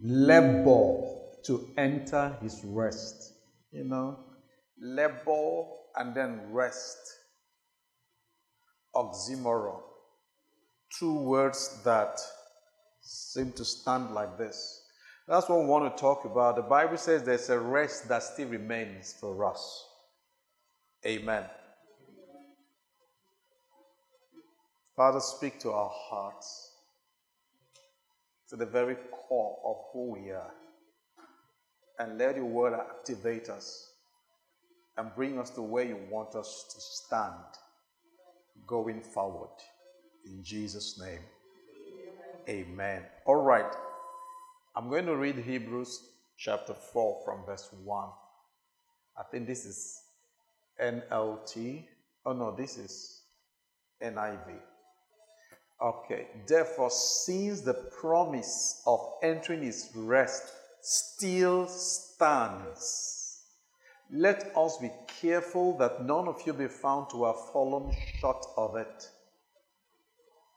labor 0.00 1.02
to 1.44 1.68
enter 1.76 2.36
his 2.42 2.62
rest. 2.64 3.32
You 3.70 3.84
know, 3.84 4.18
labor 4.80 5.64
and 5.96 6.14
then 6.14 6.40
rest. 6.50 6.96
Oxymoron. 8.94 9.80
Two 10.98 11.20
words 11.20 11.82
that 11.84 12.18
seem 13.02 13.52
to 13.52 13.64
stand 13.64 14.14
like 14.14 14.38
this. 14.38 14.82
That's 15.28 15.48
what 15.48 15.60
we 15.60 15.66
want 15.66 15.94
to 15.94 16.00
talk 16.00 16.24
about. 16.24 16.56
The 16.56 16.62
Bible 16.62 16.96
says 16.96 17.22
there's 17.24 17.50
a 17.50 17.58
rest 17.58 18.08
that 18.08 18.22
still 18.22 18.48
remains 18.48 19.14
for 19.20 19.44
us. 19.44 19.84
Amen. 21.04 21.44
Father, 24.96 25.20
speak 25.20 25.60
to 25.60 25.72
our 25.72 25.90
hearts, 25.92 26.65
to 28.48 28.56
the 28.56 28.66
very 28.66 28.96
core 29.28 29.58
of 29.64 29.76
who 29.92 30.12
we 30.12 30.30
are, 30.30 30.52
and 31.98 32.18
let 32.18 32.36
your 32.36 32.44
word 32.44 32.74
activate 32.74 33.48
us 33.48 33.92
and 34.96 35.14
bring 35.14 35.38
us 35.38 35.50
to 35.50 35.62
where 35.62 35.84
you 35.84 35.98
want 36.10 36.34
us 36.34 36.64
to 36.74 36.80
stand 36.80 37.34
going 38.66 39.00
forward. 39.00 39.50
In 40.24 40.42
Jesus' 40.42 40.98
name. 41.00 41.20
Amen. 42.48 43.02
All 43.24 43.42
right. 43.42 43.72
I'm 44.74 44.88
going 44.88 45.06
to 45.06 45.16
read 45.16 45.36
Hebrews 45.36 46.00
chapter 46.36 46.74
4 46.74 47.22
from 47.24 47.44
verse 47.44 47.68
1. 47.82 48.08
I 49.18 49.22
think 49.30 49.46
this 49.46 49.64
is 49.64 50.02
NLT. 50.80 51.84
Oh 52.24 52.32
no, 52.32 52.54
this 52.54 52.76
is 52.76 53.22
NIV. 54.02 54.60
Okay. 55.80 56.28
Therefore, 56.46 56.90
since 56.90 57.60
the 57.60 57.74
promise 57.74 58.82
of 58.86 59.00
entering 59.22 59.62
his 59.62 59.90
rest 59.94 60.42
still 60.80 61.66
stands, 61.68 63.42
let 64.10 64.52
us 64.56 64.78
be 64.78 64.90
careful 65.20 65.76
that 65.78 66.04
none 66.04 66.28
of 66.28 66.40
you 66.46 66.52
be 66.52 66.68
found 66.68 67.10
to 67.10 67.24
have 67.24 67.50
fallen 67.52 67.92
short 68.20 68.46
of 68.56 68.76
it. 68.76 69.10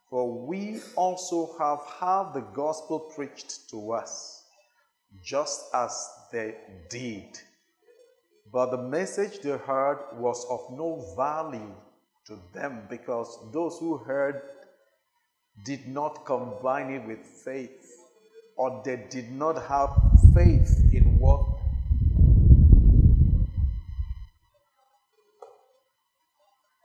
For 0.08 0.46
we 0.46 0.80
also 0.96 1.56
have 1.58 1.80
had 2.00 2.32
the 2.32 2.46
gospel 2.54 2.98
preached 2.98 3.68
to 3.70 3.92
us, 3.92 4.44
just 5.22 5.62
as 5.74 6.08
they 6.32 6.56
did. 6.88 7.38
But 8.52 8.70
the 8.70 8.78
message 8.78 9.40
they 9.40 9.56
heard 9.56 9.98
was 10.14 10.44
of 10.50 10.76
no 10.76 11.14
value 11.16 11.74
to 12.26 12.38
them 12.52 12.86
because 12.88 13.38
those 13.52 13.78
who 13.78 13.98
heard 13.98 14.42
did 15.64 15.88
not 15.88 16.24
combine 16.26 16.90
it 16.90 17.06
with 17.06 17.24
faith, 17.44 17.86
or 18.56 18.82
they 18.84 19.06
did 19.10 19.32
not 19.32 19.62
have 19.68 19.90
faith 20.34 20.88
in 20.92 21.18
what 21.18 21.46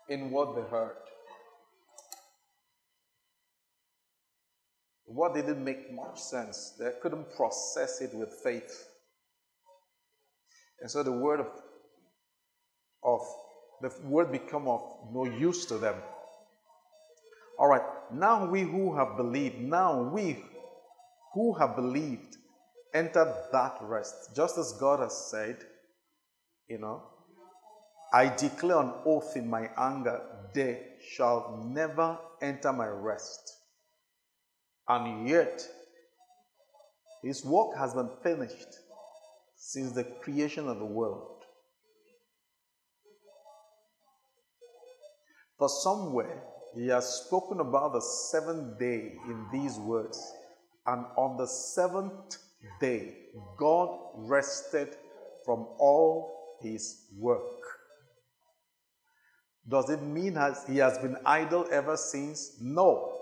in 0.10 0.32
what 0.32 0.56
they 0.56 0.62
heard. 0.70 0.98
What 5.06 5.36
didn't 5.36 5.64
make 5.64 5.92
much 5.94 6.20
sense. 6.20 6.76
They 6.80 6.92
couldn't 7.02 7.36
process 7.36 8.02
it 8.02 8.14
with 8.14 8.34
faith. 8.44 8.88
And 10.82 10.92
so 10.92 11.04
the 11.04 11.12
word 11.12 11.40
of, 11.42 11.48
of 13.04 13.22
the 13.82 13.94
word 14.08 14.32
become 14.32 14.68
of 14.68 14.82
no 15.12 15.26
use 15.26 15.66
to 15.68 15.78
them. 15.78 15.96
All 17.60 17.68
right, 17.68 17.84
now 18.12 18.46
we 18.46 18.62
who 18.62 18.96
have 18.96 19.18
believed, 19.18 19.60
now 19.60 20.02
we 20.02 20.44
who 21.34 21.54
have 21.54 21.76
believed 21.76 22.38
enter 22.94 23.34
that 23.52 23.78
rest. 23.82 24.36
Just 24.36 24.58
as 24.58 24.74
God 24.74 25.02
has 25.02 25.30
said, 25.30 25.58
you 26.68 26.80
know, 26.80 27.04
I 28.14 28.34
declare 28.34 28.80
an 28.80 28.94
oath 29.06 29.36
in 29.36 29.50
my 29.50 29.70
anger, 29.78 30.22
they 30.54 30.82
shall 31.12 31.64
never 31.66 32.18
enter 32.42 32.72
my 32.72 32.88
rest. 32.88 33.54
And 34.88 35.28
yet, 35.28 35.62
his 37.22 37.44
work 37.44 37.76
has 37.78 37.94
been 37.94 38.10
finished 38.24 38.80
since 39.58 39.92
the 39.92 40.04
creation 40.04 40.68
of 40.70 40.80
the 40.80 40.86
world. 40.86 41.44
For 45.58 45.70
somewhere, 45.70 46.44
he 46.76 46.88
has 46.88 47.22
spoken 47.26 47.60
about 47.62 47.94
the 47.94 48.02
seventh 48.02 48.78
day 48.78 49.14
in 49.28 49.46
these 49.52 49.78
words. 49.78 50.34
And 50.86 51.06
on 51.18 51.38
the 51.38 51.48
seventh 51.48 52.38
day, 52.80 53.16
God 53.58 53.98
rested 54.16 54.96
from 55.46 55.68
all 55.80 56.58
his 56.62 57.08
work. 57.18 57.62
Does 59.68 59.90
it 59.90 60.02
mean 60.02 60.38
he 60.68 60.78
has 60.78 60.98
been 61.00 61.18
idle 61.26 61.66
ever 61.72 61.98
since? 61.98 62.58
No. 62.62 63.20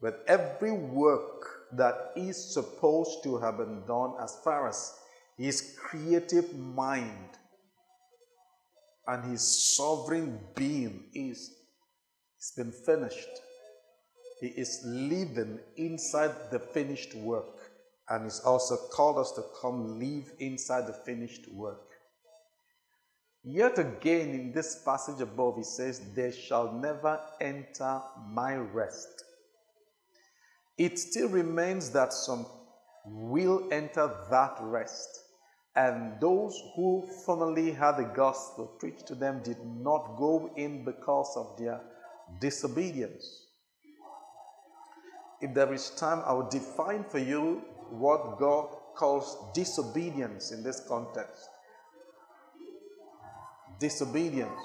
But 0.00 0.24
every 0.28 0.72
work 0.72 1.46
that 1.72 2.12
is 2.16 2.52
supposed 2.54 3.22
to 3.24 3.38
have 3.38 3.58
been 3.58 3.82
done 3.86 4.14
as 4.22 4.38
far 4.44 4.68
as 4.68 4.94
his 5.36 5.76
creative 5.78 6.54
mind 6.54 7.38
and 9.06 9.24
his 9.24 9.42
sovereign 9.76 10.38
being 10.54 11.04
is, 11.14 11.56
it's 12.40 12.52
been 12.52 12.72
finished. 12.72 13.28
He 14.40 14.46
is 14.48 14.80
living 14.84 15.60
inside 15.76 16.32
the 16.50 16.58
finished 16.58 17.14
work 17.14 17.70
and 18.08 18.24
he's 18.24 18.40
also 18.40 18.76
called 18.90 19.18
us 19.18 19.32
to 19.32 19.44
come 19.60 20.00
live 20.00 20.32
inside 20.38 20.86
the 20.86 20.98
finished 21.04 21.46
work. 21.52 21.86
Yet 23.44 23.78
again, 23.78 24.30
in 24.30 24.52
this 24.52 24.82
passage 24.84 25.20
above, 25.20 25.58
he 25.58 25.62
says, 25.62 26.00
They 26.14 26.32
shall 26.32 26.72
never 26.72 27.20
enter 27.40 28.00
my 28.32 28.56
rest 28.56 29.24
it 30.80 30.98
still 30.98 31.28
remains 31.28 31.90
that 31.90 32.10
some 32.10 32.46
will 33.04 33.68
enter 33.70 34.10
that 34.30 34.56
rest. 34.62 35.08
And 35.76 36.18
those 36.20 36.58
who 36.74 37.06
formerly 37.26 37.72
had 37.72 37.98
the 37.98 38.10
gospel 38.16 38.66
preached 38.78 39.06
to 39.08 39.14
them 39.14 39.42
did 39.42 39.58
not 39.62 40.16
go 40.16 40.50
in 40.56 40.86
because 40.86 41.36
of 41.36 41.58
their 41.58 41.82
disobedience. 42.38 43.46
If 45.40 45.54
there 45.54 45.72
is 45.72 45.90
time, 45.90 46.22
I 46.26 46.32
will 46.32 46.48
define 46.48 47.04
for 47.04 47.18
you 47.18 47.62
what 47.90 48.38
God 48.38 48.68
calls 48.94 49.36
disobedience 49.54 50.52
in 50.52 50.62
this 50.62 50.82
context. 50.86 51.48
Disobedience. 53.78 54.60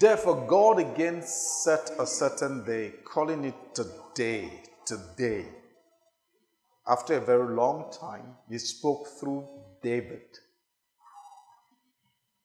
Therefore, 0.00 0.46
God 0.46 0.80
again 0.80 1.22
set 1.22 1.92
a 1.98 2.06
certain 2.06 2.64
day, 2.64 2.92
calling 3.04 3.44
it 3.44 3.54
today, 3.74 4.50
today. 4.84 5.46
After 6.86 7.14
a 7.14 7.20
very 7.20 7.54
long 7.54 7.90
time, 7.92 8.36
He 8.50 8.58
spoke 8.58 9.06
through 9.18 9.46
David. 9.82 10.26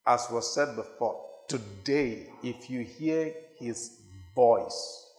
As 0.06 0.28
was 0.30 0.54
said 0.54 0.76
before, 0.76 1.24
today, 1.48 2.28
if 2.44 2.70
you 2.70 2.82
hear 2.82 3.34
His 3.58 4.02
voice, 4.36 5.10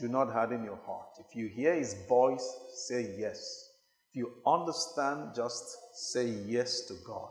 do 0.00 0.08
not 0.08 0.32
harden 0.32 0.64
your 0.64 0.78
heart. 0.86 1.08
If 1.18 1.34
you 1.34 1.48
hear 1.48 1.74
His 1.74 1.94
voice, 2.08 2.46
say 2.86 3.16
yes. 3.18 3.70
If 4.10 4.16
you 4.16 4.32
understand, 4.46 5.30
just 5.34 5.64
say 5.94 6.26
yes 6.28 6.82
to 6.86 6.94
God. 7.04 7.30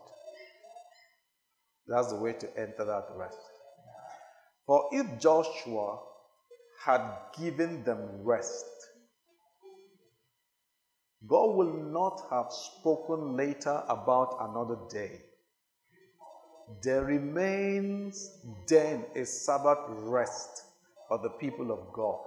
That's 1.88 2.10
the 2.10 2.18
way 2.18 2.34
to 2.34 2.60
enter 2.60 2.84
that 2.84 3.08
rest. 3.16 3.38
For 4.66 4.90
if 4.92 5.20
Joshua 5.20 6.00
had 6.84 7.02
given 7.40 7.84
them 7.84 8.24
rest, 8.24 8.66
God 11.28 11.56
will 11.56 11.74
not 11.74 12.22
have 12.30 12.52
spoken 12.52 13.36
later 13.36 13.84
about 13.88 14.38
another 14.40 14.78
day. 14.90 15.22
There 16.82 17.04
remains 17.06 18.40
then 18.68 19.06
a 19.16 19.26
Sabbath 19.26 19.86
rest 19.88 20.64
for 21.08 21.20
the 21.20 21.30
people 21.30 21.72
of 21.72 21.94
God. 21.94 22.20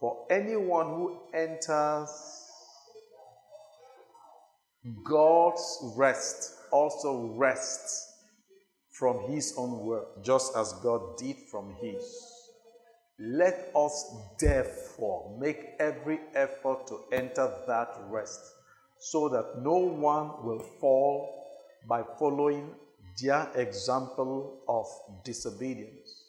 For 0.00 0.26
anyone 0.30 0.86
who 0.86 1.18
enters 1.32 2.10
God's 5.04 5.94
rest 5.96 6.52
also 6.70 7.34
rests 7.36 8.12
from 8.90 9.30
his 9.30 9.54
own 9.56 9.86
work, 9.86 10.22
just 10.22 10.56
as 10.56 10.72
God 10.82 11.16
did 11.16 11.36
from 11.50 11.74
his. 11.80 12.04
Let 13.18 13.70
us 13.74 14.14
therefore 14.40 15.38
make 15.40 15.70
every 15.78 16.20
effort 16.34 16.86
to 16.88 17.00
enter 17.12 17.50
that 17.66 17.96
rest, 18.08 18.40
so 18.98 19.28
that 19.28 19.62
no 19.62 19.76
one 19.76 20.44
will 20.44 20.64
fall 20.80 21.44
by 21.88 22.02
following 22.18 22.74
their 23.20 23.50
example 23.54 24.62
of 24.68 24.86
disobedience. 25.24 26.24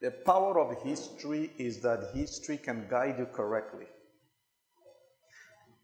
The 0.00 0.10
power 0.10 0.58
of 0.58 0.82
history 0.82 1.52
is 1.58 1.80
that 1.80 2.10
history 2.14 2.56
can 2.56 2.86
guide 2.88 3.16
you 3.18 3.26
correctly. 3.26 3.86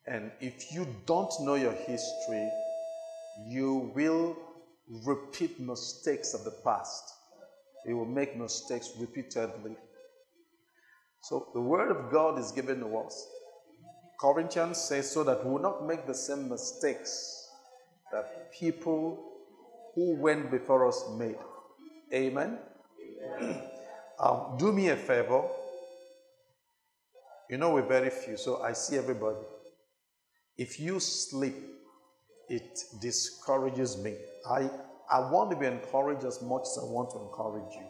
And 0.06 0.30
if 0.40 0.72
you 0.72 0.86
don't 1.04 1.32
know 1.40 1.54
your 1.54 1.72
history, 1.72 2.48
you 3.48 3.92
will 3.94 4.36
repeat 5.04 5.60
mistakes 5.60 6.32
of 6.32 6.44
the 6.44 6.54
past. 6.64 7.12
You 7.84 7.98
will 7.98 8.06
make 8.06 8.36
mistakes 8.36 8.92
repeatedly. 8.98 9.76
So 11.22 11.48
the 11.54 11.60
word 11.60 11.90
of 11.90 12.10
God 12.10 12.38
is 12.38 12.52
given 12.52 12.80
to 12.80 12.96
us. 12.98 13.26
Corinthians 14.20 14.78
says 14.78 15.10
so 15.10 15.24
that 15.24 15.44
we 15.44 15.50
will 15.50 15.60
not 15.60 15.86
make 15.86 16.06
the 16.06 16.14
same 16.14 16.48
mistakes 16.48 17.45
that 18.12 18.52
people 18.52 19.18
who 19.94 20.14
went 20.16 20.50
before 20.50 20.86
us 20.86 21.04
made. 21.18 21.36
Amen. 22.12 22.58
Amen. 23.40 23.62
um, 24.20 24.56
do 24.58 24.72
me 24.72 24.88
a 24.88 24.96
favor. 24.96 25.42
You 27.50 27.58
know, 27.58 27.70
we're 27.70 27.86
very 27.86 28.10
few, 28.10 28.36
so 28.36 28.62
I 28.62 28.72
see 28.72 28.96
everybody. 28.96 29.38
If 30.56 30.80
you 30.80 31.00
sleep, 31.00 31.54
it 32.48 32.78
discourages 33.00 33.96
me. 33.98 34.16
I, 34.48 34.70
I 35.10 35.30
want 35.30 35.50
to 35.50 35.56
be 35.56 35.66
encouraged 35.66 36.24
as 36.24 36.42
much 36.42 36.62
as 36.62 36.78
I 36.82 36.86
want 36.86 37.10
to 37.10 37.20
encourage 37.20 37.74
you. 37.74 37.86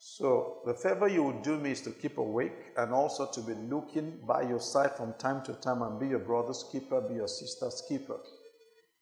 So, 0.00 0.58
the 0.64 0.74
favor 0.74 1.08
you 1.08 1.24
would 1.24 1.42
do 1.42 1.58
me 1.58 1.72
is 1.72 1.80
to 1.82 1.90
keep 1.90 2.18
awake 2.18 2.72
and 2.76 2.92
also 2.92 3.28
to 3.32 3.40
be 3.40 3.54
looking 3.54 4.20
by 4.26 4.42
your 4.42 4.60
side 4.60 4.96
from 4.96 5.14
time 5.14 5.42
to 5.44 5.54
time 5.54 5.82
and 5.82 5.98
be 5.98 6.06
your 6.06 6.20
brother's 6.20 6.64
keeper, 6.70 7.00
be 7.00 7.14
your 7.14 7.26
sister's 7.26 7.82
keeper. 7.88 8.16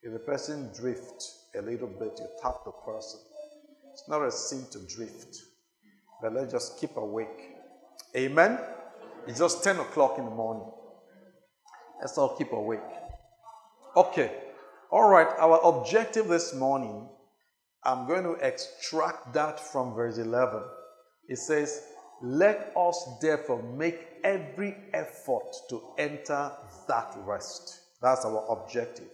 If 0.07 0.15
a 0.15 0.21
person 0.21 0.71
drifts 0.73 1.47
a 1.59 1.63
little 1.63 1.89
bit, 1.89 2.13
you 2.21 2.29
tap 2.41 2.59
the 2.65 2.71
person. 2.71 3.19
It's 3.93 4.09
not 4.09 4.23
a 4.23 4.31
sin 4.31 4.65
to 4.71 4.79
drift, 4.87 5.37
but 6.23 6.33
let's 6.33 6.53
just 6.53 6.79
keep 6.79 6.97
awake. 6.97 7.57
Amen? 8.15 8.61
It's 9.27 9.41
just 9.41 9.65
10 9.65 9.81
o'clock 9.81 10.19
in 10.19 10.25
the 10.27 10.31
morning. 10.31 10.71
Let's 12.01 12.17
all 12.19 12.37
keep 12.37 12.53
awake. 12.53 12.79
Okay. 13.97 14.31
All 14.93 15.09
right. 15.09 15.27
Our 15.41 15.59
objective 15.65 16.29
this 16.29 16.55
morning, 16.55 17.09
I'm 17.83 18.07
going 18.07 18.23
to 18.23 18.35
extract 18.35 19.35
that 19.35 19.59
from 19.59 19.93
verse 19.93 20.19
11. 20.19 20.63
It 21.29 21.39
says, 21.39 21.83
Let 22.23 22.73
us 22.77 23.05
therefore 23.21 23.61
make 23.61 24.07
every 24.23 24.77
effort 24.93 25.53
to 25.71 25.83
enter 25.99 26.53
that 26.87 27.13
rest. 27.27 27.81
That's 28.01 28.25
our 28.25 28.47
objective. 28.53 29.09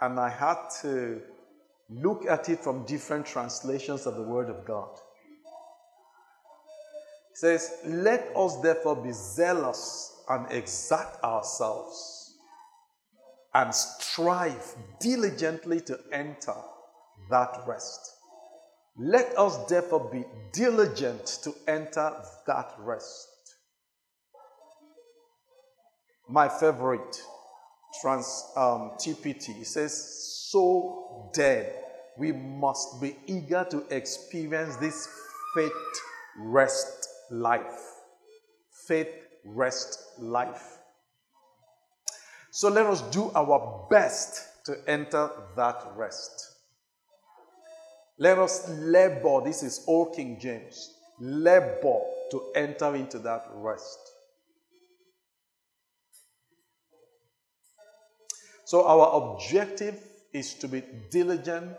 And 0.00 0.20
I 0.20 0.28
had 0.28 0.56
to 0.82 1.20
look 1.88 2.26
at 2.26 2.48
it 2.48 2.60
from 2.60 2.84
different 2.84 3.26
translations 3.26 4.06
of 4.06 4.16
the 4.16 4.22
Word 4.22 4.50
of 4.50 4.64
God. 4.64 4.90
It 7.30 7.38
says, 7.38 7.78
Let 7.84 8.30
us 8.36 8.56
therefore 8.60 8.96
be 8.96 9.12
zealous 9.12 10.22
and 10.28 10.50
exact 10.50 11.22
ourselves 11.22 12.34
and 13.54 13.74
strive 13.74 14.74
diligently 15.00 15.80
to 15.80 15.98
enter 16.12 16.54
that 17.30 17.62
rest. 17.66 18.16
Let 18.98 19.36
us 19.38 19.56
therefore 19.66 20.10
be 20.12 20.24
diligent 20.52 21.38
to 21.42 21.54
enter 21.66 22.12
that 22.46 22.74
rest. 22.78 23.28
My 26.28 26.48
favorite 26.48 27.22
trans 28.00 28.44
um, 28.56 28.92
TPT 28.98 29.64
says, 29.64 30.48
"So 30.50 31.30
dead, 31.32 31.72
we 32.18 32.32
must 32.32 33.00
be 33.00 33.16
eager 33.26 33.66
to 33.70 33.84
experience 33.90 34.76
this 34.76 35.08
faith 35.54 35.72
rest 36.38 37.08
life. 37.30 37.80
Faith 38.86 39.08
rest 39.44 39.98
life. 40.18 40.78
So 42.50 42.68
let 42.68 42.86
us 42.86 43.02
do 43.10 43.30
our 43.34 43.86
best 43.90 44.64
to 44.64 44.76
enter 44.86 45.30
that 45.56 45.84
rest. 45.94 46.54
Let 48.18 48.38
us 48.38 48.66
labor, 48.70 49.42
this 49.44 49.62
is 49.62 49.84
Old 49.86 50.14
King 50.16 50.38
James, 50.40 50.94
labor 51.20 52.00
to 52.30 52.42
enter 52.54 52.96
into 52.96 53.18
that 53.18 53.44
rest. 53.52 53.98
So, 58.66 58.84
our 58.84 59.34
objective 59.34 59.96
is 60.32 60.54
to 60.54 60.66
be 60.66 60.82
diligent 61.10 61.70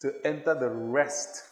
to 0.00 0.14
enter 0.24 0.54
the 0.54 0.70
rest 0.70 1.42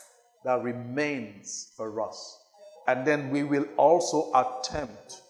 that 0.44 0.62
remains 0.62 1.72
for 1.76 2.00
us. 2.00 2.38
And 2.86 3.06
then 3.06 3.30
we 3.30 3.42
will 3.42 3.66
also 3.76 4.32
attempt 4.32 5.20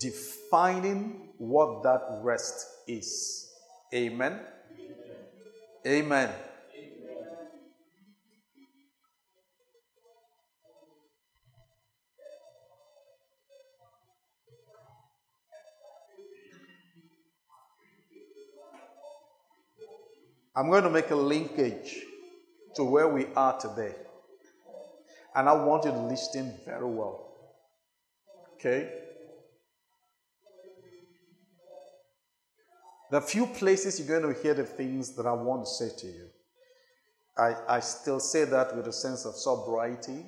defining 0.00 1.28
what 1.36 1.82
that 1.82 2.20
rest 2.22 2.66
is. 2.86 3.50
Amen. 3.94 4.40
Amen. 5.86 6.30
I'm 20.58 20.70
going 20.70 20.82
to 20.82 20.90
make 20.90 21.12
a 21.12 21.14
linkage 21.14 21.94
to 22.74 22.82
where 22.82 23.06
we 23.06 23.26
are 23.36 23.56
today. 23.60 23.94
And 25.36 25.48
I 25.48 25.52
want 25.52 25.84
you 25.84 25.92
to 25.92 26.00
listen 26.00 26.52
very 26.66 26.84
well. 26.84 27.32
Okay? 28.54 28.90
Are 33.12 33.20
few 33.20 33.46
places 33.46 34.00
you're 34.00 34.20
going 34.20 34.34
to 34.34 34.42
hear 34.42 34.52
the 34.52 34.64
things 34.64 35.14
that 35.14 35.26
I 35.26 35.32
want 35.32 35.64
to 35.64 35.70
say 35.70 35.90
to 35.96 36.06
you. 36.08 36.26
I, 37.38 37.54
I 37.76 37.78
still 37.78 38.18
say 38.18 38.44
that 38.44 38.76
with 38.76 38.88
a 38.88 38.92
sense 38.92 39.24
of 39.26 39.36
sobriety 39.36 40.24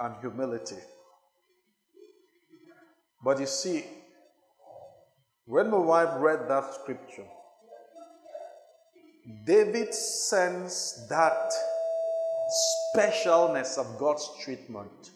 and 0.00 0.14
humility. 0.22 0.80
But 3.22 3.40
you 3.40 3.46
see, 3.46 3.84
when 5.44 5.70
my 5.70 5.76
wife 5.76 6.08
read 6.16 6.48
that 6.48 6.72
scripture, 6.80 7.26
David 9.44 9.92
sensed 9.92 11.08
that 11.08 11.52
specialness 12.94 13.76
of 13.76 13.98
God's 13.98 14.28
treatment. 14.42 15.10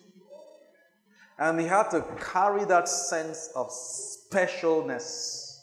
And 1.39 1.59
he 1.59 1.67
had 1.67 1.91
to 1.91 2.05
carry 2.21 2.65
that 2.67 2.89
sense 2.89 3.51
of 3.57 3.71
specialness 3.71 5.59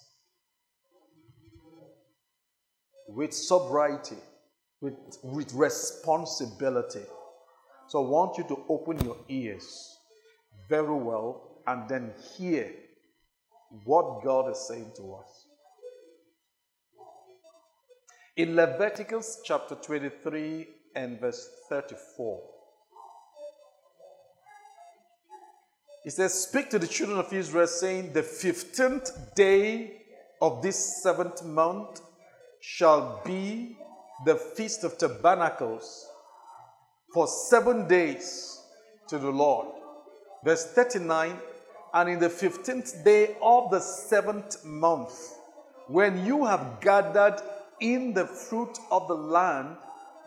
with 3.07 3.33
sobriety, 3.33 4.17
with, 4.81 4.95
with 5.23 5.53
responsibility. 5.53 7.03
So 7.87 8.03
I 8.03 8.07
want 8.07 8.37
you 8.37 8.43
to 8.45 8.65
open 8.67 8.99
your 9.05 9.17
ears 9.29 9.97
very 10.67 10.95
well 10.95 11.61
and 11.67 11.87
then 11.87 12.13
hear 12.35 12.71
what 13.83 14.23
God 14.23 14.51
is 14.51 14.67
saying 14.67 14.91
to 14.97 15.15
us. 15.15 15.48
In 18.39 18.55
Leviticus 18.55 19.41
chapter 19.43 19.75
23 19.75 20.65
and 20.95 21.19
verse 21.19 21.49
34, 21.67 22.41
it 26.05 26.11
says, 26.11 26.45
Speak 26.45 26.69
to 26.69 26.79
the 26.79 26.87
children 26.87 27.19
of 27.19 27.33
Israel, 27.33 27.67
saying, 27.67 28.13
The 28.13 28.21
15th 28.21 29.35
day 29.35 30.03
of 30.41 30.61
this 30.61 31.03
seventh 31.03 31.43
month 31.43 31.99
shall 32.61 33.21
be 33.25 33.77
the 34.23 34.37
feast 34.37 34.85
of 34.85 34.97
tabernacles 34.97 36.07
for 37.13 37.27
seven 37.27 37.89
days 37.89 38.61
to 39.09 39.17
the 39.17 39.31
Lord. 39.31 39.67
Verse 40.45 40.65
39 40.65 41.37
And 41.93 42.09
in 42.09 42.19
the 42.19 42.29
15th 42.29 43.03
day 43.03 43.35
of 43.41 43.69
the 43.69 43.81
seventh 43.81 44.63
month, 44.63 45.35
when 45.89 46.25
you 46.25 46.45
have 46.45 46.79
gathered 46.79 47.41
in 47.81 48.13
the 48.13 48.25
fruit 48.25 48.77
of 48.91 49.07
the 49.07 49.15
land, 49.15 49.75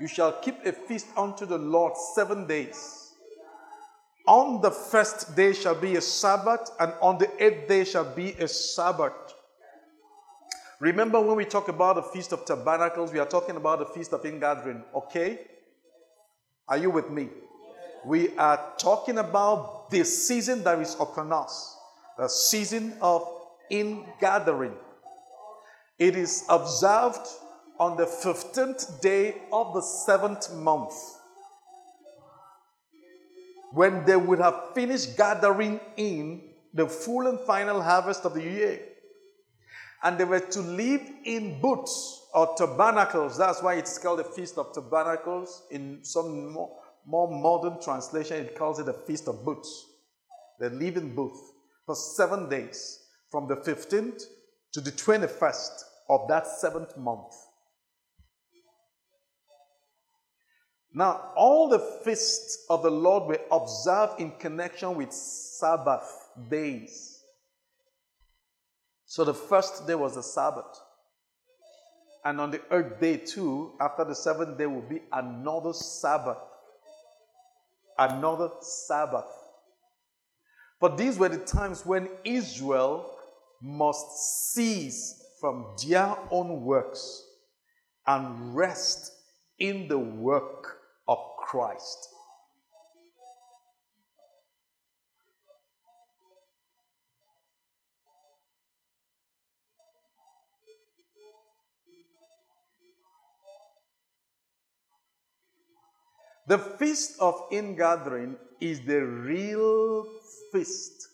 you 0.00 0.06
shall 0.06 0.32
keep 0.40 0.64
a 0.64 0.73
feast 0.73 1.06
unto 1.16 1.47
the 1.47 1.59
Lord 1.59 1.97
seven 2.14 2.47
days. 2.47 3.12
On 4.26 4.61
the 4.61 4.71
first 4.71 5.35
day 5.37 5.52
shall 5.52 5.75
be 5.75 5.97
a 5.97 6.00
Sabbath, 6.00 6.71
and 6.78 6.92
on 7.00 7.18
the 7.18 7.28
eighth 7.42 7.68
day 7.68 7.85
shall 7.85 8.04
be 8.04 8.32
a 8.32 8.49
Sabbath. 8.49 9.12
Remember 10.80 11.21
when 11.21 11.37
we 11.37 11.44
talk 11.44 11.68
about 11.68 11.97
the 11.97 12.02
Feast 12.02 12.32
of 12.32 12.44
Tabernacles, 12.44 13.12
we 13.12 13.18
are 13.21 13.26
talking 13.26 13.56
about 13.56 13.78
the 13.78 13.87
Feast 13.87 14.12
of 14.12 14.25
Ingathering, 14.25 14.82
okay? 14.94 15.40
Are 16.68 16.76
you 16.76 16.90
with 16.90 17.11
me? 17.11 17.28
We 18.04 18.37
are 18.37 18.73
talking 18.78 19.18
about 19.18 19.90
the 19.90 20.04
season 20.04 20.64
that 20.64 20.78
is 20.80 20.97
upon 20.99 21.32
us, 21.32 21.76
the 22.18 22.28
season 22.28 22.97
of 23.00 23.28
ingathering. 23.71 24.75
It 26.06 26.16
is 26.16 26.44
observed 26.49 27.28
on 27.78 27.97
the 27.97 28.06
15th 28.06 29.00
day 29.00 29.42
of 29.52 29.73
the 29.73 29.82
seventh 29.82 30.52
month. 30.52 30.94
when 33.73 34.04
they 34.04 34.16
would 34.16 34.38
have 34.38 34.75
finished 34.75 35.16
gathering 35.16 35.80
in 35.97 36.50
the 36.75 36.87
full 36.87 37.26
and 37.26 37.38
final 37.40 37.80
harvest 37.80 38.25
of 38.25 38.35
the 38.35 38.42
year. 38.42 38.80
And 40.02 40.18
they 40.18 40.25
were 40.25 40.40
to 40.40 40.61
live 40.61 41.02
in 41.25 41.61
booths 41.61 42.26
or 42.35 42.54
tabernacles. 42.56 43.38
That's 43.38 43.62
why 43.62 43.75
it's 43.75 43.97
called 43.97 44.18
the 44.18 44.25
Feast 44.25 44.59
of 44.59 44.75
Tabernacles. 44.75 45.62
In 45.71 46.00
some 46.02 46.52
more, 46.52 46.76
more 47.06 47.30
modern 47.30 47.80
translation, 47.80 48.44
it 48.44 48.56
calls 48.56 48.78
it 48.80 48.87
the 48.87 48.99
Feast 49.06 49.28
of 49.28 49.44
Booths. 49.44 49.87
They 50.61 50.68
live 50.68 50.97
in 50.97 51.14
booths 51.14 51.52
for 51.87 51.94
seven 51.94 52.49
days, 52.49 53.04
from 53.30 53.49
the 53.49 53.56
15th 53.56 54.25
to 54.73 54.80
the 54.80 54.90
21st 54.90 55.85
of 56.09 56.28
that 56.28 56.47
seventh 56.47 56.97
month. 56.97 57.35
Now, 60.94 61.32
all 61.37 61.68
the 61.68 61.78
feasts 61.78 62.66
of 62.68 62.82
the 62.82 62.90
Lord 62.90 63.25
were 63.25 63.40
observed 63.50 64.21
in 64.21 64.32
connection 64.32 64.94
with 64.94 65.12
Sabbath 65.12 66.04
days. 66.50 67.23
So 69.06 69.25
the 69.25 69.35
first 69.35 69.87
day 69.87 69.94
was 69.94 70.16
the 70.16 70.23
Sabbath. 70.23 70.80
And 72.25 72.40
on 72.40 72.50
the 72.50 72.61
eighth 72.71 73.00
day, 73.00 73.16
too, 73.16 73.73
after 73.80 74.04
the 74.04 74.14
seventh 74.14 74.59
day, 74.59 74.66
will 74.66 74.82
be 74.82 75.00
another 75.12 75.73
Sabbath. 75.73 76.38
Another 77.99 78.50
Sabbath. 78.61 79.26
But 80.80 80.97
these 80.99 81.18
were 81.18 81.28
the 81.28 81.38
times 81.38 81.87
when 81.87 82.09
Israel 82.25 83.11
must 83.62 84.52
cease 84.52 85.23
from 85.42 85.75
their 85.84 86.16
own 86.30 86.62
works 86.62 87.26
and 88.06 88.54
rest 88.54 89.11
in 89.58 89.88
the 89.88 89.99
work 89.99 90.78
of 91.08 91.18
Christ. 91.37 92.08
The 106.46 106.58
feast 106.58 107.16
of 107.18 107.34
ingathering 107.50 108.37
is 108.61 108.80
the 108.82 109.00
real 109.00 110.06
feast 110.52 111.08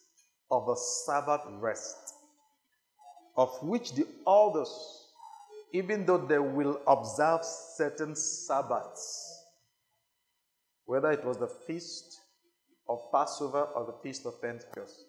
of 0.51 0.69
a 0.69 0.77
Sabbath 0.77 1.43
rest, 1.61 2.08
of 3.39 3.63
which 3.63 3.93
the 3.95 4.05
elders, 4.27 5.07
even 5.73 6.05
though 6.05 6.19
they 6.19 6.41
will 6.41 6.81
observe 6.89 7.45
certain 7.45 8.17
Sabbaths, 8.17 9.45
whether 10.87 11.13
it 11.13 11.25
was 11.25 11.39
the 11.39 11.47
feast 11.47 12.21
of 12.89 12.99
Passover 13.13 13.63
or 13.77 13.87
the 13.87 14.03
feast 14.03 14.27
of 14.27 14.43
Pentecost, 14.43 15.05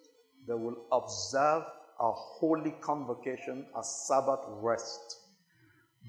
they 0.47 0.53
will 0.53 0.77
observe 0.91 1.63
a 1.99 2.11
holy 2.11 2.71
convocation, 2.81 3.65
a 3.75 3.83
Sabbath 3.83 4.45
rest. 4.61 5.17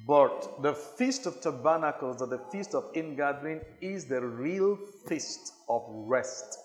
But 0.06 0.62
the 0.62 0.74
Feast 0.74 1.26
of 1.26 1.40
Tabernacles 1.40 2.22
or 2.22 2.28
the 2.28 2.38
Feast 2.52 2.74
of 2.74 2.84
Ingathering 2.94 3.60
is 3.80 4.04
the 4.04 4.20
real 4.20 4.76
feast 5.08 5.52
of 5.68 5.82
rest. 5.88 6.58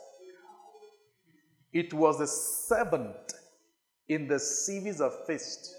It 1.74 1.93
was 1.93 2.19
the 2.19 2.27
seventh 2.27 3.33
in 4.07 4.27
the 4.27 4.39
series 4.39 5.01
of 5.01 5.13
feasts. 5.25 5.75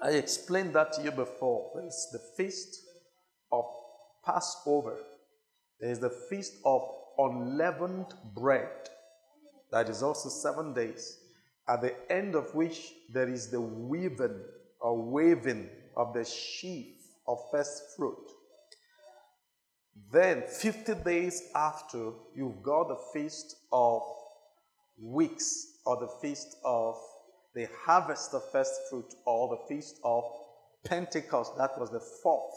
I 0.00 0.10
explained 0.10 0.74
that 0.74 0.92
to 0.94 1.02
you 1.02 1.10
before. 1.10 1.72
There's 1.74 2.08
the 2.12 2.20
Feast 2.36 2.82
of 3.50 3.64
Passover, 4.24 4.98
there's 5.80 5.98
the 5.98 6.10
Feast 6.10 6.54
of 6.64 6.82
Unleavened 7.18 8.14
Bread, 8.34 8.88
that 9.72 9.88
is 9.88 10.02
also 10.02 10.28
seven 10.28 10.74
days, 10.74 11.18
at 11.68 11.80
the 11.80 11.94
end 12.12 12.34
of 12.34 12.54
which 12.54 12.92
there 13.12 13.28
is 13.28 13.48
the 13.48 13.60
weaving 13.60 14.40
or 14.80 15.00
waving 15.00 15.68
of 15.96 16.12
the 16.12 16.24
sheaf 16.24 16.94
of 17.26 17.38
first 17.50 17.96
fruit. 17.96 18.30
Then, 20.12 20.42
50 20.46 20.94
days 21.04 21.42
after, 21.54 22.12
you've 22.34 22.62
got 22.62 22.88
the 22.88 22.98
feast 23.12 23.56
of 23.72 24.02
weeks 25.00 25.75
or 25.86 25.96
the 25.98 26.08
feast 26.20 26.56
of 26.64 26.96
the 27.54 27.68
harvest 27.84 28.34
of 28.34 28.42
first 28.52 28.72
fruit 28.90 29.14
or 29.24 29.48
the 29.48 29.74
feast 29.74 29.98
of 30.04 30.24
Pentecost. 30.84 31.56
That 31.56 31.78
was 31.78 31.90
the 31.90 32.00
fourth. 32.22 32.54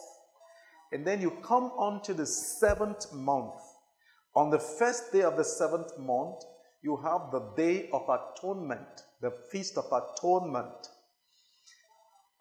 And 0.92 1.06
then 1.06 1.22
you 1.22 1.32
come 1.44 1.66
on 1.78 2.02
to 2.04 2.14
the 2.14 2.26
seventh 2.26 3.14
month. 3.14 3.62
On 4.36 4.50
the 4.50 4.60
first 4.60 5.12
day 5.14 5.22
of 5.22 5.38
the 5.38 5.44
seventh 5.44 5.98
month, 5.98 6.44
you 6.82 6.98
have 6.98 7.32
the 7.32 7.52
day 7.56 7.90
of 7.92 8.08
atonement, 8.10 9.04
the 9.22 9.32
feast 9.52 9.78
of 9.78 9.86
atonement. 9.86 10.90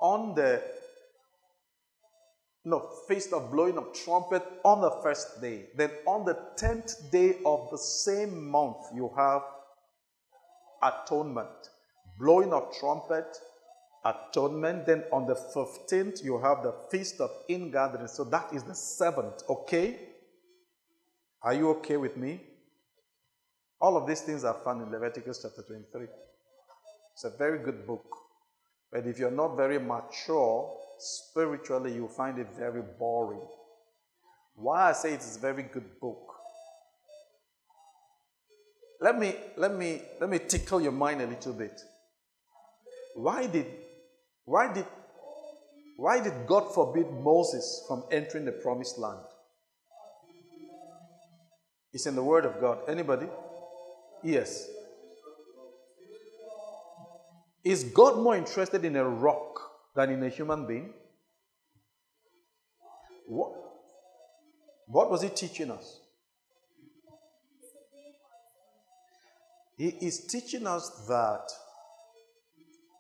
On 0.00 0.34
the 0.34 0.62
no, 2.64 2.90
feast 3.08 3.32
of 3.32 3.50
blowing 3.50 3.78
of 3.78 3.94
trumpet 3.94 4.42
on 4.62 4.80
the 4.80 4.90
first 5.02 5.40
day. 5.40 5.68
Then 5.76 5.90
on 6.06 6.26
the 6.26 6.38
tenth 6.56 7.10
day 7.10 7.38
of 7.46 7.70
the 7.70 7.78
same 7.78 8.50
month, 8.50 8.76
you 8.94 9.10
have 9.16 9.42
atonement. 10.82 11.70
Blowing 12.18 12.52
of 12.52 12.74
trumpet, 12.78 13.36
atonement. 14.04 14.86
Then 14.86 15.04
on 15.12 15.26
the 15.26 15.34
15th, 15.34 16.24
you 16.24 16.38
have 16.38 16.62
the 16.62 16.74
feast 16.90 17.20
of 17.20 17.30
ingathering. 17.48 18.08
So 18.08 18.24
that 18.24 18.52
is 18.52 18.64
the 18.64 18.74
seventh, 18.74 19.42
okay? 19.48 19.98
Are 21.42 21.54
you 21.54 21.70
okay 21.70 21.96
with 21.96 22.16
me? 22.16 22.40
All 23.80 23.96
of 23.96 24.08
these 24.08 24.22
things 24.22 24.44
are 24.44 24.56
found 24.64 24.82
in 24.82 24.90
Leviticus 24.90 25.40
chapter 25.42 25.62
23. 25.62 26.06
It's 27.12 27.24
a 27.24 27.30
very 27.30 27.58
good 27.58 27.86
book. 27.86 28.04
But 28.90 29.06
if 29.06 29.18
you're 29.18 29.30
not 29.30 29.56
very 29.56 29.78
mature 29.78 30.74
spiritually, 30.98 31.94
you 31.94 32.08
find 32.08 32.38
it 32.38 32.48
very 32.56 32.82
boring. 32.98 33.46
Why 34.54 34.90
I 34.90 34.92
say 34.92 35.12
it's 35.12 35.36
a 35.36 35.40
very 35.40 35.62
good 35.62 36.00
book. 36.00 36.27
Let 39.00 39.18
me 39.18 39.34
let 39.56 39.74
me 39.74 40.02
let 40.20 40.28
me 40.28 40.38
tickle 40.38 40.80
your 40.80 40.92
mind 40.92 41.20
a 41.22 41.26
little 41.26 41.52
bit. 41.52 41.80
Why 43.14 43.46
did 43.46 43.66
why 44.44 44.72
did 44.72 44.86
why 45.96 46.22
did 46.22 46.46
God 46.46 46.72
forbid 46.74 47.10
Moses 47.12 47.84
from 47.86 48.04
entering 48.10 48.44
the 48.44 48.52
promised 48.52 48.98
land? 48.98 49.20
It's 51.92 52.06
in 52.06 52.14
the 52.14 52.22
word 52.22 52.44
of 52.44 52.60
God. 52.60 52.78
Anybody? 52.88 53.26
Yes. 54.22 54.68
Is 57.64 57.84
God 57.84 58.18
more 58.18 58.36
interested 58.36 58.84
in 58.84 58.96
a 58.96 59.04
rock 59.04 59.60
than 59.94 60.10
in 60.10 60.22
a 60.22 60.28
human 60.28 60.66
being? 60.66 60.92
What, 63.26 63.52
what 64.86 65.10
was 65.10 65.22
he 65.22 65.28
teaching 65.28 65.70
us? 65.70 66.00
He 69.78 69.90
is 70.00 70.26
teaching 70.26 70.66
us 70.66 71.06
that 71.06 71.48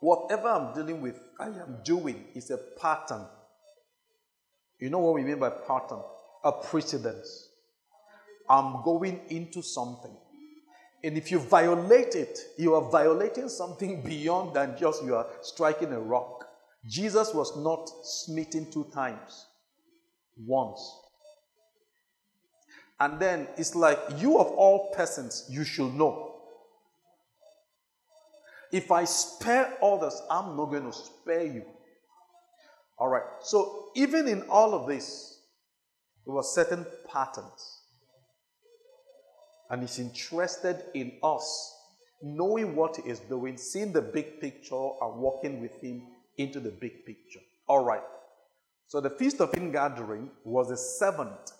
whatever 0.00 0.48
I'm 0.48 0.74
dealing 0.74 1.02
with, 1.02 1.18
I 1.40 1.46
am 1.46 1.80
doing 1.84 2.24
is 2.36 2.50
a 2.50 2.58
pattern. 2.80 3.26
You 4.80 4.88
know 4.88 5.00
what 5.00 5.14
we 5.14 5.24
mean 5.24 5.40
by 5.40 5.50
pattern? 5.50 6.00
A 6.44 6.52
precedence. 6.52 7.48
I'm 8.48 8.84
going 8.84 9.20
into 9.28 9.60
something. 9.60 10.16
And 11.02 11.16
if 11.16 11.32
you 11.32 11.40
violate 11.40 12.14
it, 12.14 12.38
you 12.56 12.74
are 12.74 12.90
violating 12.90 13.48
something 13.48 14.02
beyond 14.06 14.54
than 14.54 14.78
just 14.78 15.04
you 15.04 15.16
are 15.16 15.26
striking 15.42 15.92
a 15.92 16.00
rock. 16.00 16.46
Jesus 16.86 17.34
was 17.34 17.56
not 17.56 17.90
smitten 18.04 18.70
two 18.70 18.86
times, 18.94 19.46
once. 20.46 20.80
And 23.00 23.18
then 23.18 23.48
it's 23.56 23.74
like, 23.74 23.98
you 24.16 24.38
of 24.38 24.46
all 24.52 24.92
persons, 24.92 25.44
you 25.50 25.64
should 25.64 25.92
know. 25.94 26.27
If 28.72 28.90
I 28.90 29.04
spare 29.04 29.74
others, 29.82 30.20
I'm 30.30 30.56
not 30.56 30.66
going 30.66 30.84
to 30.84 30.92
spare 30.92 31.44
you. 31.44 31.64
All 32.98 33.08
right. 33.08 33.22
So 33.40 33.90
even 33.94 34.28
in 34.28 34.42
all 34.42 34.74
of 34.74 34.88
this, 34.88 35.40
there 36.26 36.34
were 36.34 36.42
certain 36.42 36.84
patterns. 37.10 37.82
And 39.70 39.82
he's 39.82 39.98
interested 39.98 40.84
in 40.94 41.12
us 41.22 41.74
knowing 42.22 42.74
what 42.74 42.96
he 42.96 43.08
is 43.08 43.20
doing, 43.20 43.56
seeing 43.56 43.92
the 43.92 44.02
big 44.02 44.40
picture, 44.40 44.88
and 45.00 45.20
walking 45.20 45.60
with 45.60 45.80
him 45.80 46.02
into 46.36 46.60
the 46.60 46.70
big 46.70 47.04
picture. 47.04 47.40
All 47.68 47.84
right. 47.84 48.02
So 48.88 49.00
the 49.00 49.10
Feast 49.10 49.40
of 49.40 49.54
Ingathering 49.54 50.30
was 50.44 50.68
the 50.68 50.76
seventh 50.76 51.52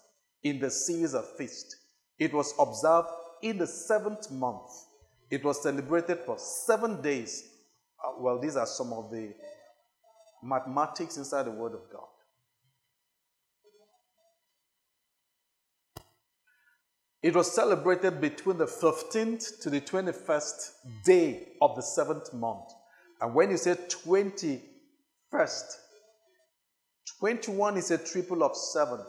in 0.42 0.58
the 0.58 0.70
series 0.70 1.14
of 1.14 1.28
feasts. 1.36 1.76
It 2.18 2.32
was 2.32 2.54
observed 2.58 3.08
in 3.42 3.58
the 3.58 3.66
seventh 3.66 4.30
month. 4.30 4.70
It 5.30 5.44
was 5.44 5.62
celebrated 5.62 6.20
for 6.24 6.38
seven 6.38 7.02
days. 7.02 7.44
Uh, 8.02 8.12
well, 8.18 8.38
these 8.38 8.56
are 8.56 8.66
some 8.66 8.92
of 8.92 9.10
the 9.10 9.34
mathematics 10.42 11.16
inside 11.16 11.44
the 11.44 11.50
Word 11.50 11.74
of 11.74 11.80
God. 11.92 12.06
It 17.22 17.34
was 17.34 17.52
celebrated 17.52 18.20
between 18.20 18.58
the 18.58 18.66
15th 18.66 19.60
to 19.62 19.70
the 19.70 19.80
21st 19.80 20.70
day 21.04 21.48
of 21.60 21.74
the 21.74 21.82
seventh 21.82 22.32
month. 22.32 22.70
And 23.20 23.34
when 23.34 23.50
you 23.50 23.56
say 23.56 23.74
21st, 23.74 24.62
21 27.18 27.76
is 27.76 27.90
a 27.90 27.98
triple 27.98 28.44
of 28.44 28.56
7. 28.56 29.00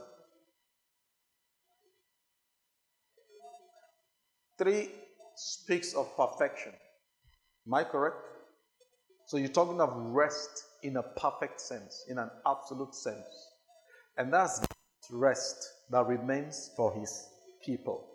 3 4.57 4.89
speaks 5.39 5.93
of 5.93 6.15
perfection. 6.17 6.73
Am 7.65 7.73
I 7.73 7.85
correct? 7.85 8.17
So 9.25 9.37
you're 9.37 9.47
talking 9.47 9.79
of 9.79 9.95
rest 10.11 10.65
in 10.83 10.97
a 10.97 11.03
perfect 11.03 11.61
sense, 11.61 12.03
in 12.09 12.17
an 12.17 12.29
absolute 12.45 12.93
sense. 12.93 13.51
And 14.17 14.33
that's 14.33 14.59
rest 15.09 15.55
that 15.91 16.05
remains 16.07 16.71
for 16.75 16.93
his 16.93 17.25
people. 17.65 18.05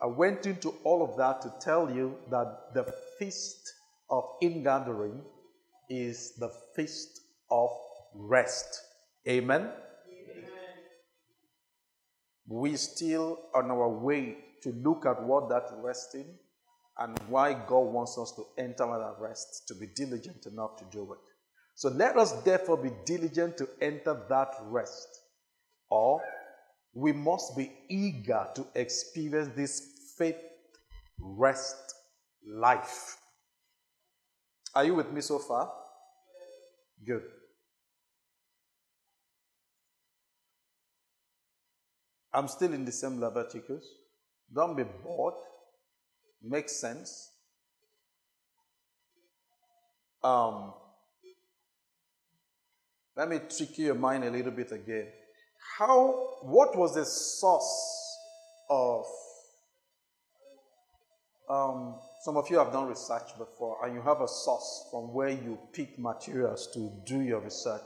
I 0.00 0.06
went 0.06 0.46
into 0.46 0.74
all 0.84 1.02
of 1.02 1.16
that 1.16 1.42
to 1.42 1.52
tell 1.60 1.90
you 1.90 2.16
that 2.30 2.72
the 2.72 2.84
feast 3.18 3.72
of 4.08 4.24
ingathering 4.40 5.22
is 5.90 6.34
the 6.38 6.50
feast 6.76 7.20
of 7.50 7.70
rest. 8.14 8.80
Amen? 9.28 9.62
Amen. 9.62 9.72
We 12.46 12.76
still 12.76 13.40
on 13.54 13.70
our 13.72 13.88
way 13.88 14.36
to 14.62 14.72
look 14.72 15.04
at 15.04 15.22
what 15.22 15.48
that 15.48 15.68
resting 15.82 16.26
and 16.98 17.18
why 17.28 17.52
God 17.52 17.86
wants 17.92 18.16
us 18.18 18.32
to 18.32 18.44
enter 18.56 18.86
that 18.86 19.16
rest, 19.18 19.66
to 19.68 19.74
be 19.74 19.86
diligent 19.94 20.46
enough 20.46 20.76
to 20.76 20.84
do 20.92 21.12
it. 21.12 21.18
So 21.74 21.88
let 21.88 22.16
us 22.16 22.32
therefore 22.42 22.76
be 22.76 22.90
diligent 23.04 23.56
to 23.58 23.68
enter 23.80 24.22
that 24.28 24.54
rest. 24.62 25.08
Or 25.90 26.20
we 26.94 27.12
must 27.12 27.56
be 27.56 27.72
eager 27.88 28.46
to 28.54 28.66
experience 28.74 29.50
this 29.56 30.14
faith 30.16 30.36
rest 31.18 31.94
life. 32.46 33.16
Are 34.74 34.84
you 34.84 34.94
with 34.94 35.10
me 35.10 35.20
so 35.20 35.38
far? 35.38 35.72
Good. 37.04 37.22
I'm 42.32 42.48
still 42.48 42.72
in 42.72 42.84
the 42.84 42.92
same 42.92 43.20
level, 43.20 43.42
Leviticus. 43.42 43.84
Don't 44.52 44.76
be 44.76 44.82
bored. 44.82 45.34
Makes 46.46 46.76
sense. 46.76 47.30
Um, 50.22 50.74
let 53.16 53.30
me 53.30 53.40
trick 53.56 53.78
your 53.78 53.94
mind 53.94 54.24
a 54.24 54.30
little 54.30 54.50
bit 54.50 54.70
again. 54.70 55.06
How, 55.78 56.38
what 56.42 56.76
was 56.76 56.94
the 56.94 57.06
source 57.06 58.18
of, 58.68 59.06
um, 61.48 61.96
some 62.22 62.36
of 62.36 62.50
you 62.50 62.58
have 62.58 62.72
done 62.72 62.88
research 62.88 63.38
before 63.38 63.78
and 63.84 63.94
you 63.94 64.02
have 64.02 64.20
a 64.20 64.28
source 64.28 64.86
from 64.90 65.14
where 65.14 65.30
you 65.30 65.58
pick 65.72 65.98
materials 65.98 66.68
to 66.74 66.92
do 67.06 67.20
your 67.20 67.40
research. 67.40 67.80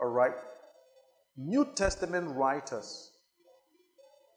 All 0.00 0.08
right? 0.08 0.32
New 1.36 1.68
Testament 1.74 2.34
writers, 2.34 3.10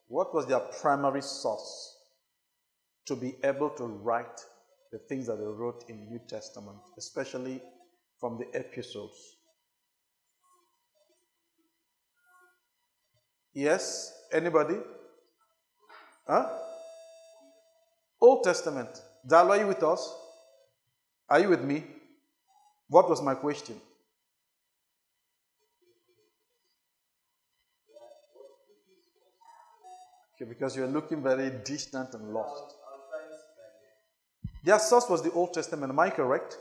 what 0.08 0.34
was 0.34 0.48
their 0.48 0.60
primary 0.60 1.22
source 1.22 1.95
to 3.06 3.16
be 3.16 3.36
able 3.44 3.70
to 3.72 3.86
write 3.86 4.42
the 4.92 4.98
things 4.98 5.28
that 5.28 5.38
they 5.38 5.46
wrote 5.46 5.86
in 5.90 6.00
the 6.00 6.12
New 6.12 6.22
Testament, 6.28 6.78
especially 6.98 7.62
from 8.20 8.38
the 8.38 8.48
epistles? 8.58 9.36
Yes? 13.54 14.12
Anybody? 14.32 14.78
Huh? 16.28 16.50
Old 18.20 18.44
Testament. 18.44 18.90
Dal, 19.28 19.52
are 19.52 19.58
you 19.58 19.68
with 19.68 19.84
us? 19.84 20.14
Are 21.30 21.40
you 21.40 21.50
with 21.50 21.64
me? 21.64 21.84
What 22.88 23.10
was 23.10 23.22
my 23.22 23.36
question? 23.36 23.80
Okay, 30.36 30.50
because 30.50 30.76
you're 30.76 30.88
looking 30.88 31.24
very 31.24 31.50
distant 31.64 32.14
and 32.14 32.34
lost. 32.34 32.76
Their 34.66 34.80
source 34.80 35.08
was 35.08 35.22
the 35.22 35.32
Old 35.32 35.54
Testament. 35.54 35.92
Am 35.92 36.00
I 36.00 36.10
correct? 36.10 36.58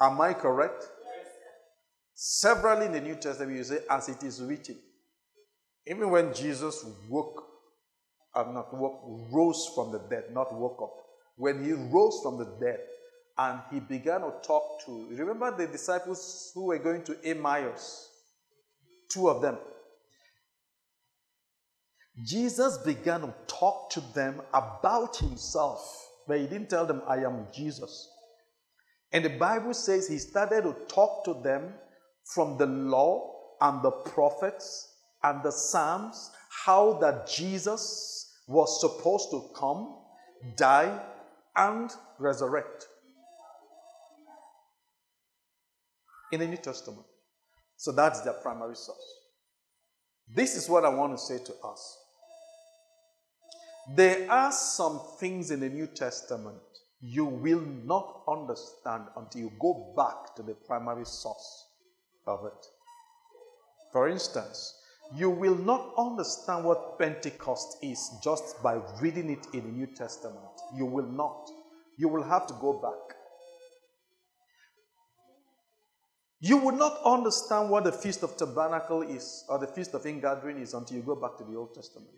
Am 0.00 0.20
I 0.20 0.32
correct? 0.32 0.86
Severally 2.14 2.86
in 2.86 2.92
the 2.92 3.00
New 3.00 3.16
Testament, 3.16 3.56
you 3.56 3.64
say, 3.64 3.80
as 3.90 4.08
it 4.08 4.22
is 4.22 4.40
written. 4.40 4.76
Even 5.84 6.10
when 6.10 6.32
Jesus 6.32 6.86
woke, 7.08 7.44
uh, 8.36 8.44
not 8.44 8.72
woke, 8.72 9.00
rose 9.32 9.68
from 9.74 9.90
the 9.90 9.98
dead, 10.08 10.32
not 10.32 10.54
woke 10.54 10.80
up. 10.80 10.94
When 11.36 11.64
he 11.64 11.72
rose 11.72 12.20
from 12.22 12.38
the 12.38 12.56
dead 12.60 12.78
and 13.36 13.60
he 13.72 13.80
began 13.80 14.20
to 14.20 14.32
talk 14.46 14.84
to, 14.86 15.08
remember 15.10 15.56
the 15.56 15.66
disciples 15.66 16.52
who 16.54 16.66
were 16.66 16.78
going 16.78 17.02
to 17.02 17.16
Emmaus? 17.24 18.10
Two 19.10 19.28
of 19.28 19.42
them. 19.42 19.58
Jesus 22.24 22.78
began 22.78 23.22
to 23.22 23.34
talk 23.48 23.90
to 23.90 24.00
them 24.14 24.40
about 24.52 25.16
himself, 25.16 25.82
but 26.26 26.38
he 26.38 26.46
didn't 26.46 26.70
tell 26.70 26.86
them, 26.86 27.02
I 27.06 27.18
am 27.18 27.46
Jesus. 27.52 28.10
And 29.12 29.24
the 29.24 29.30
Bible 29.30 29.74
says 29.74 30.08
he 30.08 30.18
started 30.18 30.62
to 30.62 30.74
talk 30.88 31.24
to 31.24 31.34
them 31.34 31.74
from 32.34 32.58
the 32.58 32.66
law 32.66 33.30
and 33.60 33.82
the 33.82 33.90
prophets 33.90 34.92
and 35.22 35.42
the 35.42 35.52
Psalms 35.52 36.30
how 36.64 36.94
that 37.00 37.28
Jesus 37.28 38.32
was 38.46 38.80
supposed 38.80 39.30
to 39.30 39.50
come, 39.56 39.96
die, 40.56 41.00
and 41.56 41.90
resurrect. 42.18 42.86
In 46.32 46.40
the 46.40 46.46
New 46.46 46.56
Testament. 46.56 47.06
So 47.76 47.92
that's 47.92 48.22
their 48.22 48.32
primary 48.34 48.76
source. 48.76 49.14
This 50.28 50.56
is 50.56 50.68
what 50.68 50.84
I 50.84 50.88
want 50.88 51.16
to 51.16 51.18
say 51.18 51.38
to 51.38 51.54
us. 51.64 52.03
There 53.92 54.30
are 54.30 54.50
some 54.50 55.00
things 55.18 55.50
in 55.50 55.60
the 55.60 55.68
New 55.68 55.86
Testament 55.86 56.58
you 57.06 57.26
will 57.26 57.60
not 57.84 58.22
understand 58.26 59.04
until 59.16 59.42
you 59.42 59.52
go 59.60 59.92
back 59.94 60.34
to 60.36 60.42
the 60.42 60.54
primary 60.54 61.04
source 61.04 61.66
of 62.26 62.46
it. 62.46 62.66
For 63.92 64.08
instance, 64.08 64.74
you 65.14 65.28
will 65.28 65.54
not 65.54 65.92
understand 65.98 66.64
what 66.64 66.98
Pentecost 66.98 67.76
is 67.82 68.10
just 68.22 68.62
by 68.62 68.80
reading 69.02 69.30
it 69.30 69.46
in 69.52 69.64
the 69.64 69.72
New 69.72 69.86
Testament. 69.86 70.38
You 70.74 70.86
will 70.86 71.06
not. 71.06 71.50
You 71.98 72.08
will 72.08 72.22
have 72.22 72.46
to 72.46 72.54
go 72.54 72.72
back. 72.72 73.16
You 76.40 76.56
will 76.56 76.76
not 76.76 77.00
understand 77.04 77.70
what 77.70 77.84
the 77.84 77.92
Feast 77.92 78.22
of 78.22 78.36
Tabernacle 78.36 79.02
is 79.02 79.44
or 79.48 79.58
the 79.58 79.66
Feast 79.66 79.94
of 79.94 80.06
Ingathering 80.06 80.58
is 80.58 80.74
until 80.74 80.96
you 80.96 81.02
go 81.02 81.14
back 81.16 81.36
to 81.38 81.44
the 81.44 81.56
Old 81.56 81.74
Testament. 81.74 82.08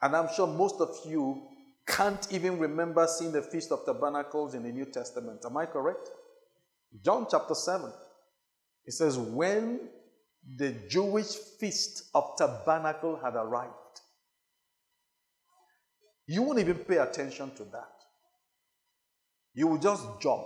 And 0.00 0.14
I'm 0.14 0.28
sure 0.34 0.46
most 0.46 0.80
of 0.80 0.96
you 1.04 1.42
can't 1.86 2.26
even 2.30 2.58
remember 2.58 3.06
seeing 3.06 3.32
the 3.32 3.42
Feast 3.42 3.72
of 3.72 3.84
Tabernacles 3.84 4.54
in 4.54 4.62
the 4.62 4.70
New 4.70 4.84
Testament. 4.84 5.44
Am 5.44 5.56
I 5.56 5.66
correct? 5.66 6.10
John 7.04 7.26
chapter 7.30 7.54
7. 7.54 7.90
It 8.86 8.92
says, 8.92 9.18
When 9.18 9.80
the 10.56 10.72
Jewish 10.88 11.34
feast 11.58 12.04
of 12.14 12.36
tabernacle 12.36 13.18
had 13.22 13.34
arrived. 13.34 13.72
You 16.26 16.42
won't 16.42 16.58
even 16.58 16.76
pay 16.76 16.98
attention 16.98 17.50
to 17.56 17.64
that. 17.64 17.92
You 19.54 19.66
will 19.66 19.78
just 19.78 20.04
jump. 20.20 20.44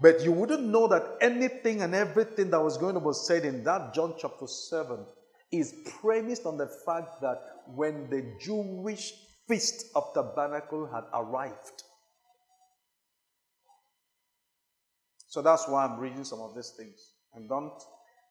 But 0.00 0.22
you 0.22 0.32
wouldn't 0.32 0.64
know 0.64 0.88
that 0.88 1.18
anything 1.20 1.82
and 1.82 1.94
everything 1.94 2.50
that 2.50 2.60
was 2.60 2.78
going 2.78 2.94
to 2.94 3.00
be 3.00 3.12
said 3.12 3.44
in 3.44 3.62
that 3.64 3.94
John 3.94 4.14
chapter 4.18 4.46
7 4.46 5.04
is 5.52 5.74
premised 6.00 6.46
on 6.46 6.56
the 6.56 6.66
fact 6.66 7.20
that 7.20 7.40
when 7.74 8.08
the 8.10 8.24
Jewish 8.40 9.12
feast 9.48 9.86
of 9.94 10.12
tabernacle 10.14 10.86
had 10.86 11.04
arrived. 11.12 11.82
So 15.28 15.42
that's 15.42 15.66
why 15.68 15.84
I'm 15.84 15.98
reading 15.98 16.24
some 16.24 16.40
of 16.40 16.54
these 16.54 16.70
things. 16.76 17.12
And 17.34 17.48
don't 17.48 17.72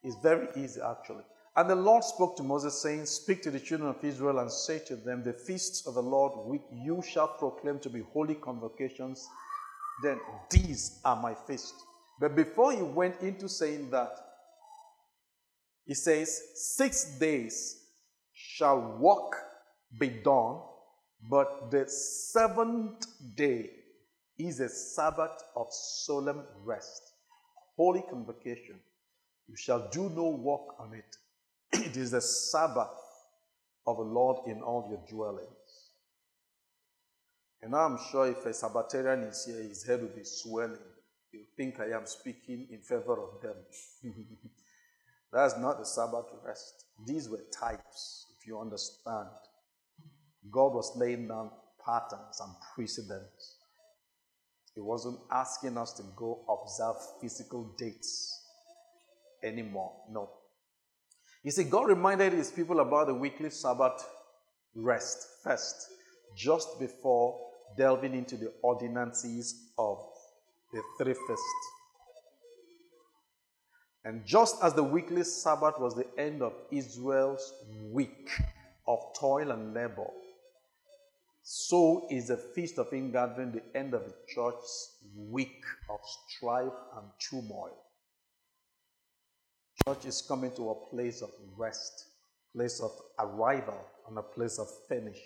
it's 0.04 0.16
very 0.22 0.48
easy, 0.56 0.80
actually. 0.82 1.24
And 1.56 1.70
the 1.70 1.74
Lord 1.74 2.04
spoke 2.04 2.36
to 2.36 2.42
Moses, 2.42 2.80
saying, 2.80 3.06
Speak 3.06 3.42
to 3.42 3.50
the 3.50 3.58
children 3.58 3.88
of 3.88 4.04
Israel 4.04 4.38
and 4.40 4.50
say 4.50 4.80
to 4.80 4.96
them, 4.96 5.22
The 5.22 5.32
feasts 5.32 5.86
of 5.86 5.94
the 5.94 6.02
Lord 6.02 6.32
which 6.46 6.62
you 6.72 7.02
shall 7.02 7.28
proclaim 7.28 7.78
to 7.80 7.90
be 7.90 8.02
holy 8.12 8.34
convocations, 8.34 9.26
then 10.02 10.20
these 10.50 11.00
are 11.04 11.16
my 11.16 11.34
feasts. 11.46 11.72
But 12.20 12.36
before 12.36 12.72
he 12.72 12.82
went 12.82 13.20
into 13.22 13.48
saying 13.48 13.90
that, 13.90 14.10
he 15.86 15.94
says, 15.94 16.38
Six 16.54 17.18
days 17.18 17.83
shall 18.56 18.80
work 18.98 19.36
be 19.98 20.08
done, 20.08 20.58
but 21.28 21.70
the 21.70 21.88
seventh 21.88 23.06
day 23.34 23.70
is 24.38 24.60
a 24.60 24.68
Sabbath 24.68 25.42
of 25.56 25.66
solemn 25.70 26.42
rest, 26.64 27.02
holy 27.76 28.04
convocation. 28.08 28.76
You 29.48 29.56
shall 29.56 29.88
do 29.90 30.08
no 30.10 30.28
work 30.28 30.78
on 30.78 30.94
it. 30.94 31.16
It 31.86 31.96
is 31.96 32.12
the 32.12 32.20
Sabbath 32.20 33.00
of 33.86 33.96
the 33.96 34.02
Lord 34.02 34.46
in 34.46 34.62
all 34.62 34.86
your 34.88 35.02
dwellings. 35.10 35.72
And 37.60 37.74
I'm 37.74 37.98
sure 38.10 38.28
if 38.28 38.46
a 38.46 38.50
Sabbatarian 38.50 39.28
is 39.30 39.44
here, 39.46 39.62
his 39.62 39.84
head 39.84 40.00
will 40.00 40.16
be 40.16 40.24
swelling. 40.24 40.78
You 41.32 41.44
think 41.56 41.80
I 41.80 41.90
am 41.96 42.06
speaking 42.06 42.68
in 42.70 42.80
favor 42.80 43.18
of 43.20 43.40
them. 43.42 43.56
That's 45.32 45.58
not 45.58 45.78
the 45.78 45.86
Sabbath 45.86 46.26
rest. 46.46 46.84
These 47.04 47.28
were 47.28 47.42
types, 47.52 48.26
you 48.46 48.60
understand. 48.60 49.28
God 50.50 50.74
was 50.74 50.92
laying 50.96 51.28
down 51.28 51.50
patterns 51.84 52.40
and 52.40 52.54
precedents. 52.74 53.56
He 54.74 54.80
wasn't 54.80 55.18
asking 55.30 55.78
us 55.78 55.92
to 55.94 56.02
go 56.16 56.44
observe 56.48 56.96
physical 57.20 57.74
dates 57.78 58.42
anymore. 59.42 59.92
No. 60.10 60.30
You 61.42 61.50
see, 61.50 61.64
God 61.64 61.88
reminded 61.88 62.32
his 62.32 62.50
people 62.50 62.80
about 62.80 63.06
the 63.06 63.14
weekly 63.14 63.50
Sabbath 63.50 64.04
rest 64.74 65.26
first, 65.44 65.76
just 66.36 66.80
before 66.80 67.38
delving 67.76 68.14
into 68.14 68.36
the 68.36 68.52
ordinances 68.62 69.70
of 69.78 69.98
the 70.72 70.82
three 70.98 71.14
feasts. 71.14 71.73
And 74.04 74.24
just 74.24 74.62
as 74.62 74.74
the 74.74 74.82
weekly 74.82 75.24
Sabbath 75.24 75.78
was 75.78 75.94
the 75.94 76.06
end 76.18 76.42
of 76.42 76.52
Israel's 76.70 77.54
week 77.90 78.30
of 78.86 78.98
toil 79.18 79.50
and 79.50 79.72
labor, 79.72 80.10
so 81.42 82.06
is 82.10 82.28
the 82.28 82.36
Feast 82.36 82.78
of 82.78 82.92
Ingathering 82.92 83.52
the 83.52 83.78
end 83.78 83.94
of 83.94 84.04
the 84.04 84.14
church's 84.28 84.96
week 85.14 85.62
of 85.90 86.00
strife 86.28 86.72
and 86.96 87.06
turmoil. 87.18 87.76
Church 89.84 90.06
is 90.06 90.22
coming 90.22 90.50
to 90.52 90.70
a 90.70 90.88
place 90.88 91.20
of 91.20 91.30
rest, 91.56 92.06
place 92.54 92.80
of 92.80 92.92
arrival, 93.18 93.80
and 94.08 94.16
a 94.16 94.22
place 94.22 94.58
of 94.58 94.68
finish. 94.88 95.18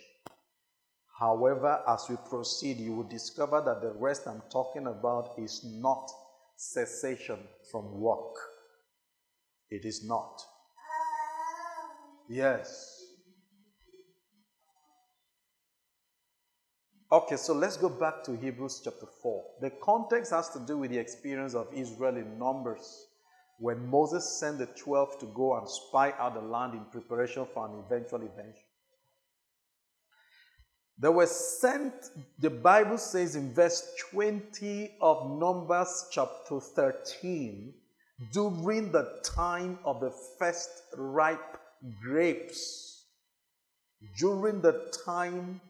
However, 1.19 1.83
as 1.89 2.07
we 2.09 2.17
proceed, 2.29 2.79
you 2.79 2.93
will 2.95 3.09
discover 3.09 3.61
that 3.61 3.83
the 3.83 3.93
rest 3.93 4.27
I'm 4.27 4.43
talking 4.51 4.87
about 4.87 5.35
is 5.37 5.65
not 5.65 6.11
cessation 6.57 7.39
from 7.71 8.01
work. 8.01 8.37
It 9.71 9.85
is 9.85 10.05
not. 10.05 10.43
Yes. 12.29 12.99
Okay, 17.11 17.37
so 17.37 17.55
let's 17.55 17.79
go 17.79 17.89
back 17.89 18.23
to 18.25 18.37
Hebrews 18.37 18.83
chapter 18.85 19.07
4. 19.23 19.45
The 19.63 19.71
context 19.83 20.31
has 20.33 20.51
to 20.51 20.61
do 20.61 20.77
with 20.77 20.91
the 20.91 20.99
experience 20.99 21.55
of 21.55 21.69
Israel 21.73 22.17
in 22.19 22.39
Numbers 22.39 23.07
when 23.59 23.89
Moses 23.89 24.39
sent 24.39 24.59
the 24.59 24.67
12 24.67 25.19
to 25.21 25.27
go 25.35 25.57
and 25.57 25.69
spy 25.69 26.13
out 26.19 26.35
the 26.35 26.41
land 26.41 26.75
in 26.75 26.85
preparation 26.93 27.47
for 27.53 27.67
an 27.67 27.83
eventual 27.85 28.21
event. 28.21 28.57
They 30.99 31.09
were 31.09 31.27
sent, 31.27 31.95
the 32.39 32.51
Bible 32.51 32.99
says 32.99 33.37
in 33.37 33.55
verse 33.55 33.83
20 34.11 34.99
of 35.01 35.39
Numbers 35.39 36.09
chapter 36.11 36.61
13, 36.61 37.73
during 38.33 38.91
the 38.91 39.21
time 39.25 39.79
of 39.85 40.01
the 40.01 40.13
first 40.39 40.71
ripe 40.97 41.59
grapes, 42.03 43.05
during 44.19 44.61
the 44.61 44.93
time 45.05 45.61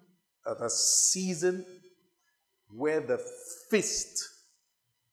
of 0.47 0.59
the 0.59 0.71
season 0.71 1.65
where 2.71 3.01
the 3.01 3.21
feast 3.71 4.23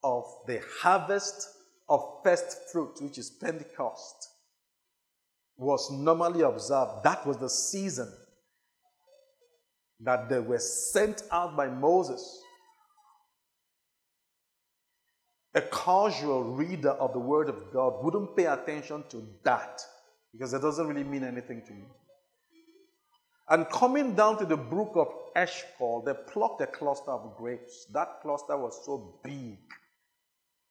of 0.04 0.24
the 0.48 0.62
harvest 0.82 1.50
of 1.90 2.02
first 2.24 2.58
fruit, 2.72 3.02
which 3.02 3.18
is 3.18 3.30
Pentecost, 3.30 4.16
was 5.58 5.90
normally 5.92 6.42
observed. 6.42 7.04
That 7.04 7.26
was 7.26 7.38
the 7.38 7.50
season 7.50 8.12
that 10.02 10.30
they 10.30 10.40
were 10.40 10.60
sent 10.60 11.24
out 11.32 11.56
by 11.56 11.68
Moses. 11.68 12.42
A 15.56 15.62
casual 15.62 16.44
reader 16.44 16.92
of 16.92 17.14
the 17.14 17.20
Word 17.20 17.50
of 17.50 17.72
God 17.72 18.04
wouldn't 18.04 18.36
pay 18.36 18.46
attention 18.46 19.04
to 19.10 19.26
that 19.44 19.82
because 20.34 20.54
it 20.54 20.62
doesn't 20.62 20.86
really 20.86 21.04
mean 21.04 21.24
anything 21.24 21.62
to 21.66 21.74
you. 21.74 21.86
And 23.50 23.70
coming 23.70 24.16
down 24.16 24.38
to 24.40 24.46
the 24.46 24.58
brook 24.58 24.94
of 24.96 25.08
Eshcol, 25.36 26.04
they 26.06 26.14
plucked 26.32 26.62
a 26.62 26.68
cluster 26.68 27.12
of 27.12 27.38
grapes. 27.38 27.86
That 27.94 28.22
cluster 28.22 28.58
was 28.58 28.82
so 28.86 29.20
big 29.24 29.60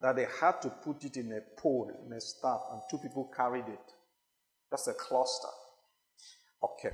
that 0.01 0.17
they 0.17 0.27
had 0.41 0.61
to 0.63 0.69
put 0.69 1.05
it 1.05 1.17
in 1.17 1.33
a 1.33 1.61
pole, 1.61 1.91
in 2.05 2.13
a 2.13 2.21
staff, 2.21 2.61
and 2.73 2.83
two 2.91 2.99
people 2.99 3.31
carried 3.35 3.69
it. 3.69 3.93
That's 4.71 4.89
a 4.89 4.93
cluster. 4.93 5.49
Okay. 6.63 6.91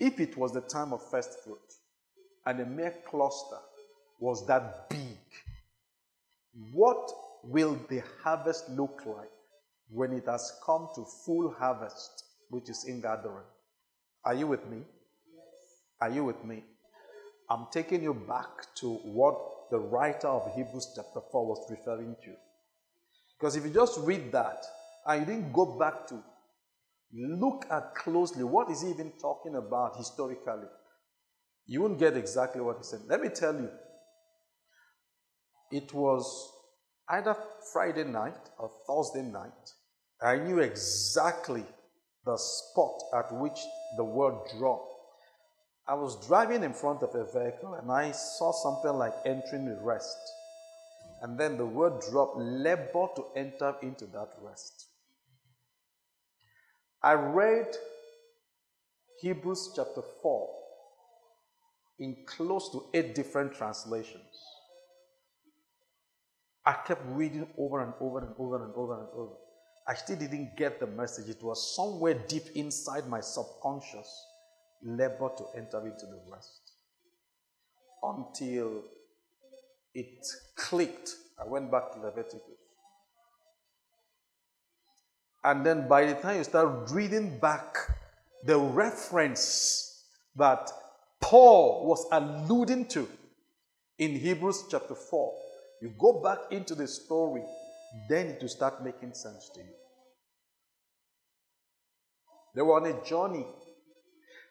If 0.00 0.18
it 0.20 0.36
was 0.36 0.52
the 0.52 0.62
time 0.62 0.92
of 0.92 1.08
first 1.10 1.44
fruit, 1.44 1.58
and 2.46 2.60
a 2.60 2.66
mere 2.66 2.94
cluster 3.08 3.58
was 4.18 4.46
that 4.46 4.88
big, 4.88 5.18
what 6.72 7.10
will 7.44 7.78
the 7.88 8.02
harvest 8.22 8.68
look 8.70 9.02
like 9.06 9.30
when 9.90 10.12
it 10.12 10.26
has 10.26 10.52
come 10.64 10.88
to 10.94 11.04
full 11.24 11.54
harvest, 11.58 12.24
which 12.50 12.68
is 12.68 12.84
in 12.84 13.00
gathering? 13.00 13.44
Are 14.24 14.34
you 14.34 14.46
with 14.46 14.66
me? 14.68 14.78
Are 16.00 16.10
you 16.10 16.24
with 16.24 16.44
me? 16.44 16.64
I'm 17.48 17.66
taking 17.70 18.02
you 18.02 18.14
back 18.14 18.74
to 18.76 18.94
what 19.04 19.38
the 19.70 19.78
writer 19.78 20.28
of 20.28 20.54
Hebrews 20.54 20.92
chapter 20.94 21.20
4 21.30 21.46
was 21.46 21.70
referring 21.70 22.16
to. 22.24 22.32
Because 23.38 23.56
if 23.56 23.64
you 23.64 23.70
just 23.70 24.00
read 24.00 24.32
that 24.32 24.64
and 25.06 25.20
you 25.20 25.26
didn't 25.26 25.52
go 25.52 25.78
back 25.78 26.06
to 26.08 26.22
look 27.12 27.66
at 27.70 27.94
closely 27.94 28.44
what 28.44 28.70
is 28.70 28.82
he 28.82 28.90
even 28.90 29.12
talking 29.20 29.54
about 29.56 29.96
historically, 29.96 30.68
you 31.66 31.82
won't 31.82 31.98
get 31.98 32.16
exactly 32.16 32.60
what 32.60 32.78
he 32.78 32.84
said. 32.84 33.00
Let 33.08 33.20
me 33.20 33.28
tell 33.28 33.54
you, 33.54 33.70
it 35.70 35.92
was 35.92 36.52
either 37.08 37.36
Friday 37.72 38.04
night 38.04 38.50
or 38.58 38.70
Thursday 38.86 39.22
night. 39.22 39.72
I 40.22 40.36
knew 40.36 40.60
exactly 40.60 41.64
the 42.24 42.36
spot 42.36 43.00
at 43.14 43.32
which 43.32 43.58
the 43.96 44.04
word 44.04 44.34
dropped. 44.58 44.92
I 45.88 45.94
was 45.94 46.26
driving 46.26 46.64
in 46.64 46.72
front 46.72 47.02
of 47.02 47.14
a 47.14 47.24
vehicle 47.24 47.74
and 47.74 47.90
I 47.92 48.10
saw 48.10 48.52
something 48.52 48.98
like 48.98 49.14
entering 49.24 49.66
the 49.66 49.78
rest. 49.82 50.18
And 51.22 51.38
then 51.38 51.56
the 51.56 51.66
word 51.66 52.00
dropped, 52.10 52.38
labor 52.38 53.06
to 53.16 53.24
enter 53.36 53.74
into 53.82 54.06
that 54.06 54.30
rest. 54.42 54.86
I 57.02 57.12
read 57.12 57.68
Hebrews 59.20 59.72
chapter 59.76 60.02
4 60.22 60.48
in 62.00 62.16
close 62.26 62.68
to 62.72 62.84
eight 62.92 63.14
different 63.14 63.54
translations. 63.54 64.55
I 66.66 66.72
kept 66.72 67.02
reading 67.06 67.46
over 67.56 67.80
and 67.80 67.92
over 68.00 68.18
and 68.18 68.34
over 68.38 68.64
and 68.64 68.74
over 68.74 68.98
and 68.98 69.08
over. 69.14 69.32
I 69.86 69.94
still 69.94 70.16
didn't 70.16 70.56
get 70.56 70.80
the 70.80 70.86
message. 70.88 71.28
It 71.28 71.40
was 71.40 71.76
somewhere 71.76 72.14
deep 72.14 72.48
inside 72.56 73.06
my 73.08 73.20
subconscious 73.20 74.26
labor 74.82 75.30
to 75.38 75.44
enter 75.56 75.86
into 75.86 76.06
the 76.06 76.20
rest. 76.30 76.72
Until 78.02 78.82
it 79.94 80.26
clicked. 80.56 81.10
I 81.40 81.46
went 81.46 81.70
back 81.70 81.92
to 81.92 82.00
Leviticus. 82.00 82.40
And 85.44 85.64
then 85.64 85.86
by 85.86 86.06
the 86.06 86.14
time 86.14 86.38
you 86.38 86.44
start 86.44 86.90
reading 86.90 87.38
back 87.38 87.76
the 88.44 88.58
reference 88.58 90.02
that 90.34 90.70
Paul 91.20 91.86
was 91.86 92.04
alluding 92.10 92.86
to 92.86 93.08
in 93.98 94.16
Hebrews 94.16 94.64
chapter 94.68 94.96
4, 94.96 95.34
you 95.80 95.92
go 95.98 96.22
back 96.22 96.38
into 96.50 96.74
the 96.74 96.86
story 96.86 97.42
then 98.08 98.26
it 98.26 98.42
will 98.42 98.48
start 98.48 98.84
making 98.84 99.14
sense 99.14 99.50
to 99.54 99.60
you. 99.60 99.74
They 102.54 102.62
were 102.62 102.76
on 102.76 102.86
a 102.86 103.04
journey, 103.04 103.46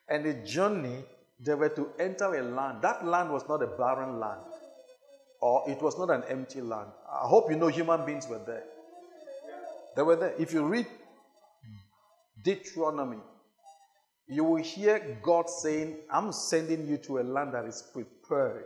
and 0.09 0.25
the 0.25 0.33
journey 0.45 1.03
they 1.39 1.53
were 1.55 1.69
to 1.69 1.89
enter 1.99 2.33
a 2.35 2.43
land. 2.43 2.81
That 2.81 3.05
land 3.05 3.31
was 3.31 3.47
not 3.47 3.61
a 3.63 3.67
barren 3.67 4.19
land, 4.19 4.41
or 5.41 5.69
it 5.69 5.81
was 5.81 5.97
not 5.97 6.09
an 6.09 6.23
empty 6.29 6.61
land. 6.61 6.89
I 7.09 7.27
hope 7.27 7.49
you 7.49 7.57
know 7.57 7.67
human 7.67 8.05
beings 8.05 8.27
were 8.27 8.41
there. 8.45 8.63
They 9.95 10.01
were 10.01 10.15
there. 10.15 10.33
If 10.38 10.53
you 10.53 10.65
read 10.65 10.88
Deuteronomy, 12.43 13.19
you 14.27 14.43
will 14.43 14.61
hear 14.61 15.17
God 15.23 15.49
saying, 15.49 15.97
I'm 16.11 16.31
sending 16.31 16.88
you 16.88 16.97
to 16.97 17.19
a 17.19 17.23
land 17.23 17.53
that 17.53 17.65
is 17.65 17.83
prepared, 17.93 18.65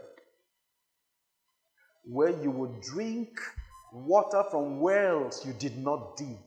where 2.03 2.41
you 2.41 2.51
would 2.51 2.81
drink 2.81 3.39
water 3.91 4.43
from 4.49 4.79
wells 4.79 5.45
you 5.45 5.53
did 5.53 5.77
not 5.77 6.17
dig. 6.17 6.37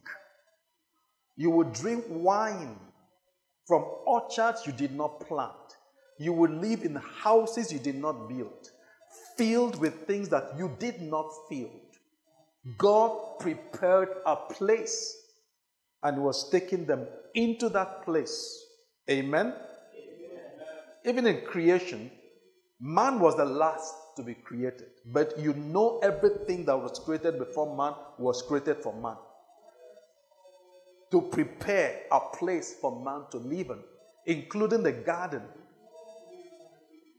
You 1.37 1.51
would 1.51 1.73
drink 1.73 2.05
wine 2.09 2.77
from 3.67 3.85
orchards 4.07 4.67
you 4.67 4.73
did 4.73 4.95
not 4.95 5.21
plant. 5.21 5.53
You 6.19 6.33
would 6.35 6.51
live 6.51 6.85
in 6.85 6.95
houses 6.95 7.73
you 7.73 7.79
did 7.79 7.97
not 7.97 8.29
build, 8.29 8.71
filled 9.37 9.81
with 9.81 10.07
things 10.07 10.29
that 10.29 10.53
you 10.57 10.71
did 10.79 11.01
not 11.01 11.27
fill. 11.49 11.71
God 12.79 13.39
prepared 13.41 14.09
a 14.25 14.37
place 14.37 15.17
and 16.03 16.23
was 16.23 16.51
taking 16.51 16.85
them 16.85 17.07
into 17.35 17.69
that 17.71 18.05
place. 18.05 18.65
Amen? 19.11 19.47
Amen. 19.47 19.57
even 21.05 21.27
in 21.27 21.45
creation, 21.45 22.11
man 22.81 23.19
was 23.19 23.37
the 23.37 23.45
last 23.45 23.95
to 24.17 24.23
be 24.23 24.35
created. 24.35 24.91
But 25.07 25.39
you 25.39 25.55
know 25.55 25.99
everything 26.03 26.65
that 26.67 26.77
was 26.77 26.99
created 26.99 27.39
before 27.39 27.77
man 27.77 27.95
was 28.19 28.43
created 28.43 28.79
for 28.79 28.95
man. 28.95 29.17
To 31.11 31.21
prepare 31.21 32.03
a 32.11 32.21
place 32.21 32.75
for 32.81 33.03
man 33.05 33.25
to 33.31 33.39
live 33.39 33.71
in, 33.71 33.79
including 34.27 34.83
the 34.83 34.93
garden. 34.93 35.43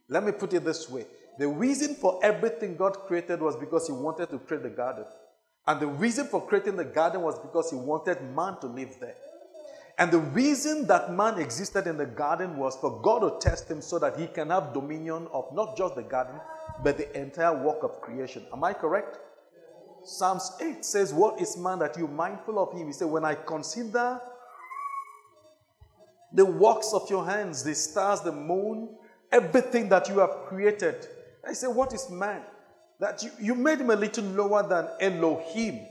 Let 0.10 0.24
me 0.24 0.32
put 0.32 0.54
it 0.54 0.64
this 0.66 0.90
way 0.90 1.06
the 1.38 1.48
reason 1.48 1.96
for 1.96 2.20
everything 2.24 2.76
God 2.76 3.00
created 3.08 3.42
was 3.42 3.56
because 3.56 3.88
He 3.88 3.94
wanted 3.94 4.30
to 4.30 4.40
create 4.40 4.64
the 4.64 4.70
garden. 4.70 5.06
And 5.66 5.80
the 5.80 5.88
reason 5.88 6.28
for 6.28 6.46
creating 6.46 6.76
the 6.76 6.86
garden 6.86 7.22
was 7.22 7.40
because 7.40 7.72
He 7.72 7.76
wanted 7.76 8.22
man 8.36 8.60
to 8.60 8.68
live 8.68 8.96
there. 9.00 9.16
And 9.98 10.12
the 10.12 10.20
reason 10.20 10.88
that 10.88 11.14
man 11.14 11.40
existed 11.40 11.86
in 11.86 11.98
the 11.98 12.06
garden 12.06 12.58
was 12.58 12.76
for 12.78 13.00
God 13.02 13.20
to 13.20 13.50
test 13.50 13.70
him 13.70 13.82
so 13.82 14.00
that 14.00 14.20
he 14.20 14.26
can 14.28 14.50
have 14.50 14.74
dominion 14.74 15.28
of 15.32 15.54
not 15.54 15.78
just 15.78 15.96
the 15.96 16.02
garden, 16.02 16.36
but 16.84 16.98
the 16.98 17.16
entire 17.20 17.56
work 17.56 17.84
of 17.84 18.02
creation. 18.02 18.44
Am 18.52 18.64
I 18.64 18.74
correct? 18.74 19.20
Psalms 20.04 20.52
8 20.60 20.84
says, 20.84 21.14
What 21.14 21.40
is 21.40 21.56
man 21.58 21.80
that 21.80 21.98
you 21.98 22.08
mindful 22.08 22.60
of 22.60 22.78
him? 22.78 22.88
He 22.88 22.94
said, 22.94 23.08
When 23.08 23.24
I 23.24 23.36
consider 23.36 24.20
the 26.34 26.46
works 26.46 26.92
of 26.94 27.08
your 27.10 27.26
hands, 27.26 27.64
the 27.64 27.76
stars, 27.76 28.22
the 28.22 28.32
moon, 28.32 28.90
everything 29.32 29.90
that 29.90 30.10
you 30.10 30.20
have 30.20 30.46
created, 30.48 31.08
I 31.48 31.54
say, 31.54 31.68
What 31.68 31.94
is 31.94 32.10
man? 32.10 32.42
That 33.00 33.22
you, 33.22 33.32
you 33.40 33.56
made 33.56 33.80
him 33.80 33.92
a 33.92 33.96
little 33.96 34.26
lower 34.26 34.68
than 34.68 34.88
Elohim. 35.00 35.88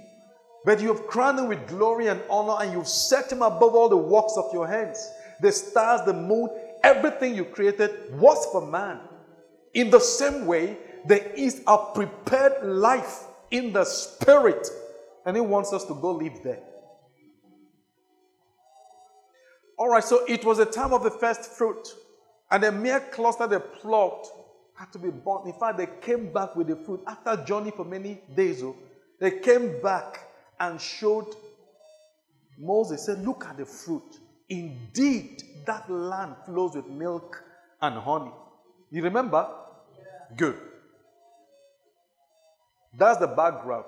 But 0.65 0.81
you 0.81 0.89
have 0.89 1.07
crowned 1.07 1.39
him 1.39 1.49
with 1.49 1.67
glory 1.67 2.07
and 2.07 2.23
honor, 2.31 2.57
and 2.61 2.73
you've 2.73 2.89
set 2.89 3.31
him 3.33 3.43
above 3.43 3.75
all 3.75 3.89
the 3.89 3.97
works 3.97 4.35
of 4.37 4.53
your 4.53 4.67
hands. 4.67 5.11
The 5.41 5.51
stars, 5.51 6.03
the 6.07 6.13
moon, 6.13 6.51
everything 6.85 7.35
you 7.35 7.45
created 7.45 7.91
was 8.19 8.47
for 8.53 8.65
man. 8.65 9.01
In 9.75 9.91
the 9.91 9.99
same 9.99 10.47
way, 10.47 10.77
there 11.07 11.33
is 11.35 11.63
a 11.67 11.79
prepared 11.95 12.65
life 12.65 13.25
in 13.51 13.73
the 13.73 13.85
spirit, 13.85 14.69
and 15.27 15.37
he 15.37 15.41
wants 15.41 15.73
us 15.73 15.85
to 15.87 15.95
go 15.95 16.13
live 16.13 16.43
there. 16.45 16.61
All 19.79 19.89
right, 19.89 20.05
so 20.05 20.25
it 20.27 20.45
was 20.45 20.61
a 20.61 20.67
time 20.67 20.93
of 20.93 21.03
the 21.03 21.11
first 21.11 21.51
fruit, 21.51 21.89
and 22.53 22.63
a 22.63 22.71
mere 22.71 23.01
cluster 23.01 23.49
they 23.49 23.59
plucked 23.59 24.29
had 24.75 24.93
to 24.93 24.99
be 24.99 25.11
burnt. 25.11 25.47
In 25.47 25.55
fact, 25.55 25.79
they 25.79 25.89
came 26.01 26.33
back 26.33 26.55
with 26.55 26.69
the 26.69 26.77
fruit 26.77 27.03
after 27.07 27.37
journey 27.45 27.73
for 27.73 27.85
many 27.85 28.21
days. 28.35 28.63
Oh, 28.63 28.77
they 29.21 29.39
came 29.41 29.83
back 29.83 30.29
and 30.63 30.81
showed 30.81 31.27
Moses, 32.57 33.05
said, 33.05 33.25
Look 33.27 33.45
at 33.45 33.57
the 33.57 33.67
fruit. 33.67 34.19
Indeed, 34.49 35.43
that 35.67 35.91
land 35.91 36.37
flows 36.47 36.77
with 36.77 36.87
milk 36.87 37.43
and 37.81 37.97
honey. 37.97 38.31
You 38.91 39.03
remember? 39.03 39.49
Yeah. 39.97 40.37
Good. 40.37 40.59
That's 42.97 43.19
the 43.19 43.27
background. 43.27 43.87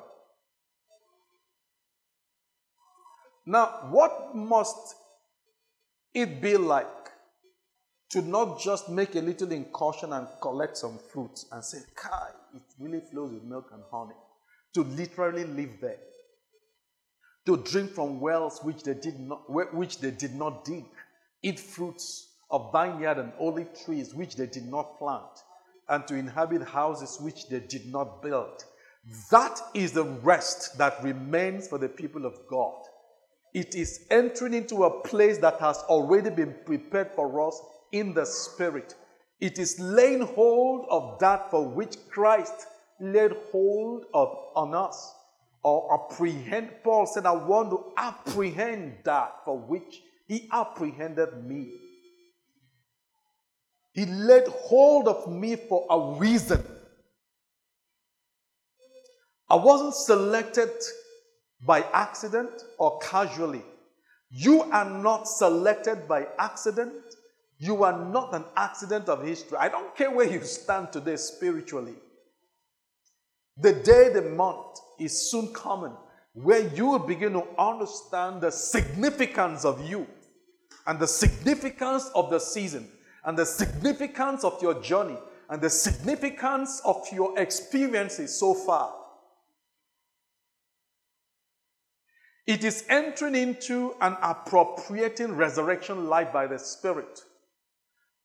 Now, 3.46 3.66
what 3.90 4.34
must 4.34 4.96
it 6.12 6.40
be 6.40 6.56
like 6.56 6.86
to 8.10 8.22
not 8.22 8.58
just 8.58 8.88
make 8.88 9.14
a 9.14 9.20
little 9.20 9.52
incursion 9.52 10.12
and 10.12 10.26
collect 10.40 10.78
some 10.78 10.98
fruits 11.12 11.46
and 11.52 11.62
say, 11.62 11.78
Kai, 11.94 12.30
it 12.54 12.62
really 12.80 13.00
flows 13.12 13.32
with 13.32 13.44
milk 13.44 13.70
and 13.72 13.82
honey? 13.92 14.16
To 14.74 14.82
literally 14.82 15.44
live 15.44 15.70
there 15.80 15.98
to 17.46 17.58
drink 17.58 17.90
from 17.90 18.20
wells 18.20 18.60
which 18.62 18.82
they 18.82 18.94
did 18.94 19.18
not, 19.20 19.50
which 19.74 19.98
they 19.98 20.10
did 20.10 20.34
not 20.34 20.64
dig, 20.64 20.84
eat 21.42 21.60
fruits 21.60 22.28
of 22.50 22.72
vineyard 22.72 23.18
and 23.18 23.32
olive 23.38 23.68
trees 23.84 24.14
which 24.14 24.36
they 24.36 24.46
did 24.46 24.66
not 24.66 24.98
plant, 24.98 25.42
and 25.88 26.06
to 26.06 26.14
inhabit 26.14 26.62
houses 26.62 27.18
which 27.20 27.48
they 27.48 27.60
did 27.60 27.86
not 27.86 28.22
build. 28.22 28.64
That 29.30 29.60
is 29.74 29.92
the 29.92 30.04
rest 30.04 30.78
that 30.78 31.02
remains 31.02 31.68
for 31.68 31.76
the 31.76 31.88
people 31.88 32.24
of 32.24 32.38
God. 32.48 32.74
It 33.52 33.74
is 33.74 34.06
entering 34.10 34.54
into 34.54 34.84
a 34.84 35.02
place 35.02 35.38
that 35.38 35.60
has 35.60 35.78
already 35.88 36.30
been 36.30 36.54
prepared 36.64 37.12
for 37.14 37.46
us 37.46 37.60
in 37.92 38.14
the 38.14 38.24
Spirit. 38.24 38.94
It 39.40 39.58
is 39.58 39.78
laying 39.78 40.22
hold 40.22 40.86
of 40.90 41.18
that 41.20 41.50
for 41.50 41.68
which 41.68 41.96
Christ 42.08 42.66
laid 42.98 43.32
hold 43.52 44.06
of 44.14 44.34
on 44.56 44.74
us 44.74 45.14
or 45.64 45.92
apprehend. 45.94 46.70
Paul 46.84 47.06
said, 47.06 47.26
I 47.26 47.32
want 47.32 47.70
to 47.70 47.92
apprehend 47.96 48.98
that 49.04 49.36
for 49.44 49.58
which 49.58 50.02
he 50.28 50.48
apprehended 50.52 51.44
me. 51.44 51.72
He 53.92 54.06
laid 54.06 54.46
hold 54.46 55.08
of 55.08 55.30
me 55.32 55.56
for 55.56 55.86
a 55.90 56.18
reason. 56.18 56.62
I 59.48 59.56
wasn't 59.56 59.94
selected 59.94 60.70
by 61.64 61.80
accident 61.92 62.50
or 62.78 62.98
casually. 62.98 63.62
You 64.30 64.62
are 64.62 64.88
not 64.88 65.28
selected 65.28 66.08
by 66.08 66.26
accident. 66.38 66.92
You 67.58 67.84
are 67.84 68.04
not 68.06 68.34
an 68.34 68.44
accident 68.56 69.08
of 69.08 69.24
history. 69.24 69.56
I 69.58 69.68
don't 69.68 69.94
care 69.96 70.10
where 70.10 70.28
you 70.28 70.42
stand 70.42 70.92
today 70.92 71.16
spiritually. 71.16 71.94
The 73.56 73.72
day, 73.72 74.12
the 74.12 74.22
month 74.22 74.80
is 74.98 75.30
soon 75.30 75.52
coming 75.52 75.92
where 76.34 76.68
you 76.74 76.86
will 76.86 76.98
begin 76.98 77.32
to 77.32 77.44
understand 77.58 78.40
the 78.40 78.50
significance 78.50 79.64
of 79.64 79.88
you 79.88 80.06
and 80.86 80.98
the 80.98 81.06
significance 81.06 82.10
of 82.14 82.28
the 82.30 82.40
season 82.40 82.88
and 83.24 83.38
the 83.38 83.46
significance 83.46 84.44
of 84.44 84.60
your 84.60 84.74
journey 84.82 85.16
and 85.48 85.62
the 85.62 85.70
significance 85.70 86.82
of 86.84 87.06
your 87.12 87.38
experiences 87.38 88.38
so 88.38 88.52
far. 88.52 88.92
It 92.46 92.64
is 92.64 92.84
entering 92.90 93.36
into 93.36 93.94
and 94.00 94.16
appropriating 94.20 95.34
resurrection 95.34 96.08
life 96.08 96.32
by 96.32 96.46
the 96.46 96.58
Spirit. 96.58 97.22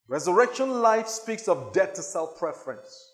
Resurrection 0.08 0.82
life 0.82 1.08
speaks 1.08 1.48
of 1.48 1.72
death 1.72 1.94
to 1.94 2.02
self 2.02 2.38
preference. 2.38 3.14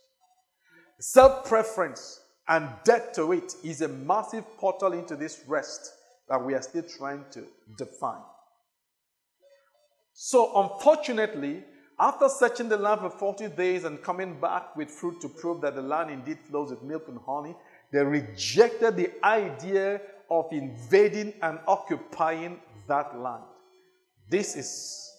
Self 1.00 1.46
preference 1.46 2.22
and 2.48 2.70
death 2.84 3.14
to 3.14 3.32
it 3.32 3.56
is 3.64 3.82
a 3.82 3.88
massive 3.88 4.46
portal 4.58 4.94
into 4.94 5.16
this 5.16 5.42
rest 5.48 5.92
that 6.30 6.44
we 6.44 6.54
are 6.54 6.62
still 6.62 6.84
trying 6.84 7.26
to 7.32 7.44
define. 7.78 8.22
So, 10.14 10.52
unfortunately, 10.62 11.64
after 12.00 12.30
searching 12.30 12.70
the 12.70 12.78
land 12.78 13.02
for 13.02 13.10
40 13.10 13.50
days 13.50 13.84
and 13.84 14.02
coming 14.02 14.40
back 14.40 14.76
with 14.76 14.90
fruit 14.90 15.22
to 15.22 15.30
prove 15.30 15.62
that 15.62 15.76
the 15.76 15.82
land 15.82 16.12
indeed 16.12 16.40
flows 16.50 16.70
with 16.70 16.84
milk 16.84 17.06
and 17.08 17.20
honey, 17.26 17.56
they 17.92 18.04
rejected 18.04 18.96
the 18.96 19.12
idea 19.24 20.02
of 20.30 20.46
invading 20.52 21.34
and 21.42 21.60
occupying 21.68 22.60
that 22.88 23.18
land. 23.20 23.44
This 24.30 24.56
is 24.56 25.12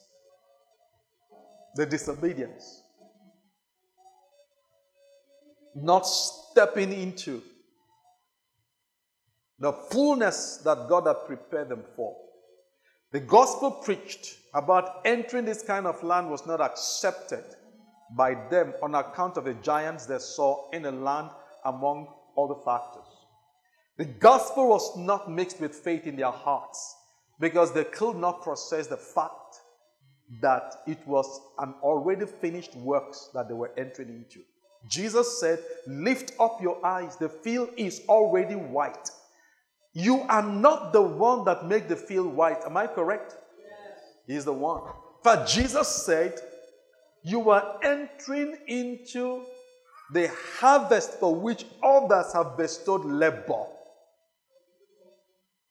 the 1.74 1.86
disobedience 1.86 2.82
not 5.76 6.06
stepping 6.06 6.92
into 6.92 7.42
the 9.58 9.72
fullness 9.72 10.58
that 10.64 10.88
God 10.88 11.06
had 11.06 11.26
prepared 11.26 11.68
them 11.68 11.84
for. 11.94 12.16
The 13.12 13.20
gospel 13.20 13.70
preached 13.70 14.36
about 14.54 15.02
entering 15.04 15.44
this 15.44 15.62
kind 15.62 15.86
of 15.86 16.02
land 16.02 16.30
was 16.30 16.46
not 16.46 16.60
accepted 16.60 17.44
by 18.16 18.34
them 18.50 18.74
on 18.82 18.94
account 18.94 19.36
of 19.36 19.44
the 19.44 19.54
giants 19.54 20.06
they 20.06 20.18
saw 20.18 20.70
in 20.70 20.82
the 20.82 20.92
land 20.92 21.30
among 21.64 22.08
other 22.36 22.54
factors. 22.64 23.04
The 23.96 24.04
gospel 24.04 24.68
was 24.68 24.96
not 24.96 25.30
mixed 25.30 25.60
with 25.60 25.74
faith 25.74 26.06
in 26.06 26.16
their 26.16 26.30
hearts 26.30 26.96
because 27.40 27.72
they 27.72 27.84
could 27.84 28.16
not 28.16 28.42
process 28.42 28.86
the 28.86 28.96
fact 28.96 29.60
that 30.40 30.76
it 30.86 30.98
was 31.06 31.40
an 31.58 31.74
already 31.82 32.26
finished 32.26 32.74
works 32.76 33.30
that 33.32 33.48
they 33.48 33.54
were 33.54 33.72
entering 33.78 34.08
into. 34.08 34.40
Jesus 34.88 35.40
said, 35.40 35.60
Lift 35.86 36.32
up 36.38 36.60
your 36.60 36.84
eyes. 36.84 37.16
The 37.16 37.28
field 37.28 37.70
is 37.76 38.02
already 38.08 38.54
white. 38.54 39.10
You 39.92 40.20
are 40.28 40.42
not 40.42 40.92
the 40.92 41.02
one 41.02 41.44
that 41.44 41.66
make 41.66 41.88
the 41.88 41.96
field 41.96 42.34
white. 42.34 42.62
Am 42.64 42.76
I 42.76 42.86
correct? 42.86 43.36
Yes. 43.58 44.00
He's 44.26 44.44
the 44.44 44.52
one. 44.52 44.82
But 45.22 45.46
Jesus 45.46 45.88
said, 45.88 46.38
You 47.22 47.50
are 47.50 47.78
entering 47.82 48.58
into 48.66 49.44
the 50.12 50.30
harvest 50.58 51.12
for 51.14 51.34
which 51.34 51.64
others 51.82 52.32
have 52.32 52.56
bestowed 52.56 53.04
labor. 53.04 53.64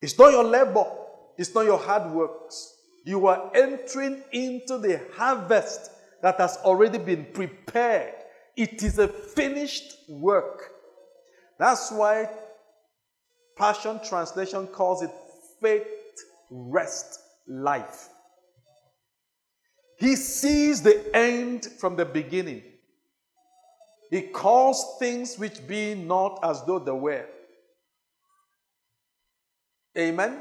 It's 0.01 0.17
not 0.17 0.31
your 0.31 0.43
labor, 0.43 0.85
it's 1.37 1.53
not 1.53 1.65
your 1.65 1.79
hard 1.79 2.11
works. 2.11 2.73
You 3.05 3.27
are 3.27 3.51
entering 3.55 4.23
into 4.31 4.79
the 4.79 4.99
harvest 5.15 5.91
that 6.21 6.39
has 6.39 6.57
already 6.63 6.97
been 6.97 7.25
prepared 7.33 8.15
it 8.55 8.83
is 8.83 8.99
a 8.99 9.07
finished 9.07 9.95
work. 10.07 10.71
That's 11.59 11.91
why 11.91 12.29
Passion 13.57 13.99
Translation 14.03 14.67
calls 14.67 15.01
it 15.01 15.11
faith 15.61 15.87
rest 16.49 17.19
life. 17.47 18.09
He 19.97 20.15
sees 20.15 20.81
the 20.81 21.15
end 21.15 21.65
from 21.79 21.95
the 21.95 22.05
beginning. 22.05 22.63
He 24.09 24.21
calls 24.21 24.97
things 24.99 25.37
which 25.37 25.65
be 25.67 25.95
not 25.95 26.39
as 26.43 26.63
though 26.65 26.79
they 26.79 26.91
were. 26.91 27.25
Amen? 29.97 30.39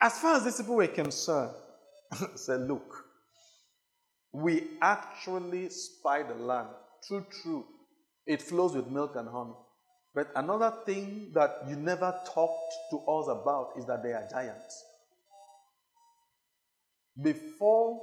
As 0.00 0.18
far 0.18 0.36
as 0.36 0.44
these 0.44 0.56
people 0.56 0.74
were 0.74 0.88
concerned, 0.88 1.52
said, 2.36 2.62
look, 2.62 3.04
we 4.32 4.62
actually 4.80 5.68
spy 5.68 6.22
the 6.22 6.34
land. 6.34 6.68
True, 7.06 7.26
true. 7.42 7.64
It 8.26 8.40
flows 8.40 8.74
with 8.74 8.86
milk 8.88 9.16
and 9.16 9.28
honey. 9.28 9.54
But 10.14 10.30
another 10.36 10.72
thing 10.84 11.30
that 11.34 11.64
you 11.68 11.76
never 11.76 12.14
talked 12.26 12.72
to 12.90 12.98
us 12.98 13.28
about 13.28 13.72
is 13.78 13.86
that 13.86 14.02
they 14.02 14.12
are 14.12 14.26
giants. 14.30 14.84
Before 17.20 18.00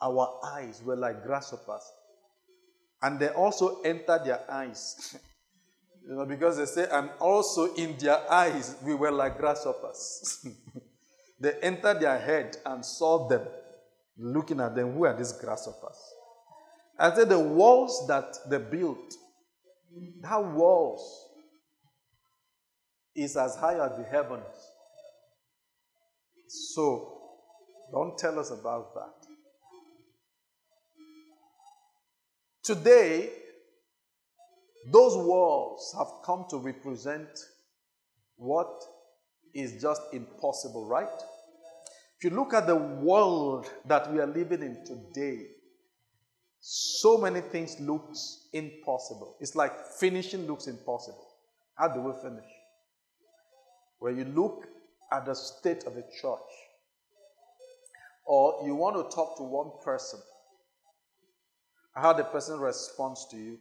our 0.00 0.40
eyes 0.44 0.82
were 0.84 0.96
like 0.96 1.22
grasshoppers, 1.22 1.82
and 3.02 3.18
they 3.18 3.28
also 3.28 3.82
entered 3.82 4.24
their 4.24 4.50
eyes. 4.50 5.16
you 6.08 6.14
know, 6.14 6.26
because 6.26 6.56
they 6.56 6.66
say, 6.66 6.88
and 6.90 7.10
also 7.20 7.74
in 7.74 7.96
their 7.98 8.30
eyes 8.30 8.76
we 8.82 8.94
were 8.94 9.10
like 9.10 9.38
grasshoppers. 9.38 10.46
they 11.44 11.52
entered 11.60 12.00
their 12.00 12.18
head 12.18 12.56
and 12.64 12.84
saw 12.84 13.28
them, 13.28 13.42
looking 14.16 14.60
at 14.60 14.74
them. 14.74 14.94
Who 14.94 15.04
are 15.04 15.16
these 15.16 15.32
grasshoppers? 15.32 15.98
I 16.98 17.14
said, 17.14 17.28
the 17.28 17.38
walls 17.38 18.06
that 18.08 18.36
they 18.48 18.58
built, 18.58 19.14
that 20.22 20.44
walls 20.44 21.28
is 23.14 23.36
as 23.36 23.56
high 23.56 23.74
as 23.74 23.96
the 23.98 24.04
heavens. 24.10 24.44
So, 26.48 27.20
don't 27.92 28.16
tell 28.16 28.38
us 28.38 28.50
about 28.50 28.94
that. 28.94 29.26
Today, 32.62 33.30
those 34.90 35.16
walls 35.16 35.94
have 35.98 36.08
come 36.24 36.46
to 36.50 36.58
represent 36.58 37.28
what 38.36 38.82
is 39.54 39.80
just 39.80 40.02
impossible, 40.12 40.86
right? 40.86 41.08
If 42.24 42.30
you 42.30 42.38
look 42.38 42.54
at 42.54 42.66
the 42.66 42.76
world 42.76 43.70
that 43.84 44.10
we 44.10 44.18
are 44.18 44.26
living 44.26 44.62
in 44.62 44.82
today, 44.82 45.46
so 46.58 47.18
many 47.18 47.42
things 47.42 47.78
looks 47.78 48.48
impossible. 48.54 49.36
It's 49.40 49.54
like 49.54 49.72
finishing 50.00 50.46
looks 50.46 50.66
impossible. 50.66 51.28
How 51.74 51.88
do 51.88 52.00
we 52.00 52.12
finish? 52.22 52.48
When 53.98 54.16
you 54.16 54.24
look 54.24 54.64
at 55.12 55.26
the 55.26 55.34
state 55.34 55.84
of 55.84 55.96
the 55.96 56.04
church, 56.22 56.38
or 58.24 58.62
you 58.64 58.74
want 58.74 58.96
to 58.96 59.14
talk 59.14 59.36
to 59.36 59.42
one 59.42 59.72
person, 59.84 60.20
how 61.94 62.14
the 62.14 62.24
person 62.24 62.58
responds 62.58 63.26
to 63.32 63.36
you. 63.36 63.58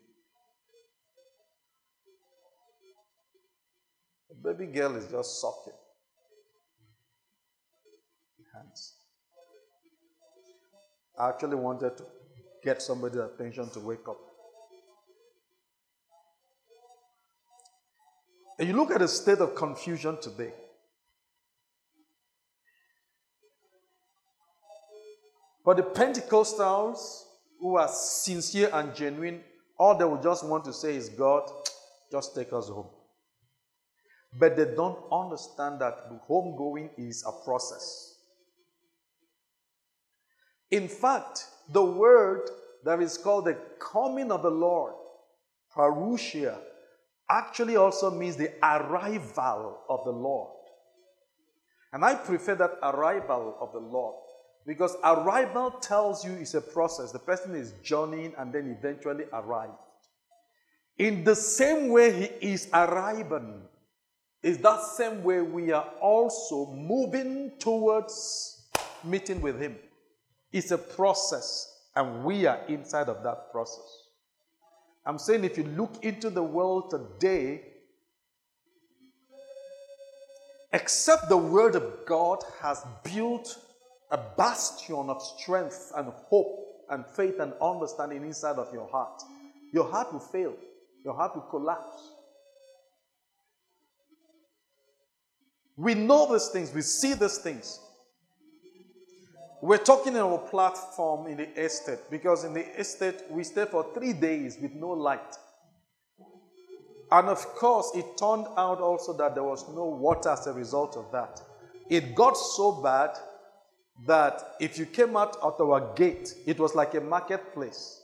The 4.29 4.53
baby 4.53 4.71
girl 4.71 4.95
is 4.95 5.11
just 5.11 5.41
sucking 5.41 5.77
hands. 8.63 8.93
I 11.19 11.29
actually 11.29 11.55
wanted 11.55 11.97
to 11.97 12.05
get 12.63 12.81
somebody's 12.81 13.19
attention 13.19 13.69
to 13.71 13.79
wake 13.79 14.07
up. 14.07 14.17
And 18.59 18.67
you 18.67 18.75
look 18.75 18.91
at 18.91 18.99
the 18.99 19.07
state 19.07 19.39
of 19.39 19.55
confusion 19.55 20.17
today. 20.21 20.53
But 25.65 25.77
the 25.77 25.83
Pentecostals 25.83 27.23
who 27.59 27.77
are 27.77 27.87
sincere 27.87 28.69
and 28.73 28.93
genuine, 28.93 29.41
all 29.77 29.97
they 29.97 30.05
will 30.05 30.21
just 30.21 30.45
want 30.45 30.65
to 30.65 30.73
say 30.73 30.95
is, 30.95 31.09
God, 31.09 31.49
just 32.11 32.35
take 32.35 32.51
us 32.53 32.67
home. 32.67 32.89
But 34.37 34.57
they 34.57 34.65
don't 34.65 34.99
understand 35.11 35.79
that 35.79 36.09
homegoing 36.29 36.89
is 36.97 37.23
a 37.25 37.31
process. 37.43 38.12
In 40.73 40.87
fact, 40.87 41.45
the 41.69 41.85
word 41.85 42.49
that 42.83 42.99
is 42.99 43.15
called 43.15 43.45
the 43.45 43.55
coming 43.77 44.31
of 44.31 44.41
the 44.41 44.49
Lord, 44.49 44.95
parousia, 45.71 46.57
actually 47.29 47.75
also 47.75 48.09
means 48.09 48.37
the 48.37 48.51
arrival 48.63 49.81
of 49.87 50.03
the 50.03 50.11
Lord. 50.11 50.49
And 51.91 52.03
I 52.03 52.15
prefer 52.15 52.55
that 52.55 52.79
arrival 52.81 53.55
of 53.61 53.71
the 53.71 53.77
Lord 53.77 54.15
because 54.65 54.95
arrival 55.03 55.69
tells 55.79 56.25
you 56.25 56.31
it's 56.31 56.55
a 56.55 56.61
process. 56.61 57.11
The 57.11 57.19
person 57.19 57.53
is 57.53 57.75
journeying 57.83 58.33
and 58.39 58.51
then 58.51 58.75
eventually 58.75 59.25
arrived. 59.31 59.77
In 60.97 61.23
the 61.23 61.35
same 61.35 61.89
way 61.89 62.33
he 62.41 62.53
is 62.53 62.67
arriving, 62.73 63.61
is 64.41 64.57
that 64.57 64.81
same 64.81 65.23
way 65.23 65.39
we 65.41 65.71
are 65.71 65.91
also 66.01 66.65
moving 66.73 67.51
towards 67.59 68.71
meeting 69.03 69.39
with 69.39 69.61
him. 69.61 69.77
It's 70.53 70.69
a 70.71 70.77
process, 70.77 71.81
and 71.95 72.23
we 72.23 72.45
are 72.45 72.59
inside 72.67 73.09
of 73.09 73.23
that 73.23 73.51
process. 73.51 74.03
I'm 75.05 75.17
saying 75.17 75.43
if 75.43 75.57
you 75.57 75.63
look 75.63 76.03
into 76.03 76.29
the 76.29 76.43
world 76.43 76.91
today, 76.91 77.63
except 80.71 81.27
the 81.27 81.37
Word 81.37 81.75
of 81.75 82.05
God 82.05 82.43
has 82.61 82.85
built 83.03 83.57
a 84.11 84.17
bastion 84.37 85.09
of 85.09 85.21
strength 85.21 85.91
and 85.97 86.07
hope 86.29 86.85
and 86.89 87.05
faith 87.05 87.39
and 87.39 87.53
understanding 87.59 88.23
inside 88.23 88.57
of 88.57 88.71
your 88.71 88.87
heart, 88.87 89.23
your 89.73 89.89
heart 89.89 90.13
will 90.13 90.19
fail. 90.19 90.53
Your 91.03 91.15
heart 91.15 91.35
will 91.35 91.41
collapse. 91.43 92.11
We 95.75 95.95
know 95.95 96.31
these 96.31 96.49
things, 96.49 96.71
we 96.73 96.81
see 96.81 97.15
these 97.15 97.39
things. 97.39 97.79
We're 99.63 99.77
talking 99.77 100.11
in 100.11 100.19
our 100.19 100.39
platform 100.39 101.27
in 101.27 101.37
the 101.37 101.47
estate 101.57 101.99
because 102.11 102.43
in 102.43 102.53
the 102.53 102.65
estate 102.77 103.21
we 103.29 103.45
stay 103.45 103.63
for 103.63 103.85
three 103.93 104.11
days 104.11 104.57
with 104.61 104.73
no 104.73 104.89
light. 104.89 105.37
And 107.09 107.29
of 107.29 107.45
course, 107.55 107.89
it 107.95 108.17
turned 108.17 108.45
out 108.57 108.81
also 108.81 109.13
that 109.13 109.35
there 109.35 109.43
was 109.45 109.65
no 109.69 109.85
water 109.85 110.31
as 110.31 110.47
a 110.47 110.51
result 110.51 110.97
of 110.97 111.09
that. 111.13 111.41
It 111.89 112.13
got 112.13 112.33
so 112.33 112.73
bad 112.73 113.11
that 114.05 114.55
if 114.59 114.77
you 114.77 114.85
came 114.85 115.15
out 115.15 115.37
at 115.37 115.61
our 115.61 115.93
gate, 115.95 116.35
it 116.45 116.59
was 116.59 116.75
like 116.75 116.95
a 116.95 116.99
marketplace. 116.99 118.01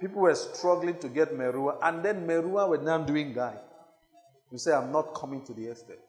People 0.00 0.22
were 0.22 0.34
struggling 0.34 0.98
to 0.98 1.08
get 1.08 1.38
Merua, 1.38 1.76
and 1.82 2.04
then 2.04 2.26
Merua 2.26 2.68
were 2.68 2.78
now 2.78 2.98
doing 2.98 3.32
guy. 3.32 3.54
You 4.50 4.58
say, 4.58 4.72
I'm 4.72 4.90
not 4.90 5.14
coming 5.14 5.44
to 5.44 5.54
the 5.54 5.66
estate. 5.66 6.00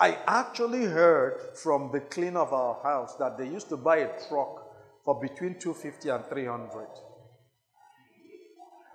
I 0.00 0.18
actually 0.26 0.84
heard 0.84 1.56
from 1.56 1.90
the 1.92 2.00
cleaner 2.00 2.40
of 2.40 2.52
our 2.52 2.82
house 2.82 3.16
that 3.16 3.36
they 3.36 3.48
used 3.48 3.68
to 3.70 3.76
buy 3.76 3.96
a 3.98 4.28
truck 4.28 4.64
for 5.04 5.20
between 5.20 5.58
250 5.58 6.08
and 6.08 6.24
300. 6.26 6.86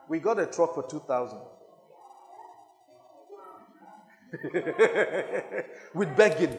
We 0.07 0.19
got 0.19 0.39
a 0.39 0.45
truck 0.45 0.75
for 0.75 0.87
2000. 0.87 1.39
With 5.93 6.15
begging 6.17 6.57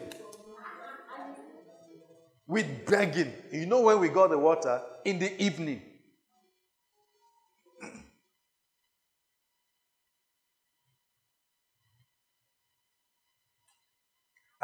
with 2.47 2.85
begging. 2.85 3.33
You 3.51 3.65
know 3.65 3.81
when 3.81 3.99
we 3.99 4.09
got 4.09 4.29
the 4.29 4.37
water? 4.37 4.81
In 5.03 5.19
the 5.19 5.41
evening. 5.41 5.81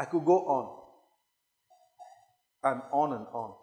I 0.02 0.04
could 0.04 0.24
go 0.24 0.38
on 0.46 0.66
and 2.64 2.82
on 2.92 3.12
and 3.12 3.26
on. 3.32 3.54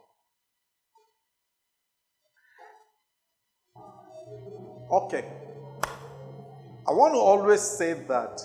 Okay. 4.90 5.26
I 6.88 6.92
want 6.94 7.14
to 7.14 7.20
always 7.20 7.60
say 7.60 7.92
that 8.08 8.42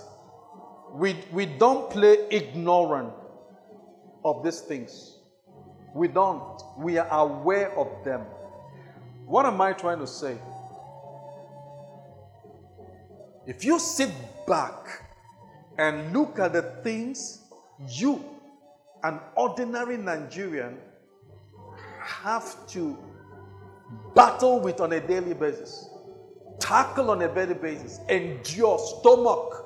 we, 0.93 1.15
we 1.33 1.47
don't 1.47 1.89
play 1.89 2.27
ignorant 2.33 3.13
of 4.25 4.43
these 4.43 4.59
things. 4.59 5.17
We 5.95 6.09
don't. 6.09 6.61
We 6.77 6.99
are 6.99 7.09
aware 7.09 7.71
of 7.79 8.05
them. 8.05 8.23
What 9.25 9.47
am 9.47 9.61
I 9.61 9.73
trying 9.73 10.01
to 10.01 10.09
say? 10.09 10.37
If 13.47 13.65
you 13.65 13.79
sit 13.79 14.11
back 14.49 15.05
and 15.79 16.13
look 16.13 16.41
at 16.41 16.55
the 16.55 16.63
things 16.83 17.44
you, 17.89 18.25
an 19.03 19.21
ordinary 19.37 19.97
Nigerian, 19.97 20.79
have 22.01 22.67
to 22.69 22.97
battle 24.15 24.61
with 24.61 24.81
on 24.81 24.93
a 24.93 25.01
daily 25.01 25.35
basis, 25.35 25.89
tackle 26.59 27.11
on 27.11 27.23
a 27.23 27.35
daily 27.35 27.55
basis, 27.55 28.01
endure, 28.09 28.79
stomach, 28.79 29.65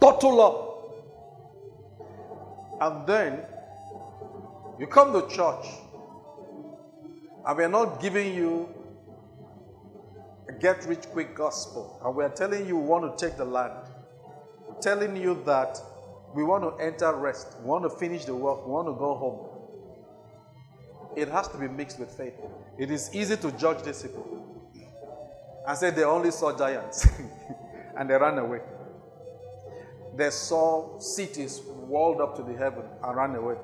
bottle 0.00 0.40
up. 0.40 0.72
And 2.80 3.06
then 3.06 3.40
you 4.78 4.86
come 4.86 5.12
to 5.12 5.34
church 5.34 5.66
and 7.46 7.56
we 7.56 7.64
are 7.64 7.68
not 7.68 8.00
giving 8.02 8.34
you 8.34 8.68
a 10.48 10.52
get 10.52 10.84
rich 10.86 11.02
quick 11.12 11.34
gospel. 11.34 12.00
And 12.04 12.14
we 12.14 12.24
are 12.24 12.28
telling 12.28 12.66
you 12.66 12.76
we 12.76 12.86
want 12.86 13.18
to 13.18 13.26
take 13.26 13.36
the 13.36 13.44
land. 13.44 13.88
We're 14.68 14.80
telling 14.80 15.16
you 15.16 15.42
that 15.46 15.80
we 16.34 16.44
want 16.44 16.62
to 16.64 16.84
enter 16.84 17.14
rest. 17.14 17.56
We 17.60 17.66
want 17.68 17.84
to 17.84 17.90
finish 17.90 18.24
the 18.24 18.34
work. 18.34 18.66
We 18.66 18.72
want 18.72 18.88
to 18.88 18.92
go 18.92 19.14
home. 19.14 19.56
It 21.16 21.28
has 21.28 21.48
to 21.48 21.58
be 21.58 21.68
mixed 21.68 21.98
with 21.98 22.10
faith. 22.10 22.34
It 22.78 22.90
is 22.90 23.14
easy 23.14 23.36
to 23.38 23.50
judge 23.52 23.82
these 23.82 24.02
people 24.02 24.46
and 25.66 25.76
say 25.76 25.90
they 25.90 26.04
only 26.04 26.30
saw 26.30 26.56
giants 26.56 27.06
and 27.96 28.08
they 28.08 28.14
ran 28.14 28.38
away. 28.38 28.60
They 30.14 30.30
saw 30.30 30.98
cities 30.98 31.60
walled 31.64 32.20
up 32.20 32.36
to 32.36 32.42
the 32.42 32.56
heaven 32.56 32.84
and 33.02 33.16
ran 33.16 33.34
away. 33.34 33.56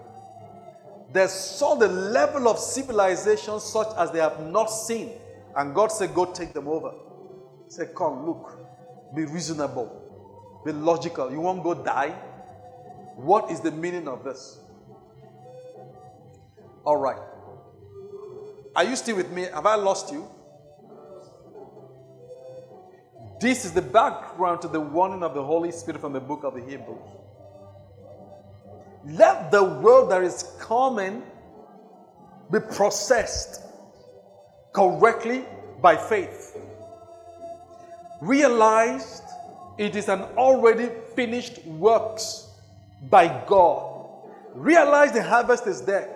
They 1.12 1.26
saw 1.26 1.74
the 1.74 1.88
level 1.88 2.48
of 2.48 2.58
civilization 2.58 3.60
such 3.60 3.88
as 3.98 4.10
they 4.10 4.18
have 4.18 4.40
not 4.46 4.66
seen. 4.66 5.10
And 5.54 5.74
God 5.74 5.92
said, 5.92 6.14
Go 6.14 6.24
take 6.26 6.54
them 6.54 6.68
over. 6.68 6.92
Said, 7.68 7.94
Come, 7.94 8.26
look, 8.26 8.58
be 9.14 9.24
reasonable, 9.26 10.62
be 10.64 10.72
logical. 10.72 11.30
You 11.30 11.40
won't 11.40 11.62
go 11.62 11.74
die? 11.74 12.14
What 13.16 13.50
is 13.50 13.60
the 13.60 13.70
meaning 13.70 14.08
of 14.08 14.24
this? 14.24 14.58
All 16.84 16.96
right. 16.96 17.20
Are 18.74 18.84
you 18.84 18.96
still 18.96 19.16
with 19.16 19.30
me? 19.30 19.42
Have 19.42 19.66
I 19.66 19.74
lost 19.76 20.12
you? 20.12 20.28
This 23.40 23.64
is 23.64 23.72
the 23.72 23.82
background 23.82 24.62
to 24.62 24.68
the 24.68 24.80
warning 24.80 25.22
of 25.22 25.34
the 25.34 25.42
Holy 25.42 25.72
Spirit 25.72 26.00
from 26.00 26.12
the 26.12 26.20
book 26.20 26.44
of 26.44 26.54
the 26.54 26.60
Hebrews. 26.60 26.98
Let 29.04 29.50
the 29.50 29.64
world 29.64 30.10
that 30.12 30.22
is 30.22 30.44
coming 30.60 31.22
be 32.52 32.60
processed 32.60 33.62
correctly 34.72 35.44
by 35.80 35.96
faith. 35.96 36.56
Realized 38.20 39.24
it 39.76 39.96
is 39.96 40.08
an 40.08 40.22
already 40.36 40.88
finished 41.16 41.64
works 41.66 42.51
by 43.08 43.44
God. 43.46 43.92
Realize 44.54 45.12
the 45.12 45.22
harvest 45.22 45.66
is 45.66 45.82
there. 45.82 46.08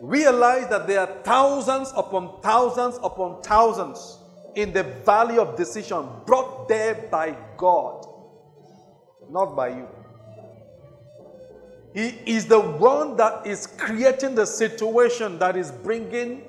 Realize 0.00 0.68
that 0.68 0.86
there 0.86 1.00
are 1.00 1.22
thousands 1.22 1.92
upon 1.96 2.40
thousands 2.42 2.98
upon 3.02 3.42
thousands 3.42 4.18
in 4.54 4.72
the 4.72 4.82
valley 4.82 5.38
of 5.38 5.56
decision 5.56 6.06
brought 6.26 6.68
there 6.68 6.94
by 7.10 7.36
God, 7.56 8.06
not 9.30 9.56
by 9.56 9.68
you. 9.68 9.88
He 11.94 12.08
is 12.26 12.46
the 12.46 12.58
one 12.58 13.16
that 13.16 13.46
is 13.46 13.68
creating 13.68 14.34
the 14.34 14.44
situation 14.44 15.38
that 15.38 15.56
is 15.56 15.70
bringing 15.70 16.42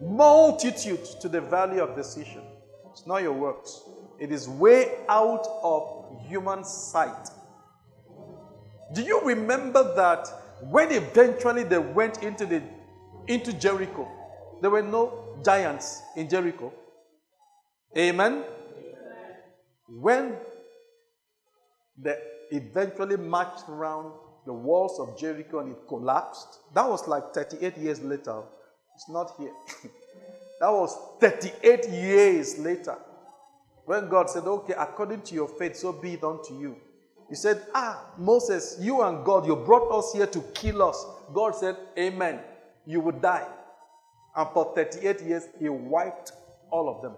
multitude 0.00 1.04
to 1.20 1.28
the 1.28 1.40
valley 1.40 1.80
of 1.80 1.96
decision. 1.96 2.42
It's 2.90 3.06
not 3.06 3.22
your 3.22 3.32
works, 3.32 3.82
it 4.18 4.30
is 4.30 4.48
way 4.48 4.98
out 5.08 5.46
of 5.62 6.01
human 6.32 6.64
sight. 6.64 7.28
Do 8.94 9.02
you 9.02 9.20
remember 9.22 9.94
that 9.94 10.28
when 10.70 10.90
eventually 10.92 11.62
they 11.64 11.78
went 11.78 12.22
into, 12.22 12.46
the, 12.46 12.62
into 13.26 13.52
Jericho, 13.52 14.08
there 14.60 14.70
were 14.70 14.82
no 14.82 15.36
giants 15.44 16.02
in 16.16 16.28
Jericho? 16.28 16.72
Amen? 17.96 18.44
When 19.88 20.36
they 21.98 22.16
eventually 22.50 23.16
marched 23.16 23.68
around 23.68 24.12
the 24.46 24.52
walls 24.52 24.98
of 24.98 25.18
Jericho 25.18 25.60
and 25.60 25.72
it 25.72 25.88
collapsed. 25.88 26.58
That 26.74 26.88
was 26.88 27.06
like 27.06 27.32
38 27.32 27.76
years 27.78 28.00
later. 28.02 28.42
It's 28.94 29.08
not 29.08 29.32
here. 29.38 29.52
that 30.60 30.70
was 30.70 30.96
38 31.20 31.88
years 31.88 32.58
later. 32.58 32.96
When 33.84 34.08
God 34.08 34.30
said, 34.30 34.44
Okay, 34.44 34.74
according 34.78 35.22
to 35.22 35.34
your 35.34 35.48
faith, 35.48 35.76
so 35.76 35.92
be 35.92 36.14
it 36.14 36.24
unto 36.24 36.58
you. 36.58 36.76
He 37.28 37.34
said, 37.34 37.66
Ah, 37.74 38.04
Moses, 38.18 38.76
you 38.80 39.02
and 39.02 39.24
God, 39.24 39.46
you 39.46 39.56
brought 39.56 39.90
us 39.90 40.12
here 40.12 40.26
to 40.26 40.40
kill 40.54 40.82
us. 40.82 41.04
God 41.32 41.54
said, 41.56 41.76
Amen. 41.98 42.40
You 42.86 43.00
would 43.00 43.22
die. 43.22 43.46
And 44.36 44.48
for 44.50 44.72
38 44.74 45.20
years, 45.22 45.44
He 45.58 45.68
wiped 45.68 46.32
all 46.70 46.88
of 46.88 47.02
them. 47.02 47.12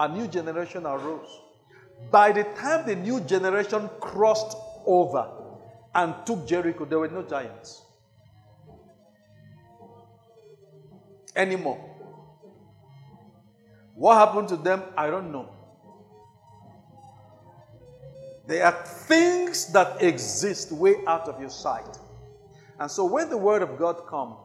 A 0.00 0.08
new 0.08 0.26
generation 0.26 0.86
arose. 0.86 1.40
By 2.10 2.32
the 2.32 2.44
time 2.44 2.86
the 2.86 2.96
new 2.96 3.20
generation 3.20 3.88
crossed 4.00 4.56
over 4.86 5.28
and 5.94 6.14
took 6.26 6.46
Jericho, 6.46 6.84
there 6.84 6.98
were 6.98 7.08
no 7.08 7.22
giants 7.22 7.82
anymore. 11.36 11.78
What 13.94 14.16
happened 14.16 14.48
to 14.48 14.56
them, 14.56 14.82
I 14.96 15.08
don't 15.08 15.30
know. 15.30 15.48
There 18.52 18.66
are 18.66 18.84
things 18.84 19.72
that 19.72 20.02
exist 20.02 20.72
way 20.72 20.96
out 21.06 21.26
of 21.26 21.40
your 21.40 21.48
sight. 21.48 21.98
And 22.78 22.90
so 22.90 23.06
when 23.06 23.30
the 23.30 23.38
word 23.38 23.62
of 23.62 23.78
God 23.78 24.06
comes, 24.06 24.36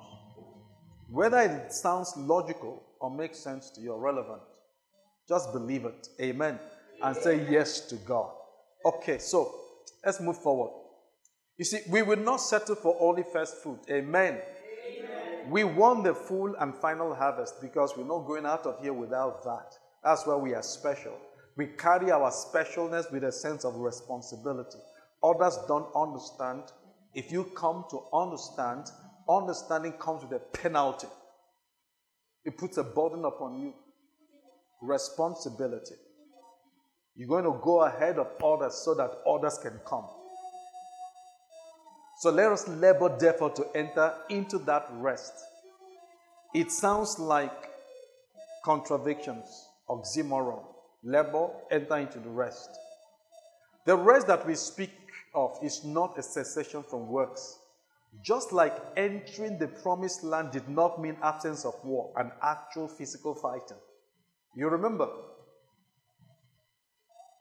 whether 1.10 1.39
it 1.39 1.74
sounds 1.74 2.14
logical 2.16 2.84
or 3.01 3.12
makes 3.12 3.38
sense 3.38 3.70
to 3.72 3.82
you 3.82 3.91
or 3.91 3.99
relevant, 3.99 4.41
just 5.28 5.51
believe 5.51 5.84
it. 5.84 6.08
Amen 6.22 6.58
and 7.01 7.16
say 7.16 7.45
yes 7.49 7.82
to 7.82 7.95
God. 7.97 8.32
Okay, 8.86 9.18
so 9.18 9.53
let's 10.05 10.22
move 10.22 10.38
forward. 10.38 10.72
You 11.58 11.66
see, 11.66 11.80
we 11.89 12.01
will 12.01 12.18
not 12.18 12.38
settle 12.38 12.76
for 12.76 12.95
only 12.99 13.24
first 13.24 13.62
fruit. 13.62 13.80
Amen. 13.89 14.39
Amen. 14.88 15.49
We 15.49 15.66
want 15.66 16.05
the 16.05 16.14
full 16.14 16.55
and 16.55 16.74
final 16.76 17.14
harvest 17.14 17.62
because 17.62 17.93
we're 17.97 18.08
not 18.08 18.26
going 18.26 18.45
out 18.45 18.66
of 18.66 18.80
here 18.82 18.93
without 18.93 19.43
that. 19.43 19.74
That's 20.01 20.26
why 20.26 20.38
we 20.38 20.53
are 20.53 20.64
special. 20.64 21.18
We 21.58 21.66
carry 21.66 22.12
our 22.12 22.30
specialness 22.30 23.12
with 23.12 23.24
a 23.24 23.32
sense 23.32 23.66
of 23.66 23.76
responsibility. 23.76 24.78
Others 25.24 25.58
don't 25.68 25.88
understand. 25.95 26.64
If 27.16 27.32
you 27.32 27.45
come 27.55 27.86
to 27.89 28.03
understand, 28.14 28.86
understanding 29.28 29.93
comes 29.93 30.24
with 30.24 30.34
a 30.34 30.39
penalty. 30.39 31.08
It 32.45 32.58
puts 32.58 32.78
a 32.78 32.84
burden 32.84 33.26
upon 33.26 33.60
you. 33.60 33.74
Responsibility. 34.84 35.95
You're 37.16 37.28
going 37.28 37.45
to 37.45 37.60
go 37.64 37.82
ahead 37.82 38.20
of 38.20 38.28
others 38.43 38.76
so 38.76 38.93
that 38.93 39.12
others 39.28 39.58
can 39.58 39.80
come. 39.84 40.05
So 42.20 42.30
let 42.30 42.51
us 42.51 42.68
labor, 42.68 43.16
therefore, 43.18 43.49
to 43.51 43.66
enter 43.76 44.14
into 44.30 44.60
that 44.60 44.88
rest. 44.91 45.34
It 46.53 46.72
sounds 46.72 47.18
like 47.18 47.70
contradictions, 48.64 49.68
oxymoron. 49.89 50.64
Labor, 51.04 51.50
enter 51.72 51.98
into 51.98 52.20
the 52.20 52.30
rest. 52.30 52.70
The 53.86 53.95
rest 53.95 54.28
that 54.28 54.45
we 54.45 54.56
speak 54.56 54.91
of 55.34 55.58
is 55.64 55.84
not 55.86 56.18
a 56.18 56.24
cessation 56.24 56.84
from 56.84 57.08
works. 57.08 57.60
Just 58.24 58.52
like 58.52 58.76
entering 58.95 59.60
the 59.60 59.68
promised 59.68 60.24
land 60.24 60.52
did 60.52 60.68
not 60.68 61.00
mean 61.00 61.18
absence 61.22 61.66
of 61.66 61.76
war 61.84 62.12
and 62.18 62.32
actual 62.41 62.88
physical 62.88 63.36
fighting. 63.36 63.78
You 64.56 64.70
remember, 64.70 65.08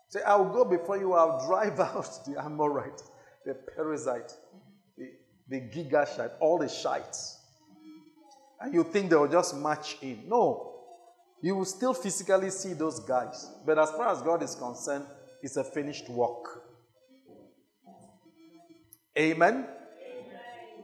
Say, 0.09 0.21
I'll 0.23 0.45
go 0.45 0.65
before 0.65 0.99
you, 0.99 1.15
I'll 1.15 1.45
drive 1.47 1.81
out 1.95 2.25
the 2.25 2.43
Amorite, 2.43 3.03
the 3.45 3.55
Perizzite, 3.55 4.35
the, 4.97 5.11
the 5.49 5.61
Girgashite, 5.61 6.33
all 6.41 6.59
the 6.59 6.69
shites. 6.69 7.39
And 8.61 8.73
you 8.73 8.85
think 8.85 9.11
they 9.11 9.17
will 9.17 9.29
just 9.29 9.57
march 9.57 9.99
in. 10.01 10.29
No. 10.29 10.76
You 11.47 11.55
will 11.55 11.65
still 11.65 11.95
physically 11.95 12.51
see 12.51 12.73
those 12.73 12.99
guys. 12.99 13.49
But 13.65 13.79
as 13.79 13.93
far 13.93 14.09
as 14.09 14.21
God 14.21 14.43
is 14.43 14.57
concerned, 14.57 15.05
it's 15.41 15.57
a 15.57 15.63
finished 15.63 16.09
work. 16.09 16.45
Amen? 19.17 19.55
Amen? 19.55 19.67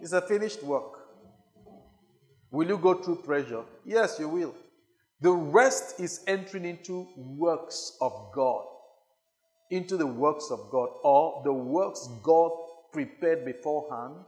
It's 0.00 0.12
a 0.12 0.20
finished 0.20 0.62
work. 0.62 1.00
Will 2.52 2.68
you 2.68 2.78
go 2.78 2.94
through 2.94 3.16
pressure? 3.16 3.64
Yes, 3.84 4.18
you 4.20 4.28
will. 4.28 4.54
The 5.20 5.32
rest 5.32 5.98
is 5.98 6.22
entering 6.28 6.64
into 6.64 7.08
works 7.16 7.96
of 8.00 8.30
God 8.32 8.64
into 9.70 9.96
the 9.96 10.06
works 10.06 10.50
of 10.52 10.70
God 10.70 10.90
or 11.02 11.42
the 11.44 11.52
works 11.52 12.08
God 12.22 12.52
prepared 12.92 13.44
beforehand 13.44 14.26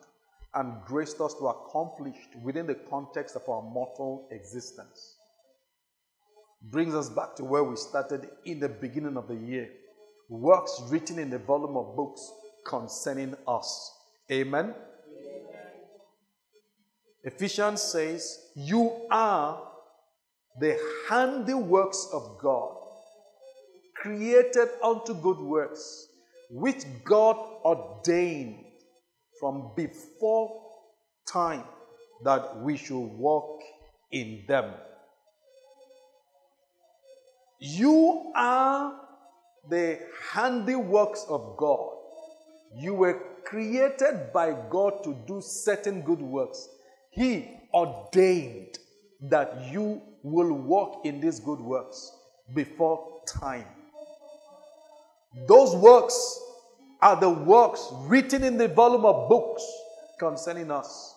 and 0.55 0.83
graced 0.85 1.21
us 1.21 1.35
to 1.35 1.47
accomplish 1.47 2.17
within 2.43 2.67
the 2.67 2.81
context 2.91 3.37
of 3.37 3.49
our 3.49 3.63
mortal 3.63 4.27
existence. 4.33 5.17
Brings 6.71 6.95
us 6.95 7.09
back 7.09 7.37
to 7.37 7.45
where 7.45 7.63
we 7.63 7.77
started 7.77 8.29
in 8.45 8.61
the 8.61 8.69
beginning 8.69 9.17
of 9.17 9.29
the 9.29 9.35
year. 9.35 9.69
Works 10.29 10.81
written 10.89 11.19
in 11.19 11.31
the 11.31 11.39
volume 11.39 11.77
of 11.77 11.95
books 11.95 12.33
concerning 12.67 13.37
us. 13.47 13.93
Amen. 14.31 14.65
Amen. 14.65 14.75
Ephesians 17.23 17.83
says, 17.83 18.39
You 18.55 18.93
are 19.11 19.63
the 20.59 20.79
handiworks 21.09 22.13
of 22.13 22.39
God 22.41 22.77
created 23.97 24.69
unto 24.83 25.15
good 25.15 25.39
works, 25.39 26.07
which 26.51 26.85
God 27.05 27.37
ordained 27.65 28.65
from 29.41 29.73
before 29.75 30.63
time 31.27 31.65
that 32.23 32.61
we 32.61 32.77
should 32.77 32.99
walk 32.99 33.61
in 34.13 34.45
them. 34.47 34.75
You 37.67 38.31
are 38.35 38.95
the 39.71 39.99
handiworks 40.33 41.27
of 41.31 41.57
God. 41.57 41.95
You 42.77 42.93
were 42.93 43.19
created 43.47 44.35
by 44.35 44.55
God 44.69 45.03
to 45.03 45.15
do 45.27 45.41
certain 45.41 46.03
good 46.03 46.21
works. 46.21 46.69
He 47.11 47.49
ordained 47.73 48.79
that 49.31 49.73
you 49.73 50.03
will 50.23 50.53
walk 50.53 51.07
in 51.07 51.23
these 51.23 51.41
good 51.41 51.59
works 51.59 52.13
before 52.55 53.23
time. 53.27 53.65
Those 55.49 55.75
works 55.75 56.39
are 57.01 57.19
the 57.19 57.31
works 57.31 57.89
written 58.01 58.45
in 58.45 58.59
the 58.59 58.69
volume 58.69 59.07
of 59.07 59.31
books 59.31 59.65
concerning 60.19 60.71
us. 60.71 61.15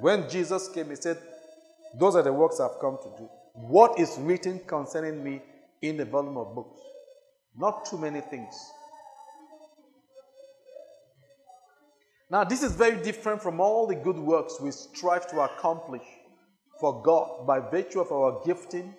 When 0.00 0.28
Jesus 0.28 0.68
came, 0.68 0.90
He 0.90 0.96
said, 0.96 1.18
Those 2.00 2.16
are 2.16 2.22
the 2.24 2.32
works 2.32 2.58
I've 2.58 2.80
come 2.80 2.98
to 3.04 3.10
do. 3.18 3.30
What 3.54 4.00
is 4.00 4.16
written 4.18 4.58
concerning 4.66 5.22
me 5.22 5.42
in 5.88 5.96
the 5.96 6.04
volume 6.04 6.36
of 6.36 6.54
books? 6.54 6.80
Not 7.56 7.84
too 7.86 7.98
many 7.98 8.20
things. 8.20 8.54
Now, 12.28 12.42
this 12.42 12.62
is 12.62 12.72
very 12.74 13.02
different 13.02 13.40
from 13.40 13.60
all 13.60 13.86
the 13.86 13.94
good 13.94 14.18
works 14.18 14.60
we 14.60 14.72
strive 14.72 15.30
to 15.30 15.40
accomplish 15.42 16.02
for 16.80 17.02
God 17.02 17.46
by 17.46 17.60
virtue 17.60 18.00
of 18.00 18.10
our 18.10 18.42
giftings 18.44 18.94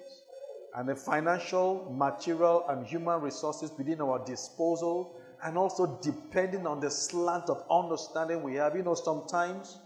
and 0.75 0.87
the 0.87 0.95
financial, 0.95 1.91
material, 1.93 2.65
and 2.69 2.85
human 2.85 3.19
resources 3.21 3.71
within 3.77 3.99
our 3.99 4.23
disposal, 4.25 5.19
and 5.43 5.57
also 5.57 5.99
depending 6.01 6.65
on 6.65 6.79
the 6.79 6.89
slant 6.89 7.49
of 7.49 7.63
understanding 7.69 8.43
we 8.43 8.55
have. 8.55 8.75
You 8.75 8.83
know, 8.83 8.93
sometimes, 8.93 9.77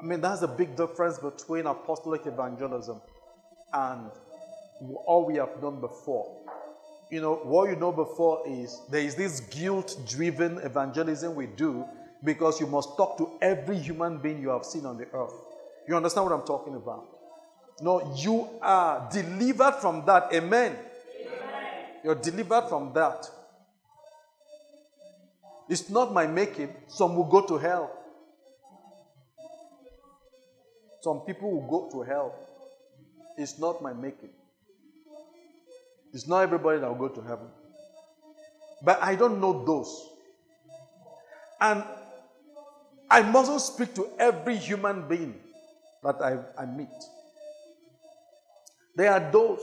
I 0.00 0.04
mean, 0.04 0.20
that's 0.20 0.42
a 0.42 0.48
big 0.48 0.74
difference 0.74 1.18
between 1.18 1.66
apostolic 1.66 2.26
evangelism 2.26 3.00
and 3.72 4.10
all 5.06 5.26
we 5.26 5.36
have 5.36 5.60
done 5.60 5.80
before. 5.80 6.36
You 7.10 7.20
know, 7.20 7.36
what 7.36 7.70
you 7.70 7.76
know 7.76 7.92
before 7.92 8.42
is 8.46 8.80
there 8.90 9.00
is 9.00 9.14
this 9.14 9.40
guilt 9.40 9.96
driven 10.08 10.58
evangelism 10.58 11.34
we 11.34 11.46
do 11.46 11.84
because 12.24 12.60
you 12.60 12.66
must 12.66 12.96
talk 12.96 13.16
to 13.18 13.30
every 13.40 13.78
human 13.78 14.18
being 14.18 14.42
you 14.42 14.48
have 14.48 14.64
seen 14.64 14.84
on 14.86 14.98
the 14.98 15.06
earth. 15.12 15.34
You 15.88 15.96
understand 15.96 16.26
what 16.26 16.34
I'm 16.34 16.46
talking 16.46 16.74
about? 16.74 17.06
No, 17.80 18.14
you 18.16 18.48
are 18.60 19.08
delivered 19.12 19.76
from 19.80 20.04
that. 20.06 20.32
Amen. 20.32 20.76
Amen. 21.20 21.84
You're 22.02 22.14
delivered 22.14 22.68
from 22.68 22.92
that. 22.94 23.30
It's 25.68 25.90
not 25.90 26.12
my 26.12 26.26
making. 26.26 26.74
Some 26.88 27.16
will 27.16 27.24
go 27.24 27.46
to 27.46 27.58
hell. 27.58 27.92
Some 31.02 31.20
people 31.20 31.52
will 31.52 31.68
go 31.68 31.90
to 31.92 32.02
hell. 32.02 32.34
It's 33.36 33.58
not 33.58 33.82
my 33.82 33.92
making. 33.92 34.30
It's 36.16 36.26
not 36.26 36.40
everybody 36.40 36.78
that 36.78 36.88
will 36.88 37.08
go 37.08 37.14
to 37.14 37.20
heaven. 37.20 37.48
But 38.82 39.02
I 39.02 39.16
don't 39.16 39.38
know 39.38 39.66
those. 39.66 40.08
And 41.60 41.84
I 43.10 43.20
mustn't 43.20 43.60
speak 43.60 43.94
to 43.96 44.08
every 44.18 44.56
human 44.56 45.06
being 45.08 45.34
that 46.02 46.16
I, 46.22 46.38
I 46.56 46.64
meet. 46.64 46.88
There 48.96 49.12
are 49.12 49.30
those 49.30 49.60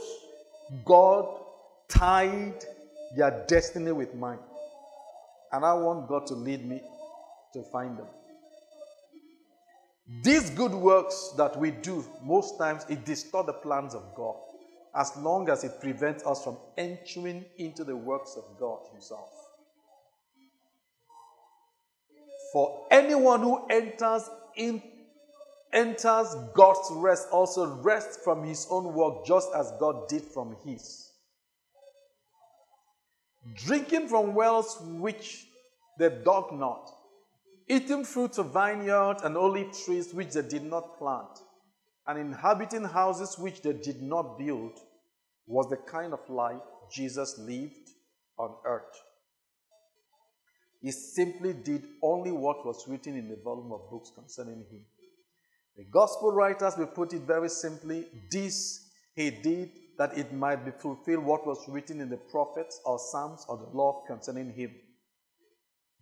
God 0.84 1.40
tied 1.88 2.64
their 3.16 3.44
destiny 3.48 3.90
with 3.90 4.14
mine. 4.14 4.38
And 5.50 5.64
I 5.64 5.74
want 5.74 6.06
God 6.06 6.24
to 6.28 6.34
lead 6.34 6.64
me 6.64 6.80
to 7.54 7.64
find 7.64 7.98
them. 7.98 8.06
These 10.22 10.50
good 10.50 10.72
works 10.72 11.34
that 11.36 11.58
we 11.58 11.72
do, 11.72 12.04
most 12.22 12.58
times 12.58 12.86
it 12.88 13.04
distorts 13.04 13.48
the 13.48 13.54
plans 13.54 13.96
of 13.96 14.04
God 14.14 14.36
as 14.96 15.16
long 15.16 15.48
as 15.48 15.64
it 15.64 15.80
prevents 15.80 16.24
us 16.24 16.44
from 16.44 16.56
entering 16.78 17.44
into 17.58 17.84
the 17.84 17.96
works 17.96 18.36
of 18.36 18.44
God 18.58 18.80
Himself. 18.92 19.30
For 22.52 22.86
anyone 22.90 23.40
who 23.40 23.66
enters 23.68 24.30
in 24.56 24.80
enters 25.72 26.36
God's 26.54 26.88
rest 26.92 27.28
also 27.32 27.66
rests 27.82 28.18
from 28.22 28.44
his 28.44 28.66
own 28.70 28.94
work 28.94 29.26
just 29.26 29.48
as 29.54 29.72
God 29.80 30.08
did 30.08 30.22
from 30.22 30.56
his. 30.64 31.10
Drinking 33.54 34.08
from 34.08 34.34
wells 34.34 34.78
which 34.80 35.46
they 35.98 36.08
dug 36.24 36.52
not, 36.52 36.90
eating 37.68 38.04
fruits 38.04 38.38
of 38.38 38.52
vineyards 38.52 39.22
and 39.22 39.36
olive 39.36 39.76
trees 39.84 40.14
which 40.14 40.32
they 40.32 40.42
did 40.42 40.62
not 40.62 40.96
plant, 40.96 41.40
and 42.06 42.18
inhabiting 42.18 42.84
houses 42.84 43.38
which 43.38 43.62
they 43.62 43.72
did 43.72 44.02
not 44.02 44.38
build, 44.38 44.78
was 45.46 45.68
the 45.68 45.76
kind 45.76 46.12
of 46.12 46.20
life 46.28 46.62
Jesus 46.92 47.38
lived 47.38 47.90
on 48.38 48.54
earth. 48.64 49.00
He 50.80 50.90
simply 50.90 51.54
did 51.54 51.84
only 52.02 52.30
what 52.30 52.64
was 52.66 52.86
written 52.86 53.16
in 53.16 53.28
the 53.28 53.38
volume 53.42 53.72
of 53.72 53.90
books 53.90 54.10
concerning 54.14 54.64
him. 54.70 54.84
The 55.76 55.84
gospel 55.84 56.32
writers 56.32 56.76
will 56.76 56.86
put 56.86 57.14
it 57.14 57.22
very 57.22 57.48
simply 57.48 58.06
this 58.30 58.84
he 59.14 59.30
did 59.30 59.70
that 59.96 60.18
it 60.18 60.32
might 60.32 60.64
be 60.64 60.72
fulfilled 60.72 61.24
what 61.24 61.46
was 61.46 61.68
written 61.68 62.00
in 62.00 62.10
the 62.10 62.16
prophets 62.16 62.80
or 62.84 62.98
Psalms 62.98 63.46
or 63.48 63.56
the 63.56 63.76
law 63.76 64.02
concerning 64.06 64.52
him. 64.52 64.72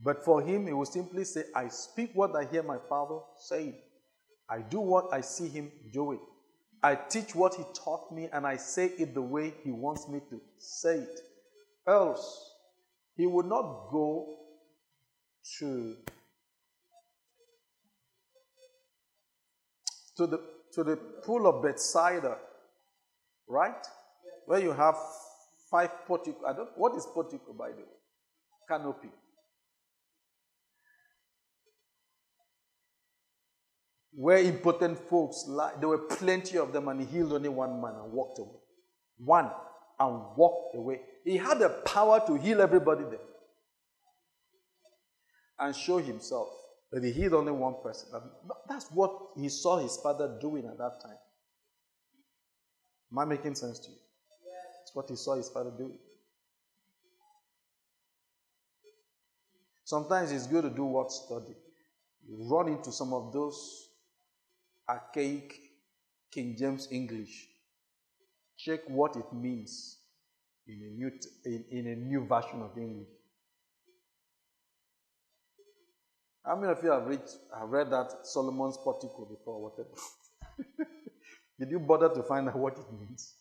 But 0.02 0.24
for 0.24 0.42
him, 0.42 0.66
he 0.66 0.72
will 0.72 0.86
simply 0.86 1.24
say, 1.24 1.44
I 1.54 1.68
speak 1.68 2.10
what 2.14 2.34
I 2.34 2.44
hear 2.50 2.62
my 2.62 2.78
Father 2.88 3.18
say. 3.38 3.74
I 4.52 4.60
do 4.60 4.80
what 4.80 5.14
I 5.14 5.22
see 5.22 5.48
him 5.48 5.72
do 5.94 6.12
it. 6.12 6.20
I 6.82 6.94
teach 6.94 7.34
what 7.34 7.54
he 7.54 7.62
taught 7.72 8.12
me, 8.12 8.28
and 8.30 8.46
I 8.46 8.56
say 8.56 8.86
it 8.98 9.14
the 9.14 9.22
way 9.22 9.54
he 9.64 9.70
wants 9.70 10.08
me 10.08 10.20
to 10.28 10.38
say 10.58 10.96
it. 10.96 11.20
Else, 11.86 12.50
he 13.16 13.24
would 13.26 13.46
not 13.46 13.88
go 13.90 14.36
to 15.58 15.96
to 20.18 20.26
the 20.26 20.40
to 20.74 20.84
the 20.84 20.96
pool 20.96 21.46
of 21.46 21.62
Bethsaida, 21.62 22.36
right? 23.48 23.86
Where 24.44 24.60
you 24.60 24.72
have 24.72 24.96
five 25.70 25.90
portico. 26.06 26.44
I 26.46 26.52
don't 26.52 26.68
what 26.76 26.94
is 26.94 27.06
portico 27.06 27.54
by 27.54 27.70
the 27.70 27.76
way? 27.76 27.98
Canopy. 28.68 29.08
Where 34.14 34.38
important 34.38 34.98
folks 35.08 35.44
lie, 35.48 35.72
there 35.80 35.88
were 35.88 35.98
plenty 35.98 36.58
of 36.58 36.72
them, 36.72 36.88
and 36.88 37.00
he 37.00 37.06
healed 37.06 37.32
only 37.32 37.48
one 37.48 37.80
man 37.80 37.94
and 37.94 38.12
walked 38.12 38.38
away. 38.38 38.60
One 39.18 39.50
and 39.98 40.22
walked 40.36 40.76
away. 40.76 41.00
He 41.24 41.36
had 41.36 41.58
the 41.58 41.70
power 41.86 42.22
to 42.26 42.34
heal 42.36 42.60
everybody 42.60 43.04
there 43.04 43.20
and 45.58 45.74
show 45.74 45.98
himself. 45.98 46.48
But 46.90 47.04
he 47.04 47.12
healed 47.12 47.32
only 47.34 47.52
one 47.52 47.76
person. 47.82 48.08
That's 48.68 48.90
what 48.90 49.12
he 49.36 49.48
saw 49.48 49.78
his 49.78 49.96
father 49.96 50.36
doing 50.40 50.66
at 50.66 50.76
that 50.76 51.00
time. 51.02 51.16
Am 53.12 53.18
I 53.18 53.24
making 53.24 53.54
sense 53.54 53.78
to 53.78 53.90
you? 53.90 53.96
That's 54.80 54.94
what 54.94 55.08
he 55.08 55.16
saw 55.16 55.36
his 55.36 55.48
father 55.48 55.70
doing. 55.70 55.98
Sometimes 59.84 60.32
it's 60.32 60.46
good 60.46 60.62
to 60.62 60.70
do 60.70 60.84
what 60.84 61.10
study. 61.12 61.54
You 62.26 62.36
run 62.50 62.68
into 62.68 62.92
some 62.92 63.12
of 63.12 63.32
those 63.32 63.88
archaic 64.88 65.60
King 66.30 66.56
James 66.58 66.88
English. 66.90 67.48
Check 68.58 68.80
what 68.88 69.16
it 69.16 69.32
means 69.32 69.98
in 70.66 70.80
a 70.82 70.90
new, 70.96 71.10
in, 71.44 71.64
in 71.70 71.86
a 71.88 71.96
new 71.96 72.26
version 72.26 72.62
of 72.62 72.76
English. 72.76 73.08
How 76.44 76.56
many 76.56 76.72
of 76.72 76.82
you 76.82 76.90
have 76.90 77.06
read, 77.06 77.22
have 77.56 77.68
read 77.68 77.90
that 77.90 78.26
Solomon's 78.26 78.76
portico 78.76 79.26
before, 79.30 79.62
whatever? 79.62 79.90
Did 81.58 81.70
you 81.70 81.78
bother 81.78 82.08
to 82.08 82.22
find 82.24 82.48
out 82.48 82.56
what 82.58 82.78
it 82.78 82.92
means? 83.00 83.34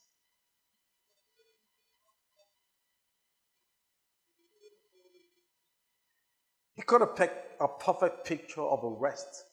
He 6.76 6.84
got 6.84 7.02
a, 7.02 7.08
pe- 7.08 7.30
a 7.60 7.68
perfect 7.68 8.26
picture 8.26 8.62
of 8.62 8.84
a 8.84 8.90
rest 8.90 9.46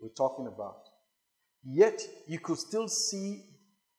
we're 0.00 0.08
talking 0.10 0.46
about. 0.46 0.83
Yet 1.66 2.00
you 2.26 2.38
could 2.38 2.58
still 2.58 2.88
see 2.88 3.42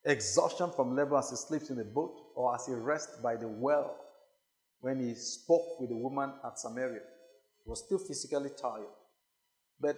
exhaustion 0.05 0.71
from 0.75 0.95
labor 0.95 1.17
as 1.17 1.31
he 1.31 1.35
sleeps 1.35 1.69
in 1.69 1.77
the 1.77 1.83
boat 1.83 2.15
or 2.35 2.53
as 2.53 2.65
he 2.67 2.73
rests 2.73 3.17
by 3.23 3.35
the 3.35 3.47
well 3.47 3.95
when 4.81 4.99
he 4.99 5.15
spoke 5.15 5.79
with 5.79 5.89
the 5.89 5.95
woman 5.95 6.31
at 6.45 6.59
Samaria 6.59 7.01
He 7.63 7.69
was 7.69 7.83
still 7.85 7.97
physically 7.97 8.51
tired. 8.61 8.85
But 9.79 9.97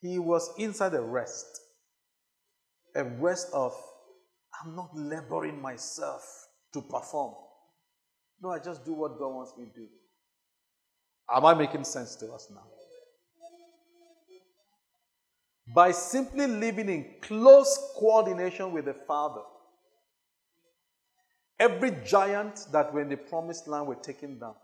he 0.00 0.18
was 0.18 0.50
inside 0.58 0.94
a 0.94 1.02
rest. 1.02 1.46
A 2.94 3.04
rest 3.04 3.48
of, 3.52 3.74
I'm 4.62 4.74
not 4.74 4.90
laboring 4.94 5.60
myself 5.60 6.22
to 6.72 6.80
perform. 6.80 7.34
No, 8.40 8.50
I 8.50 8.58
just 8.58 8.84
do 8.84 8.94
what 8.94 9.18
God 9.18 9.34
wants 9.34 9.52
me 9.58 9.66
to 9.66 9.80
do. 9.80 9.86
Am 11.30 11.44
I 11.44 11.52
making 11.52 11.84
sense 11.84 12.16
to 12.16 12.32
us 12.32 12.48
now? 12.50 12.64
By 15.74 15.90
simply 15.92 16.46
living 16.46 16.88
in 16.88 17.06
close 17.20 17.92
coordination 17.96 18.72
with 18.72 18.86
the 18.86 18.94
Father, 18.94 19.42
every 21.58 21.92
giant 22.06 22.66
that 22.72 22.92
were 22.92 23.02
in 23.02 23.10
the 23.10 23.16
promised 23.16 23.68
land 23.68 23.86
were 23.86 23.94
taken 23.94 24.38
down. 24.38 24.54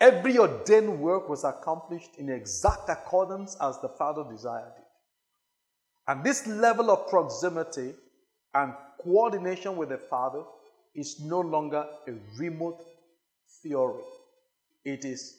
Every 0.00 0.38
ordained 0.38 1.00
work 1.00 1.28
was 1.28 1.44
accomplished 1.44 2.16
in 2.18 2.28
exact 2.28 2.88
accordance 2.88 3.56
as 3.60 3.80
the 3.80 3.88
Father 3.88 4.24
desired 4.28 4.72
it. 4.76 4.84
And 6.06 6.24
this 6.24 6.46
level 6.46 6.90
of 6.90 7.08
proximity 7.08 7.94
and 8.54 8.72
coordination 9.02 9.76
with 9.76 9.90
the 9.90 9.98
Father 9.98 10.42
is 10.94 11.20
no 11.20 11.40
longer 11.40 11.86
a 12.06 12.12
remote 12.36 12.84
theory. 13.62 14.02
It 14.84 15.04
is 15.04 15.36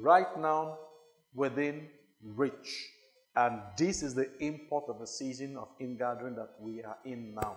right 0.00 0.38
now 0.38 0.78
within 1.34 1.88
reach. 2.24 2.88
And 3.34 3.60
this 3.78 4.02
is 4.02 4.14
the 4.14 4.30
import 4.40 4.84
of 4.88 4.98
the 4.98 5.06
season 5.06 5.56
of 5.56 5.68
ingathering 5.80 6.36
that 6.36 6.50
we 6.60 6.82
are 6.82 6.98
in 7.04 7.34
now. 7.34 7.56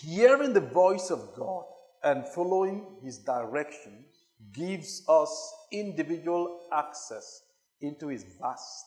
Hearing 0.00 0.54
the 0.54 0.62
voice 0.62 1.10
of 1.10 1.34
God 1.36 1.64
and 2.02 2.26
following 2.26 2.86
his 3.02 3.18
directions 3.18 4.06
gives 4.52 5.02
us 5.06 5.54
individual 5.72 6.62
access 6.72 7.42
into 7.82 8.08
his 8.08 8.24
vast 8.40 8.86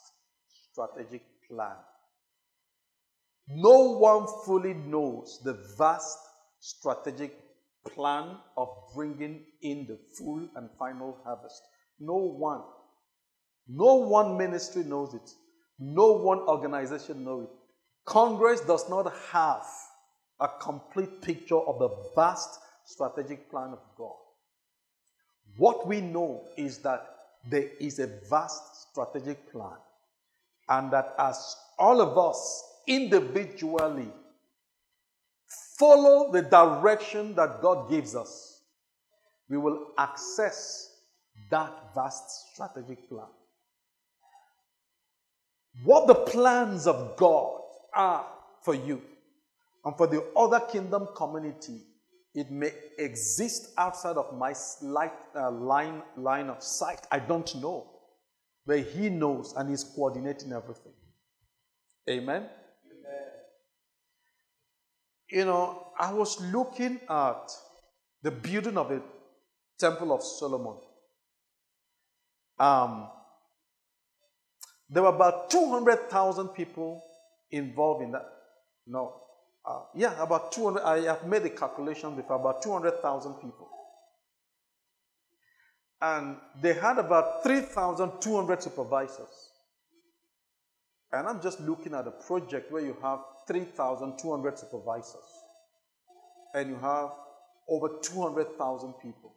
strategic 0.71 1.21
plan. 1.47 1.75
No 3.47 3.97
one 3.97 4.25
fully 4.43 4.73
knows 4.73 5.39
the 5.43 5.53
vast 5.77 6.17
strategic 6.59 7.46
plan 7.89 8.37
of 8.55 8.69
bringing 8.95 9.45
in 9.61 9.85
the 9.87 9.97
full 10.17 10.47
and 10.55 10.69
final 10.77 11.17
harvest. 11.23 11.61
No 11.99 12.15
one. 12.15 12.61
No 13.67 13.95
one 13.95 14.37
ministry 14.37 14.83
knows 14.83 15.13
it. 15.13 15.29
No 15.79 16.13
one 16.13 16.39
organization 16.39 17.23
knows 17.23 17.43
it. 17.43 17.49
Congress 18.05 18.61
does 18.61 18.89
not 18.89 19.11
have 19.31 19.65
a 20.39 20.47
complete 20.61 21.21
picture 21.21 21.59
of 21.59 21.79
the 21.79 21.89
vast 22.15 22.59
strategic 22.85 23.49
plan 23.49 23.73
of 23.73 23.79
God. 23.97 24.15
What 25.57 25.87
we 25.87 26.01
know 26.01 26.45
is 26.57 26.77
that 26.79 27.05
there 27.49 27.69
is 27.79 27.99
a 27.99 28.07
vast 28.29 28.89
strategic 28.91 29.51
plan, 29.51 29.77
and 30.69 30.91
that 30.91 31.15
as 31.17 31.55
all 31.77 32.01
of 32.01 32.17
us 32.17 32.63
individually 32.87 34.11
follow 35.77 36.31
the 36.31 36.41
direction 36.41 37.35
that 37.35 37.61
God 37.61 37.89
gives 37.89 38.15
us, 38.15 38.61
we 39.49 39.57
will 39.57 39.87
access 39.97 40.91
that 41.51 41.71
vast 41.95 42.53
strategic 42.53 43.09
plan. 43.09 43.27
What 45.83 46.07
the 46.07 46.15
plans 46.15 46.87
of 46.87 47.15
God 47.17 47.61
are 47.93 48.25
for 48.63 48.73
you 48.73 49.01
and 49.85 49.95
for 49.95 50.07
the 50.07 50.23
other 50.35 50.59
kingdom 50.59 51.07
community 51.15 51.81
it 52.37 52.51
may 52.51 52.71
exist 52.99 53.73
outside 53.79 54.15
of 54.15 54.37
my 54.37 54.53
uh, 55.35 55.49
line, 55.49 56.03
line 56.15 56.49
of 56.51 56.61
sight. 56.61 57.01
I 57.11 57.17
don't 57.17 57.55
know. 57.55 57.87
But 58.63 58.81
He 58.81 59.09
knows 59.09 59.55
and 59.57 59.67
He's 59.71 59.83
coordinating 59.83 60.53
everything. 60.53 60.93
Amen? 62.07 62.45
You 65.29 65.45
know, 65.45 65.87
I 65.99 66.13
was 66.13 66.39
looking 66.53 66.99
at 67.09 67.51
the 68.21 68.31
building 68.31 68.77
of 68.77 68.89
the 68.89 69.01
Temple 69.77 70.13
of 70.13 70.23
Solomon. 70.23 70.77
Um, 72.59 73.09
there 74.89 75.03
were 75.03 75.09
about 75.09 75.49
200,000 75.49 76.49
people 76.49 77.03
involved 77.51 78.03
in 78.03 78.11
that. 78.11 78.25
No, 78.85 79.21
uh, 79.65 79.81
yeah, 79.93 80.21
about 80.21 80.53
200. 80.53 80.81
I 80.81 81.01
have 81.01 81.27
made 81.27 81.43
a 81.43 81.49
calculation 81.49 82.15
before 82.15 82.37
about 82.37 82.63
200,000 82.63 83.33
people. 83.35 83.69
And 86.01 86.37
they 86.61 86.73
had 86.73 86.99
about 86.99 87.43
3,200 87.43 88.63
supervisors. 88.63 89.49
And 91.11 91.27
I'm 91.27 91.41
just 91.41 91.59
looking 91.59 91.93
at 91.93 92.07
a 92.07 92.11
project 92.11 92.71
where 92.71 92.83
you 92.83 92.95
have 93.01 93.19
3,200 93.47 94.59
supervisors. 94.59 95.15
And 96.53 96.69
you 96.69 96.75
have 96.77 97.11
over 97.67 97.89
200,000 98.01 98.93
people. 99.01 99.35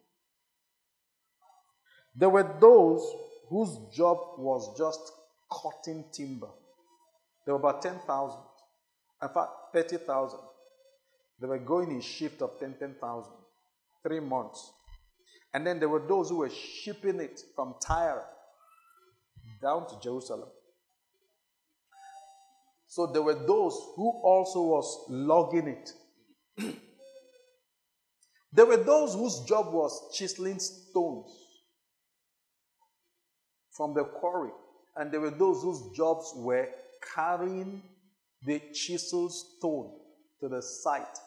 There 2.15 2.29
were 2.29 2.55
those 2.59 3.01
whose 3.49 3.77
job 3.93 4.17
was 4.37 4.77
just 4.77 5.11
cutting 5.51 6.05
timber. 6.11 6.49
There 7.45 7.55
were 7.55 7.59
about 7.59 7.81
10,000. 7.81 8.39
In 9.21 9.29
fact, 9.29 9.49
30,000. 9.73 10.39
They 11.39 11.47
were 11.47 11.59
going 11.59 11.91
in 11.91 12.01
shift 12.01 12.41
of 12.41 12.59
10, 12.59 12.75
10,000, 12.79 13.31
three 14.03 14.19
months. 14.19 14.71
And 15.53 15.65
then 15.65 15.79
there 15.79 15.89
were 15.89 16.03
those 16.07 16.29
who 16.29 16.37
were 16.37 16.49
shipping 16.49 17.19
it 17.19 17.41
from 17.55 17.75
Tyre 17.85 18.23
down 19.61 19.87
to 19.87 19.99
Jerusalem. 20.01 20.49
So 22.91 23.07
there 23.07 23.21
were 23.21 23.35
those 23.35 23.73
who 23.95 24.19
also 24.21 24.63
was 24.63 25.05
logging 25.07 25.67
it. 25.69 25.93
there 28.51 28.65
were 28.65 28.83
those 28.83 29.13
whose 29.13 29.39
job 29.47 29.73
was 29.73 30.13
chiseling 30.13 30.59
stones 30.59 31.31
from 33.71 33.93
the 33.93 34.03
quarry. 34.03 34.51
And 34.97 35.09
there 35.09 35.21
were 35.21 35.29
those 35.29 35.63
whose 35.63 35.95
jobs 35.95 36.33
were 36.35 36.67
carrying 37.15 37.81
the 38.45 38.61
chiseled 38.73 39.31
stone 39.31 39.93
to 40.41 40.49
the 40.49 40.61
site. 40.61 41.17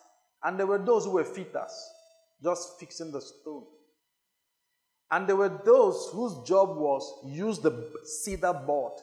And 0.42 0.58
there 0.58 0.66
were 0.66 0.84
those 0.84 1.06
who 1.06 1.12
were 1.12 1.24
fitters, 1.24 1.90
just 2.42 2.78
fixing 2.78 3.10
the 3.10 3.22
stone. 3.22 3.64
And 5.10 5.26
there 5.26 5.36
were 5.36 5.62
those 5.64 6.10
whose 6.12 6.46
job 6.46 6.76
was 6.76 7.10
use 7.24 7.58
the 7.58 7.90
cedar 8.04 8.52
board 8.52 9.00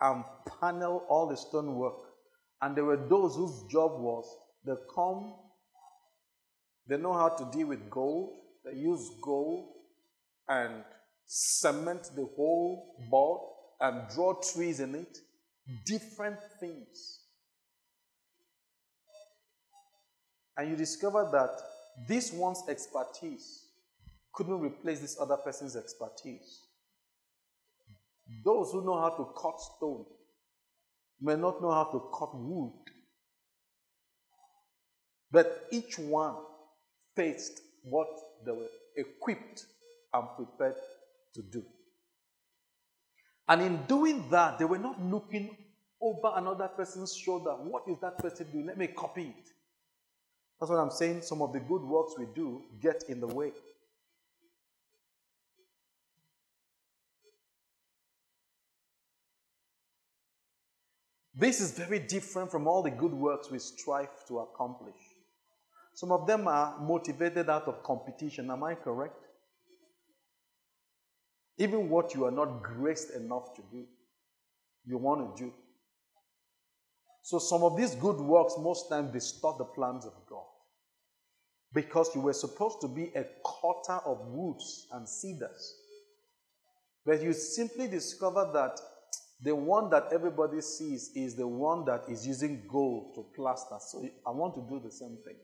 and 0.00 0.24
panel 0.60 1.04
all 1.08 1.26
the 1.26 1.36
stonework. 1.36 1.96
And 2.60 2.76
there 2.76 2.84
were 2.84 2.96
those 2.96 3.36
whose 3.36 3.62
job 3.70 4.00
was 4.00 4.24
they 4.64 4.74
come, 4.94 5.34
they 6.86 6.96
know 6.96 7.12
how 7.12 7.28
to 7.28 7.48
deal 7.56 7.68
with 7.68 7.88
gold, 7.88 8.38
they 8.64 8.78
use 8.78 9.10
gold 9.22 9.68
and 10.48 10.84
cement 11.26 12.10
the 12.16 12.28
whole 12.36 12.96
board 13.10 13.40
and 13.80 14.08
draw 14.14 14.34
trees 14.34 14.80
in 14.80 14.94
it 14.94 15.18
different 15.84 16.38
things. 16.58 17.20
And 20.56 20.70
you 20.70 20.76
discover 20.76 21.28
that 21.32 21.60
this 22.08 22.32
one's 22.32 22.62
expertise 22.68 23.66
couldn't 24.32 24.60
replace 24.60 25.00
this 25.00 25.18
other 25.20 25.36
person's 25.36 25.76
expertise. 25.76 26.67
Those 28.44 28.72
who 28.72 28.84
know 28.84 29.00
how 29.00 29.10
to 29.10 29.28
cut 29.40 29.60
stone 29.60 30.04
may 31.20 31.34
not 31.34 31.62
know 31.62 31.70
how 31.70 31.84
to 31.84 32.02
cut 32.18 32.30
wood. 32.34 32.72
But 35.30 35.66
each 35.70 35.98
one 35.98 36.36
faced 37.16 37.60
what 37.84 38.08
they 38.44 38.52
were 38.52 38.68
equipped 38.96 39.66
and 40.12 40.24
prepared 40.36 40.76
to 41.34 41.42
do. 41.42 41.64
And 43.48 43.62
in 43.62 43.82
doing 43.86 44.28
that, 44.30 44.58
they 44.58 44.64
were 44.64 44.78
not 44.78 45.02
looking 45.02 45.56
over 46.00 46.32
another 46.36 46.68
person's 46.68 47.16
shoulder. 47.16 47.50
What 47.50 47.84
is 47.88 47.96
that 48.00 48.18
person 48.18 48.46
doing? 48.52 48.66
Let 48.66 48.78
me 48.78 48.88
copy 48.88 49.22
it. 49.22 49.48
That's 50.60 50.70
what 50.70 50.78
I'm 50.78 50.90
saying. 50.90 51.22
Some 51.22 51.40
of 51.42 51.52
the 51.52 51.60
good 51.60 51.82
works 51.82 52.14
we 52.18 52.26
do 52.34 52.62
get 52.80 53.04
in 53.08 53.20
the 53.20 53.26
way. 53.26 53.52
This 61.38 61.60
is 61.60 61.70
very 61.78 62.00
different 62.00 62.50
from 62.50 62.66
all 62.66 62.82
the 62.82 62.90
good 62.90 63.14
works 63.14 63.48
we 63.48 63.60
strive 63.60 64.26
to 64.26 64.40
accomplish. 64.40 64.96
Some 65.94 66.10
of 66.10 66.26
them 66.26 66.48
are 66.48 66.76
motivated 66.80 67.48
out 67.48 67.68
of 67.68 67.84
competition. 67.84 68.50
Am 68.50 68.64
I 68.64 68.74
correct? 68.74 69.24
Even 71.56 71.88
what 71.88 72.12
you 72.12 72.24
are 72.24 72.32
not 72.32 72.62
graced 72.64 73.12
enough 73.12 73.54
to 73.54 73.62
do, 73.70 73.84
you 74.84 74.98
want 74.98 75.36
to 75.36 75.44
do. 75.44 75.52
So 77.22 77.38
some 77.38 77.62
of 77.62 77.76
these 77.76 77.94
good 77.94 78.16
works, 78.16 78.54
most 78.58 78.88
times, 78.88 79.12
distort 79.12 79.58
the 79.58 79.64
plans 79.64 80.06
of 80.06 80.14
God. 80.28 80.46
Because 81.72 82.12
you 82.16 82.20
were 82.20 82.32
supposed 82.32 82.80
to 82.80 82.88
be 82.88 83.12
a 83.14 83.24
cutter 83.44 84.00
of 84.04 84.26
woods 84.26 84.88
and 84.92 85.08
cedars. 85.08 85.74
But 87.06 87.22
you 87.22 87.32
simply 87.32 87.86
discover 87.86 88.50
that 88.54 88.80
The 89.40 89.54
one 89.54 89.88
that 89.90 90.08
everybody 90.12 90.60
sees 90.60 91.12
is 91.14 91.36
the 91.36 91.46
one 91.46 91.84
that 91.84 92.04
is 92.08 92.26
using 92.26 92.64
gold 92.68 93.14
to 93.14 93.24
plaster. 93.36 93.76
So 93.78 94.04
I 94.26 94.30
want 94.30 94.54
to 94.54 94.62
do 94.68 94.80
the 94.80 94.90
same 94.90 95.16
thing. 95.24 95.36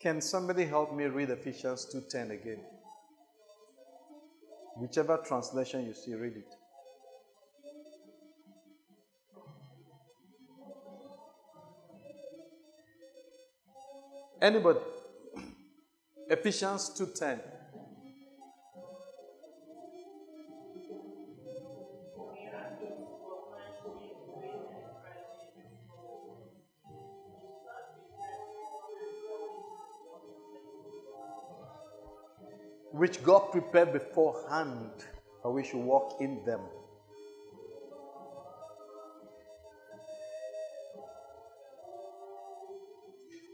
Can 0.00 0.20
somebody 0.20 0.64
help 0.64 0.94
me 0.94 1.04
read 1.04 1.30
Ephesians 1.30 1.86
2:10 1.86 2.30
again? 2.30 2.60
Whichever 4.76 5.18
translation 5.18 5.86
you 5.86 5.94
see, 5.94 6.14
read 6.14 6.36
it. 6.36 6.56
Anybody? 14.40 14.80
Ephesians 16.28 16.90
2:10. 16.98 17.53
Which 33.14 33.24
God 33.24 33.52
prepared 33.52 33.92
beforehand 33.92 34.90
that 35.42 35.50
we 35.50 35.62
should 35.64 35.80
walk 35.80 36.20
in 36.20 36.44
them. 36.44 36.60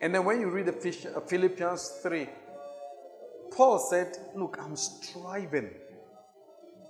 And 0.02 0.14
then 0.14 0.24
when 0.24 0.40
you 0.40 0.48
read 0.48 0.68
uh, 0.68 1.20
Philippians 1.20 2.00
3, 2.02 2.28
Paul 3.54 3.78
said, 3.90 4.16
Look, 4.34 4.56
I'm 4.58 4.76
striving. 4.76 5.70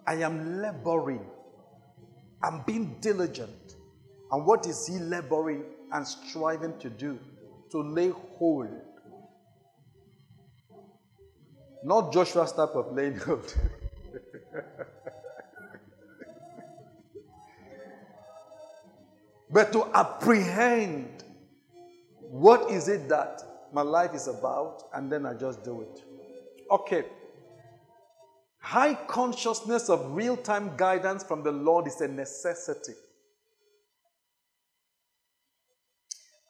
I 0.06 0.14
am 0.14 0.62
laboring. 0.62 1.26
I'm 2.42 2.62
being 2.66 2.96
diligent. 3.00 3.74
And 4.30 4.46
what 4.46 4.66
is 4.66 4.86
he 4.86 4.98
laboring 5.00 5.64
and 5.92 6.06
striving 6.06 6.78
to 6.78 6.88
do? 6.88 7.18
To 7.72 7.82
lay 7.82 8.10
hold 8.38 8.68
not 11.84 12.12
Joshua's 12.12 12.52
type 12.52 12.74
of 12.74 12.86
hold. 13.24 13.54
but 19.50 19.72
to 19.72 19.86
apprehend 19.94 21.24
what 22.20 22.70
is 22.70 22.88
it 22.88 23.08
that 23.08 23.42
my 23.72 23.82
life 23.82 24.14
is 24.14 24.28
about, 24.28 24.84
and 24.94 25.10
then 25.10 25.26
I 25.26 25.34
just 25.34 25.64
do 25.64 25.82
it. 25.82 26.04
Okay. 26.70 27.04
High 28.58 28.94
consciousness 28.94 29.88
of 29.88 30.12
real 30.14 30.36
time 30.36 30.76
guidance 30.76 31.24
from 31.24 31.42
the 31.42 31.52
Lord 31.52 31.86
is 31.86 32.00
a 32.00 32.08
necessity. 32.08 32.92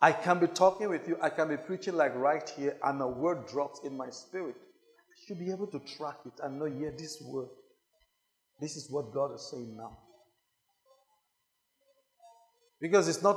I 0.03 0.13
can 0.13 0.39
be 0.39 0.47
talking 0.47 0.89
with 0.89 1.07
you, 1.07 1.19
I 1.21 1.29
can 1.29 1.49
be 1.49 1.59
preaching 1.59 1.95
like 1.95 2.17
right 2.17 2.49
here, 2.49 2.79
and 2.83 3.03
a 3.03 3.07
word 3.07 3.47
drops 3.47 3.81
in 3.85 3.97
my 3.97 4.09
spirit 4.11 4.57
should 5.31 5.39
be 5.39 5.53
able 5.53 5.69
to 5.69 5.79
track 5.97 6.17
it 6.27 6.33
and 6.43 6.59
know, 6.59 6.65
yeah, 6.65 6.91
this 6.99 7.23
word, 7.25 7.47
this 8.61 8.77
is 8.77 8.91
what 8.91 9.15
God 9.15 9.33
is 9.33 9.49
saying 9.49 9.77
now. 9.77 9.97
Because 12.81 13.07
it's 13.07 13.23
not, 13.23 13.37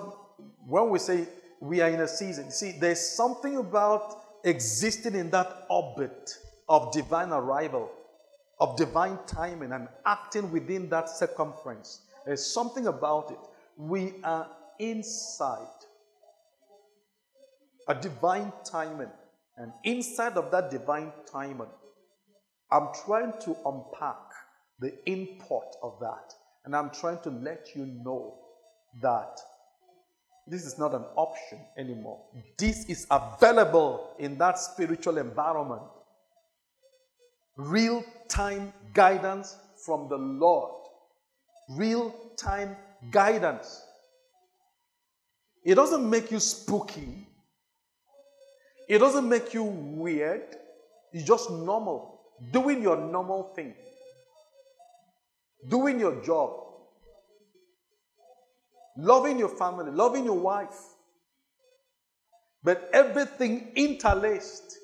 when 0.66 0.90
we 0.90 0.98
say 0.98 1.28
we 1.62 1.82
are 1.82 1.90
in 1.90 2.00
a 2.00 2.08
season, 2.08 2.50
see, 2.50 2.72
there's 2.72 3.00
something 3.00 3.58
about 3.58 4.24
existing 4.44 5.14
in 5.14 5.30
that 5.30 5.68
orbit 5.70 6.32
of 6.68 6.92
divine 6.92 7.30
arrival, 7.30 7.92
of 8.60 8.76
divine 8.76 9.20
timing, 9.28 9.72
and 9.72 9.88
acting 10.04 10.52
within 10.52 10.90
that 10.90 11.10
circumference. 11.10 12.02
There's 12.26 12.44
something 12.44 12.88
about 12.88 13.30
it. 13.30 13.38
We 13.78 14.16
are 14.24 14.48
inside 14.80 15.68
a 17.88 17.94
divine 17.94 18.52
timing. 18.66 19.12
And 19.58 19.72
inside 19.84 20.38
of 20.38 20.50
that 20.50 20.72
divine 20.72 21.12
timing, 21.32 21.68
I'm 22.74 22.88
trying 23.06 23.34
to 23.42 23.56
unpack 23.68 24.18
the 24.80 24.94
import 25.06 25.76
of 25.84 26.00
that. 26.02 26.34
And 26.66 26.76
I'm 26.76 26.90
trying 26.90 27.20
to 27.20 27.30
let 27.30 27.68
you 27.76 27.86
know 27.86 28.40
that 29.02 29.40
this 30.48 30.66
is 30.66 30.80
not 30.80 30.96
an 30.96 31.06
option 31.16 31.60
anymore. 31.78 32.20
This 32.58 32.86
is 32.86 33.06
available 33.12 34.16
in 34.18 34.40
that 34.40 34.58
spiritual 34.58 35.20
environment. 35.20 35.84
Real 37.58 38.04
time 38.28 38.74
guidance 38.94 39.56
from 39.86 40.10
the 40.10 40.18
Lord. 40.18 40.88
Real 41.70 42.14
time 42.38 42.76
guidance. 43.12 43.86
It 45.64 45.76
doesn't 45.76 46.10
make 46.10 46.32
you 46.32 46.40
spooky. 46.40 47.28
It 48.90 48.98
doesn't 48.98 49.30
make 49.30 49.54
you 49.54 49.64
weird. 49.64 50.58
It's 51.14 51.24
just 51.24 51.52
normal 51.52 52.13
doing 52.52 52.82
your 52.82 52.98
normal 52.98 53.54
thing, 53.56 53.74
doing 55.70 56.00
your 56.00 56.22
job, 56.24 56.52
loving 58.98 59.40
your 59.40 59.50
family, 59.50 59.92
loving 59.92 60.26
your 60.26 60.40
wife, 60.40 60.80
but 62.64 62.90
everything 62.94 63.72
interlaced. 63.76 64.78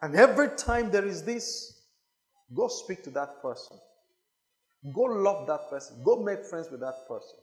And 0.00 0.16
every 0.16 0.48
time 0.56 0.90
there 0.90 1.06
is 1.06 1.22
this, 1.22 1.80
go 2.54 2.68
speak 2.68 3.02
to 3.04 3.10
that 3.10 3.40
person. 3.40 3.78
Go 4.92 5.02
love 5.02 5.46
that 5.46 5.70
person. 5.70 6.02
Go 6.04 6.22
make 6.22 6.44
friends 6.44 6.68
with 6.70 6.80
that 6.80 7.06
person. 7.06 7.38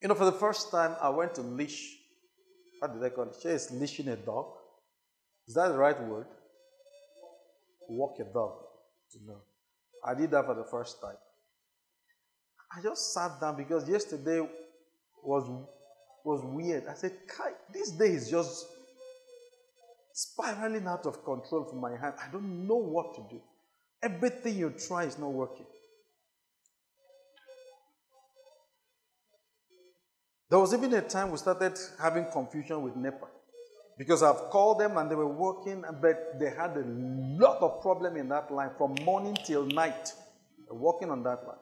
You 0.00 0.08
know, 0.08 0.14
for 0.14 0.26
the 0.26 0.32
first 0.32 0.70
time, 0.70 0.94
I 1.00 1.08
went 1.08 1.34
to 1.34 1.42
leash. 1.42 1.96
What 2.78 2.92
did 2.92 3.02
I 3.02 3.08
call 3.08 3.24
it? 3.24 3.36
She 3.42 3.48
is 3.48 3.70
leashing 3.72 4.08
a 4.08 4.16
dog. 4.16 4.46
Is 5.46 5.54
that 5.54 5.68
the 5.68 5.78
right 5.78 6.00
word? 6.02 6.26
Walk 7.88 8.18
your 8.18 8.28
dog. 8.32 8.52
To 9.12 9.18
know. 9.24 9.40
I 10.04 10.14
did 10.14 10.30
that 10.32 10.44
for 10.46 10.54
the 10.54 10.64
first 10.64 11.00
time. 11.00 11.16
I 12.76 12.82
just 12.82 13.14
sat 13.14 13.40
down 13.40 13.56
because 13.56 13.88
yesterday 13.88 14.46
was 15.22 15.48
was 16.24 16.44
weird. 16.44 16.86
I 16.88 16.94
said, 16.94 17.12
Kai, 17.28 17.52
this 17.72 17.92
day 17.92 18.08
is 18.08 18.28
just 18.28 18.66
spiraling 20.12 20.86
out 20.86 21.06
of 21.06 21.24
control 21.24 21.64
from 21.64 21.80
my 21.80 21.90
hand. 21.90 22.14
I 22.20 22.30
don't 22.32 22.66
know 22.66 22.76
what 22.76 23.14
to 23.14 23.20
do. 23.30 23.40
Everything 24.02 24.58
you 24.58 24.70
try 24.70 25.04
is 25.04 25.18
not 25.18 25.32
working. 25.32 25.66
There 30.50 30.58
was 30.58 30.74
even 30.74 30.92
a 30.94 31.02
time 31.02 31.30
we 31.30 31.38
started 31.38 31.78
having 32.00 32.26
confusion 32.32 32.82
with 32.82 32.96
NEPA. 32.96 33.26
Because 33.98 34.22
I've 34.22 34.50
called 34.50 34.80
them 34.80 34.98
and 34.98 35.10
they 35.10 35.14
were 35.14 35.26
working, 35.26 35.82
but 36.02 36.38
they 36.38 36.50
had 36.50 36.76
a 36.76 36.84
lot 36.86 37.58
of 37.62 37.80
problem 37.80 38.16
in 38.16 38.28
that 38.28 38.52
line 38.52 38.70
from 38.76 38.94
morning 39.04 39.36
till 39.44 39.64
night, 39.64 40.12
working 40.70 41.10
on 41.10 41.22
that 41.22 41.46
line. 41.46 41.56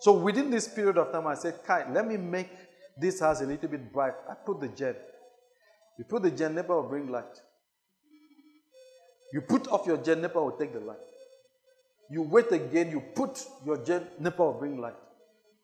So 0.00 0.12
within 0.12 0.50
this 0.50 0.68
period 0.68 0.98
of 0.98 1.12
time, 1.12 1.26
I 1.26 1.34
said, 1.34 1.64
Kai, 1.64 1.90
let 1.90 2.06
me 2.06 2.16
make 2.16 2.50
this 2.98 3.20
house 3.20 3.40
a 3.40 3.46
little 3.46 3.68
bit 3.68 3.92
bright. 3.92 4.14
I 4.28 4.34
put 4.34 4.60
the 4.60 4.68
gen. 4.68 4.96
You 5.98 6.04
put 6.04 6.22
the 6.22 6.30
gen, 6.30 6.54
NEPA 6.54 6.74
will 6.74 6.88
bring 6.88 7.08
light. 7.08 7.40
You 9.32 9.40
put 9.40 9.68
off 9.68 9.86
your 9.86 9.96
gen, 9.96 10.20
NEPA 10.20 10.42
will 10.42 10.52
take 10.52 10.74
the 10.74 10.80
light. 10.80 10.98
You 12.10 12.22
wait 12.22 12.52
again, 12.52 12.90
you 12.90 13.00
put 13.14 13.42
your 13.64 13.78
gen, 13.78 14.06
NEPA 14.18 14.42
will 14.42 14.58
bring 14.58 14.78
light. 14.78 14.96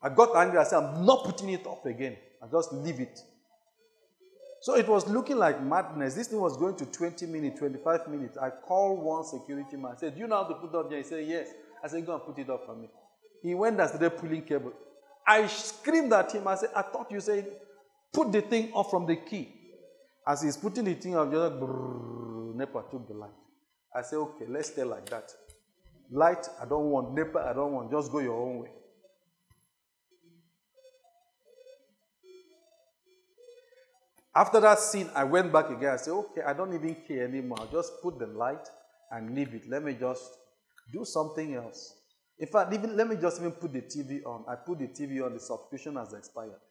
I 0.01 0.09
got 0.09 0.35
angry. 0.35 0.57
I 0.57 0.63
said, 0.63 0.77
I'm 0.77 1.05
not 1.05 1.25
putting 1.25 1.49
it 1.49 1.67
off 1.67 1.85
again. 1.85 2.15
I 2.41 2.47
just 2.47 2.73
leave 2.73 2.99
it. 2.99 3.19
So 4.61 4.75
it 4.75 4.87
was 4.87 5.07
looking 5.07 5.37
like 5.37 5.63
madness. 5.63 6.15
This 6.15 6.27
thing 6.27 6.39
was 6.39 6.57
going 6.57 6.75
to 6.77 6.85
20 6.85 7.25
minutes, 7.27 7.59
25 7.59 8.07
minutes. 8.09 8.37
I 8.37 8.49
called 8.49 8.99
one 9.01 9.23
security 9.23 9.77
man. 9.77 9.93
I 9.95 9.99
said, 9.99 10.15
Do 10.15 10.19
you 10.19 10.27
know 10.27 10.43
how 10.43 10.49
to 10.49 10.55
put 10.55 10.75
up 10.75 10.89
there? 10.89 10.97
He 10.97 11.03
said, 11.03 11.25
Yes. 11.25 11.49
I 11.83 11.87
said, 11.87 12.05
Go 12.05 12.13
and 12.15 12.23
put 12.23 12.37
it 12.37 12.49
up 12.49 12.65
for 12.65 12.75
me. 12.75 12.89
He 13.41 13.55
went 13.55 13.79
and 13.79 13.87
started 13.87 14.17
pulling 14.17 14.43
cable. 14.43 14.73
I 15.25 15.47
screamed 15.47 16.11
at 16.11 16.33
him. 16.33 16.47
I 16.47 16.55
said, 16.55 16.69
I 16.75 16.81
thought 16.81 17.09
you 17.09 17.21
said, 17.21 17.47
Put 18.11 18.31
the 18.31 18.41
thing 18.41 18.71
off 18.73 18.89
from 18.89 19.05
the 19.05 19.15
key. 19.15 19.55
As 20.27 20.41
he's 20.41 20.57
putting 20.57 20.85
the 20.85 20.93
thing 20.95 21.15
off, 21.15 21.31
just 21.31 21.53
brrr, 21.53 22.55
NEPA 22.55 22.83
took 22.91 23.07
the 23.07 23.13
light. 23.13 23.29
I 23.95 24.01
said, 24.01 24.17
Okay, 24.17 24.45
let's 24.49 24.71
stay 24.71 24.83
like 24.83 25.09
that. 25.09 25.31
Light, 26.11 26.49
I 26.61 26.65
don't 26.65 26.89
want. 26.89 27.13
NEPA, 27.13 27.47
I 27.49 27.53
don't 27.53 27.71
want. 27.71 27.91
Just 27.91 28.11
go 28.11 28.19
your 28.19 28.35
own 28.35 28.59
way. 28.59 28.69
After 34.39 34.61
that 34.61 34.79
scene, 34.79 35.09
I 35.13 35.25
went 35.25 35.51
back 35.51 35.69
again. 35.69 35.89
I 35.89 35.97
said, 35.97 36.11
okay, 36.11 36.41
I 36.47 36.53
don't 36.53 36.73
even 36.73 36.95
care 37.05 37.25
anymore. 37.25 37.57
I'll 37.59 37.67
just 37.67 38.01
put 38.01 38.17
the 38.17 38.27
light 38.27 38.69
and 39.11 39.35
leave 39.35 39.53
it. 39.53 39.67
Let 39.67 39.83
me 39.83 39.97
just 39.99 40.31
do 40.93 41.03
something 41.03 41.55
else. 41.55 41.95
In 42.37 42.47
fact, 42.47 42.71
even 42.73 42.95
let 42.95 43.09
me 43.09 43.17
just 43.17 43.41
even 43.41 43.51
put 43.51 43.73
the 43.73 43.81
TV 43.81 44.25
on. 44.25 44.45
I 44.47 44.55
put 44.55 44.79
the 44.79 44.87
TV 44.87 45.21
on, 45.25 45.33
the 45.33 45.41
subscription 45.41 45.97
has 45.97 46.13
expired. 46.13 46.53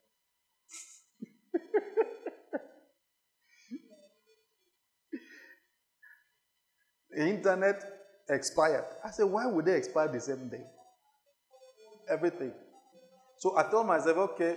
The 7.11 7.29
internet 7.29 7.83
expired. 8.31 8.85
I 9.05 9.11
said, 9.11 9.25
why 9.25 9.45
would 9.47 9.65
they 9.67 9.77
expire 9.77 10.09
the 10.09 10.21
same 10.21 10.49
day? 10.49 10.63
Everything. 12.09 12.53
So 13.39 13.59
I 13.59 13.69
told 13.71 13.89
myself, 13.89 14.17
okay, 14.17 14.57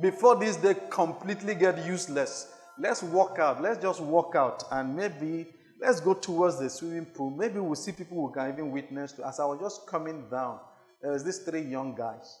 before 0.00 0.36
this 0.36 0.56
day 0.56 0.74
completely 0.90 1.54
get 1.54 1.84
useless, 1.84 2.52
let's 2.78 3.02
walk 3.02 3.38
out. 3.38 3.60
Let's 3.60 3.82
just 3.82 4.00
walk 4.00 4.34
out 4.36 4.64
and 4.70 4.96
maybe 4.96 5.46
let's 5.80 6.00
go 6.00 6.14
towards 6.14 6.58
the 6.58 6.70
swimming 6.70 7.06
pool. 7.06 7.30
Maybe 7.30 7.58
we'll 7.58 7.74
see 7.74 7.92
people 7.92 8.16
who 8.16 8.32
can 8.32 8.52
even 8.52 8.70
witness 8.70 9.12
to. 9.12 9.26
As 9.26 9.40
I 9.40 9.44
was 9.44 9.58
just 9.60 9.86
coming 9.86 10.28
down, 10.30 10.60
there 11.02 11.12
was 11.12 11.24
these 11.24 11.38
three 11.38 11.62
young 11.62 11.94
guys. 11.94 12.38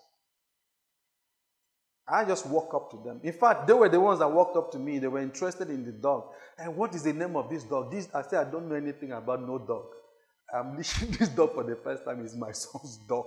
I 2.10 2.24
just 2.24 2.46
walk 2.46 2.72
up 2.74 2.90
to 2.92 2.96
them. 3.04 3.20
In 3.22 3.34
fact, 3.34 3.66
they 3.66 3.74
were 3.74 3.88
the 3.88 4.00
ones 4.00 4.20
that 4.20 4.28
walked 4.28 4.56
up 4.56 4.72
to 4.72 4.78
me. 4.78 4.98
They 4.98 5.08
were 5.08 5.20
interested 5.20 5.68
in 5.68 5.84
the 5.84 5.92
dog. 5.92 6.24
And 6.56 6.74
what 6.74 6.94
is 6.94 7.02
the 7.02 7.12
name 7.12 7.36
of 7.36 7.50
this 7.50 7.64
dog? 7.64 7.90
This 7.90 8.08
I 8.14 8.22
said 8.22 8.46
I 8.46 8.50
don't 8.50 8.68
know 8.68 8.76
anything 8.76 9.12
about 9.12 9.46
no 9.46 9.58
dog. 9.58 9.86
I'm 10.54 10.76
leashing 10.76 11.10
this 11.18 11.28
dog 11.28 11.54
for 11.54 11.64
the 11.64 11.76
first 11.76 12.04
time. 12.04 12.24
It's 12.24 12.34
my 12.34 12.52
son's 12.52 12.98
dog. 13.08 13.26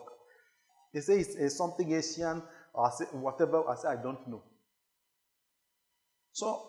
They 0.93 1.01
say 1.01 1.19
it's, 1.19 1.35
it's 1.35 1.57
something 1.57 1.93
Asian 1.93 2.41
or 2.73 2.87
I 2.87 2.89
say, 2.91 3.05
whatever. 3.11 3.67
I 3.67 3.75
said 3.75 3.99
I 3.99 4.01
don't 4.01 4.27
know. 4.27 4.43
So 6.31 6.61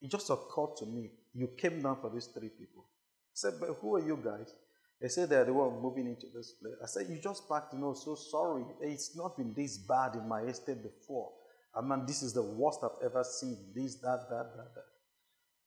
it 0.00 0.10
just 0.10 0.30
occurred 0.30 0.76
to 0.78 0.86
me. 0.86 1.10
You 1.34 1.48
came 1.56 1.80
down 1.82 1.98
for 2.00 2.10
these 2.10 2.26
three 2.26 2.48
people. 2.48 2.84
I 2.86 3.34
said, 3.34 3.54
but 3.60 3.76
who 3.80 3.96
are 3.96 4.06
you 4.06 4.18
guys? 4.22 4.52
They 5.00 5.08
said 5.08 5.30
they're 5.30 5.44
the 5.44 5.52
one 5.52 5.80
moving 5.82 6.06
into 6.06 6.26
this 6.34 6.52
place. 6.52 6.74
I 6.82 6.86
said, 6.86 7.06
you 7.08 7.18
just 7.20 7.48
packed, 7.48 7.72
you 7.72 7.80
know, 7.80 7.92
so 7.94 8.14
sorry. 8.14 8.64
It's 8.80 9.16
not 9.16 9.36
been 9.36 9.52
this 9.54 9.78
bad 9.78 10.14
in 10.14 10.28
my 10.28 10.42
estate 10.42 10.82
before. 10.82 11.30
I 11.74 11.80
mean, 11.80 12.04
this 12.06 12.22
is 12.22 12.34
the 12.34 12.42
worst 12.42 12.80
I've 12.84 13.04
ever 13.04 13.24
seen. 13.24 13.56
This, 13.74 13.96
that, 13.96 14.28
that, 14.30 14.56
that, 14.56 14.74
that. 14.74 14.84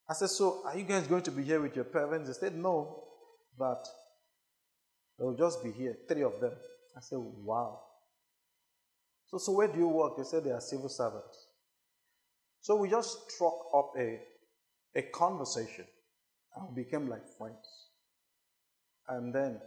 I 0.07 0.13
said, 0.13 0.29
so 0.29 0.61
are 0.65 0.77
you 0.77 0.83
guys 0.83 1.07
going 1.07 1.23
to 1.23 1.31
be 1.31 1.43
here 1.43 1.59
with 1.59 1.75
your 1.75 1.85
parents? 1.85 2.27
They 2.29 2.47
said, 2.47 2.55
no, 2.55 3.03
but 3.57 3.85
they'll 5.17 5.35
just 5.35 5.63
be 5.63 5.71
here, 5.71 5.97
three 6.07 6.23
of 6.23 6.39
them. 6.39 6.53
I 6.95 6.99
said, 7.01 7.17
wow. 7.19 7.81
So, 9.27 9.37
so 9.37 9.51
where 9.53 9.67
do 9.67 9.79
you 9.79 9.87
work? 9.87 10.17
They 10.17 10.23
said 10.23 10.43
they 10.43 10.51
are 10.51 10.61
civil 10.61 10.89
servants. 10.89 11.47
So 12.61 12.75
we 12.75 12.89
just 12.89 13.31
struck 13.31 13.53
up 13.75 13.93
a, 13.97 14.19
a 14.95 15.01
conversation 15.13 15.85
and 16.55 16.75
became 16.75 17.07
like 17.07 17.27
friends. 17.37 17.85
And 19.07 19.33
then, 19.33 19.59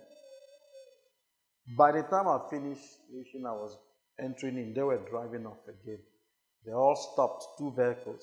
by 1.77 1.93
the 1.93 2.03
time 2.03 2.27
I 2.27 2.41
finished 2.51 2.83
wishing 3.11 3.47
I 3.47 3.53
was 3.53 3.77
entering 4.19 4.57
in, 4.57 4.75
they 4.75 4.83
were 4.83 5.01
driving 5.09 5.47
off 5.47 5.59
again. 5.69 6.01
They 6.65 6.73
all 6.73 6.97
stopped, 6.97 7.45
two 7.59 7.73
vehicles. 7.77 8.23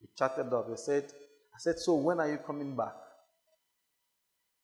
We 0.00 0.08
chatted 0.16 0.52
up. 0.52 0.68
They 0.68 0.76
said, 0.76 1.04
I 1.04 1.58
said, 1.58 1.78
So 1.78 1.94
when 1.96 2.20
are 2.20 2.30
you 2.30 2.38
coming 2.38 2.76
back? 2.76 2.94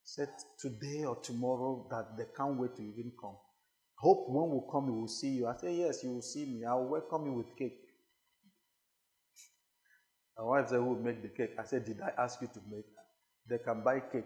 said, 0.04 0.28
Today 0.60 1.04
or 1.04 1.16
tomorrow, 1.16 1.86
that 1.90 2.16
they 2.16 2.26
can't 2.36 2.56
wait 2.56 2.76
to 2.76 2.82
even 2.82 3.10
come. 3.20 3.36
Hope 4.04 4.28
when 4.28 4.50
we 4.50 4.60
come, 4.70 4.92
we 4.92 5.00
will 5.00 5.08
see 5.08 5.28
you. 5.28 5.46
I 5.46 5.54
said, 5.56 5.74
Yes, 5.74 6.04
you 6.04 6.10
will 6.10 6.20
see 6.20 6.44
me. 6.44 6.66
I 6.66 6.74
will 6.74 6.88
welcome 6.88 7.24
you 7.24 7.32
with 7.32 7.56
cake. 7.56 7.80
My 10.36 10.44
wife 10.44 10.68
said, 10.68 10.76
Who 10.76 10.84
will 10.84 11.02
make 11.02 11.22
the 11.22 11.28
cake? 11.28 11.52
I 11.58 11.64
said, 11.64 11.86
Did 11.86 12.02
I 12.02 12.12
ask 12.22 12.38
you 12.42 12.48
to 12.48 12.60
make? 12.70 12.84
They 13.48 13.56
can 13.56 13.82
buy 13.82 14.00
cake. 14.00 14.24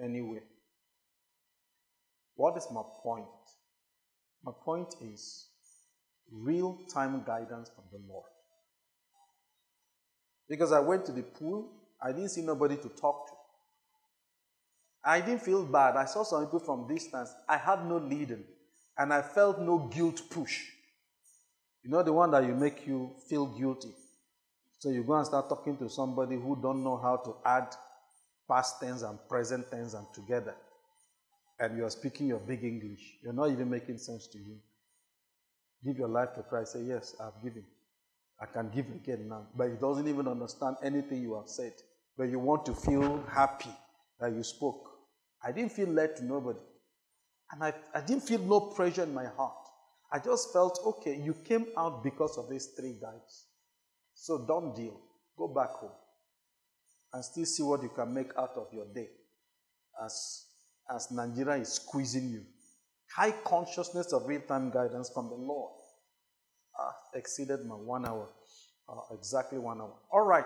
Anyway, 0.00 0.42
what 2.36 2.56
is 2.56 2.68
my 2.72 2.82
point? 3.02 3.26
My 4.44 4.52
point 4.64 4.94
is 5.02 5.48
real 6.30 6.78
time 6.94 7.20
guidance 7.26 7.68
from 7.74 7.86
the 7.90 7.98
Lord. 8.08 8.30
Because 10.48 10.70
I 10.70 10.78
went 10.78 11.04
to 11.06 11.12
the 11.12 11.24
pool, 11.24 11.68
I 12.00 12.12
didn't 12.12 12.28
see 12.28 12.42
nobody 12.42 12.76
to 12.76 12.88
talk 12.90 13.26
to. 13.26 13.39
I 15.04 15.20
didn't 15.20 15.42
feel 15.42 15.64
bad. 15.64 15.96
I 15.96 16.04
saw 16.04 16.22
some 16.22 16.44
people 16.44 16.60
from 16.60 16.86
distance. 16.86 17.32
I 17.48 17.56
had 17.56 17.86
no 17.86 17.96
leading, 17.96 18.44
and 18.98 19.12
I 19.12 19.22
felt 19.22 19.58
no 19.58 19.78
guilt 19.78 20.22
push. 20.30 20.60
You 21.82 21.90
know 21.90 22.02
the 22.02 22.12
one 22.12 22.30
that 22.32 22.44
you 22.44 22.54
make 22.54 22.86
you 22.86 23.12
feel 23.28 23.46
guilty. 23.46 23.92
So 24.78 24.90
you 24.90 25.02
go 25.02 25.14
and 25.14 25.26
start 25.26 25.48
talking 25.48 25.76
to 25.78 25.88
somebody 25.88 26.36
who 26.36 26.58
don't 26.60 26.84
know 26.84 26.96
how 26.96 27.16
to 27.16 27.36
add 27.44 27.74
past 28.48 28.80
tense 28.80 29.02
and 29.02 29.18
present 29.28 29.70
tense 29.70 29.94
and 29.94 30.06
together 30.14 30.54
and 31.60 31.76
you 31.76 31.84
are 31.84 31.90
speaking 31.90 32.26
your 32.26 32.38
big 32.38 32.64
English, 32.64 33.18
you're 33.22 33.34
not 33.34 33.50
even 33.50 33.70
making 33.70 33.98
sense 33.98 34.26
to 34.28 34.38
you. 34.38 34.56
Give 35.84 35.98
your 35.98 36.08
life 36.08 36.34
to 36.34 36.42
Christ. 36.42 36.72
Say, 36.72 36.82
Yes, 36.82 37.14
I've 37.20 37.40
given. 37.42 37.64
I 38.40 38.46
can 38.46 38.70
give 38.74 38.86
again 38.86 39.28
now. 39.28 39.46
But 39.54 39.68
he 39.68 39.76
doesn't 39.76 40.08
even 40.08 40.26
understand 40.26 40.76
anything 40.82 41.22
you 41.22 41.36
have 41.36 41.48
said. 41.48 41.74
But 42.16 42.24
you 42.24 42.38
want 42.38 42.64
to 42.66 42.74
feel 42.74 43.22
happy 43.30 43.70
that 44.18 44.32
you 44.32 44.42
spoke. 44.42 44.89
I 45.44 45.52
didn't 45.52 45.72
feel 45.72 45.88
led 45.88 46.16
to 46.16 46.24
nobody. 46.24 46.58
And 47.52 47.64
I, 47.64 47.72
I 47.94 48.00
didn't 48.00 48.22
feel 48.22 48.40
no 48.40 48.60
pressure 48.60 49.02
in 49.02 49.14
my 49.14 49.26
heart. 49.26 49.56
I 50.12 50.18
just 50.18 50.52
felt, 50.52 50.78
okay, 50.84 51.16
you 51.16 51.34
came 51.44 51.66
out 51.76 52.02
because 52.02 52.36
of 52.36 52.48
these 52.50 52.68
three 52.78 52.96
guys. 53.00 53.46
So 54.14 54.44
don't 54.46 54.74
deal. 54.74 55.00
Go 55.36 55.48
back 55.48 55.70
home 55.70 55.92
and 57.12 57.24
still 57.24 57.44
see 57.44 57.62
what 57.62 57.82
you 57.82 57.88
can 57.88 58.12
make 58.12 58.30
out 58.36 58.52
of 58.56 58.68
your 58.72 58.86
day 58.94 59.08
as 60.04 60.46
as 60.94 61.10
Nigeria 61.10 61.56
is 61.56 61.72
squeezing 61.74 62.28
you. 62.30 62.42
High 63.14 63.32
consciousness 63.44 64.12
of 64.12 64.26
real 64.26 64.40
time 64.42 64.70
guidance 64.70 65.10
from 65.12 65.28
the 65.28 65.34
Lord. 65.34 65.72
Ah, 66.78 66.94
exceeded 67.14 67.64
my 67.64 67.74
one 67.74 68.06
hour. 68.06 68.28
Uh, 68.88 69.14
exactly 69.14 69.58
one 69.58 69.80
hour. 69.80 69.94
All 70.12 70.24
right. 70.24 70.44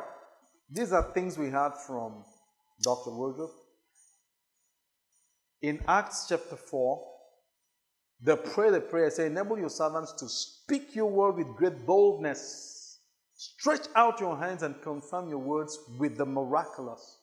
These 0.71 0.93
are 0.93 1.03
things 1.13 1.39
we 1.39 1.49
heard 1.49 1.73
from 1.87 2.25
Dr. 2.83 3.11
Woodruff. 3.11 3.51
In 5.65 5.81
Acts 5.89 6.27
chapter 6.29 6.57
4, 6.57 7.03
they 8.21 8.37
pray 8.37 8.71
the 8.71 8.83
prayer, 8.83 9.09
say, 9.09 9.29
Enable 9.29 9.59
your 9.59 9.71
servants 9.71 10.13
to 10.19 10.29
speak 10.29 10.95
your 10.95 11.07
word 11.07 11.37
with 11.37 11.57
great 11.57 11.87
boldness. 11.87 12.99
Stretch 13.35 13.87
out 13.97 14.21
your 14.21 14.37
hands 14.37 14.63
and 14.63 14.83
confirm 14.83 15.31
your 15.31 15.39
words 15.39 15.79
with 15.99 16.19
the 16.19 16.27
miraculous. 16.27 17.17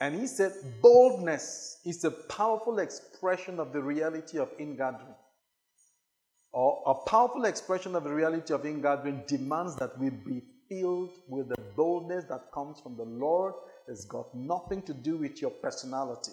And 0.00 0.14
he 0.14 0.28
said, 0.28 0.52
boldness 0.80 1.80
is 1.84 2.04
a 2.04 2.12
powerful 2.12 2.78
expression 2.78 3.58
of 3.58 3.72
the 3.72 3.82
reality 3.82 4.38
of 4.38 4.48
ingathering. 4.60 5.16
Or 6.52 6.84
a 6.86 6.94
powerful 7.10 7.46
expression 7.46 7.96
of 7.96 8.04
the 8.04 8.14
reality 8.14 8.54
of 8.54 8.64
ingathering 8.64 9.24
demands 9.26 9.74
that 9.78 9.98
we 9.98 10.10
be 10.10 10.44
filled 10.68 11.10
with 11.28 11.48
the 11.48 11.60
boldness 11.74 12.26
that 12.28 12.52
comes 12.54 12.78
from 12.80 12.96
the 12.96 13.02
Lord. 13.02 13.54
It's 13.88 14.04
got 14.04 14.32
nothing 14.36 14.82
to 14.82 14.94
do 14.94 15.16
with 15.16 15.42
your 15.42 15.50
personality. 15.50 16.30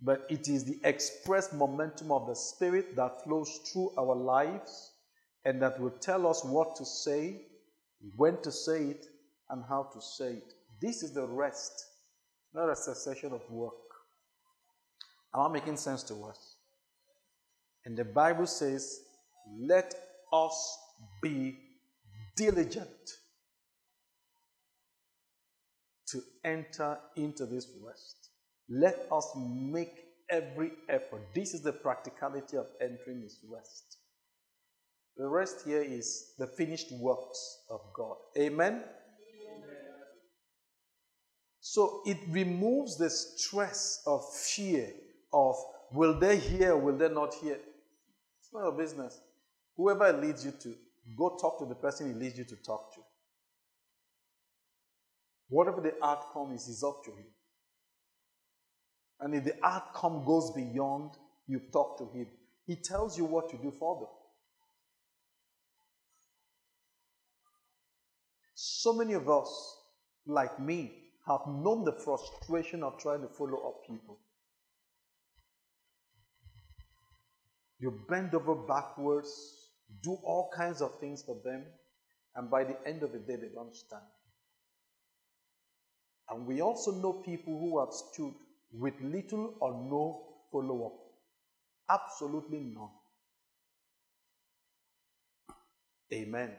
But 0.00 0.26
it 0.30 0.48
is 0.48 0.64
the 0.64 0.80
express 0.84 1.52
momentum 1.52 2.12
of 2.12 2.26
the 2.26 2.34
Spirit 2.34 2.94
that 2.96 3.24
flows 3.24 3.50
through 3.72 3.92
our 3.98 4.14
lives 4.14 4.92
and 5.44 5.60
that 5.62 5.80
will 5.80 5.90
tell 5.90 6.26
us 6.26 6.44
what 6.44 6.76
to 6.76 6.84
say, 6.84 7.42
when 8.16 8.40
to 8.42 8.52
say 8.52 8.84
it, 8.84 9.06
and 9.50 9.64
how 9.68 9.88
to 9.92 10.00
say 10.00 10.34
it. 10.34 10.52
This 10.80 11.02
is 11.02 11.12
the 11.12 11.26
rest, 11.26 11.72
not 12.54 12.68
a 12.68 12.76
cessation 12.76 13.32
of 13.32 13.40
work. 13.50 13.72
Am 15.34 15.40
I 15.40 15.48
making 15.48 15.76
sense 15.76 16.02
to 16.04 16.14
us? 16.24 16.56
And 17.84 17.96
the 17.96 18.04
Bible 18.04 18.46
says, 18.46 19.00
let 19.58 19.94
us 20.32 20.78
be 21.22 21.58
diligent 22.36 22.88
to 26.08 26.20
enter 26.44 26.98
into 27.16 27.46
this 27.46 27.66
rest. 27.84 28.17
Let 28.68 29.06
us 29.10 29.32
make 29.36 30.04
every 30.30 30.72
effort. 30.88 31.22
This 31.34 31.54
is 31.54 31.62
the 31.62 31.72
practicality 31.72 32.56
of 32.56 32.66
entering 32.80 33.22
this 33.22 33.38
rest. 33.48 33.96
The 35.16 35.26
rest 35.26 35.62
here 35.64 35.82
is 35.82 36.34
the 36.38 36.46
finished 36.46 36.92
works 36.92 37.64
of 37.70 37.80
God. 37.94 38.16
Amen. 38.38 38.84
So 41.60 42.02
it 42.06 42.18
removes 42.28 42.96
the 42.96 43.10
stress 43.10 44.02
of 44.06 44.22
fear 44.32 44.90
of 45.32 45.56
will 45.92 46.18
they 46.18 46.36
hear, 46.38 46.76
will 46.76 46.96
they 46.96 47.08
not 47.08 47.34
hear? 47.34 47.58
It's 48.40 48.52
not 48.52 48.62
your 48.62 48.72
business. 48.72 49.20
Whoever 49.76 50.12
leads 50.12 50.44
you 50.44 50.52
to, 50.62 50.74
go 51.16 51.36
talk 51.40 51.58
to 51.58 51.66
the 51.66 51.74
person 51.74 52.08
he 52.08 52.14
leads 52.14 52.38
you 52.38 52.44
to 52.44 52.56
talk 52.56 52.94
to. 52.94 53.00
Whatever 55.48 55.80
the 55.80 55.94
outcome 56.02 56.52
is, 56.54 56.68
is 56.68 56.82
up 56.82 57.02
to 57.04 57.10
him. 57.10 57.26
And 59.20 59.34
if 59.34 59.44
the 59.44 59.54
outcome 59.64 60.24
goes 60.24 60.52
beyond, 60.52 61.10
you 61.46 61.60
talk 61.72 61.98
to 61.98 62.04
him. 62.16 62.26
He 62.66 62.76
tells 62.76 63.16
you 63.18 63.24
what 63.24 63.48
to 63.50 63.56
do 63.56 63.72
for 63.78 63.96
them. 63.96 64.08
So 68.54 68.92
many 68.92 69.14
of 69.14 69.28
us, 69.28 69.76
like 70.26 70.60
me, 70.60 70.92
have 71.26 71.40
known 71.46 71.84
the 71.84 71.92
frustration 71.92 72.82
of 72.82 72.98
trying 72.98 73.22
to 73.22 73.28
follow 73.28 73.68
up 73.68 73.86
people. 73.86 74.18
You 77.78 78.00
bend 78.08 78.34
over 78.34 78.54
backwards, 78.54 79.30
do 80.02 80.18
all 80.24 80.50
kinds 80.56 80.82
of 80.82 80.98
things 80.98 81.22
for 81.22 81.36
them, 81.44 81.64
and 82.34 82.50
by 82.50 82.64
the 82.64 82.76
end 82.86 83.02
of 83.02 83.12
the 83.12 83.18
day, 83.18 83.36
they 83.36 83.54
don't 83.54 83.74
stand. 83.74 84.02
And 86.30 86.46
we 86.46 86.60
also 86.60 86.92
know 86.92 87.12
people 87.24 87.58
who 87.58 87.78
have 87.78 87.92
stood 87.92 88.34
with 88.72 88.94
little 89.00 89.54
or 89.60 89.72
no 89.72 90.26
follow 90.52 90.86
up. 90.86 90.92
Absolutely 91.90 92.60
none. 92.60 92.90
Amen. 96.12 96.50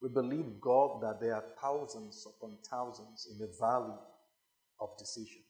We 0.00 0.08
believe 0.08 0.60
God 0.60 1.02
that 1.02 1.20
there 1.20 1.34
are 1.34 1.44
thousands 1.60 2.26
upon 2.26 2.56
thousands 2.68 3.28
in 3.30 3.38
the 3.38 3.52
valley 3.60 3.98
of 4.80 4.96
decision. 4.98 5.42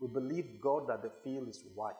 We 0.00 0.08
believe 0.08 0.60
God 0.60 0.88
that 0.88 1.02
the 1.02 1.12
field 1.22 1.48
is 1.48 1.62
white. 1.74 1.94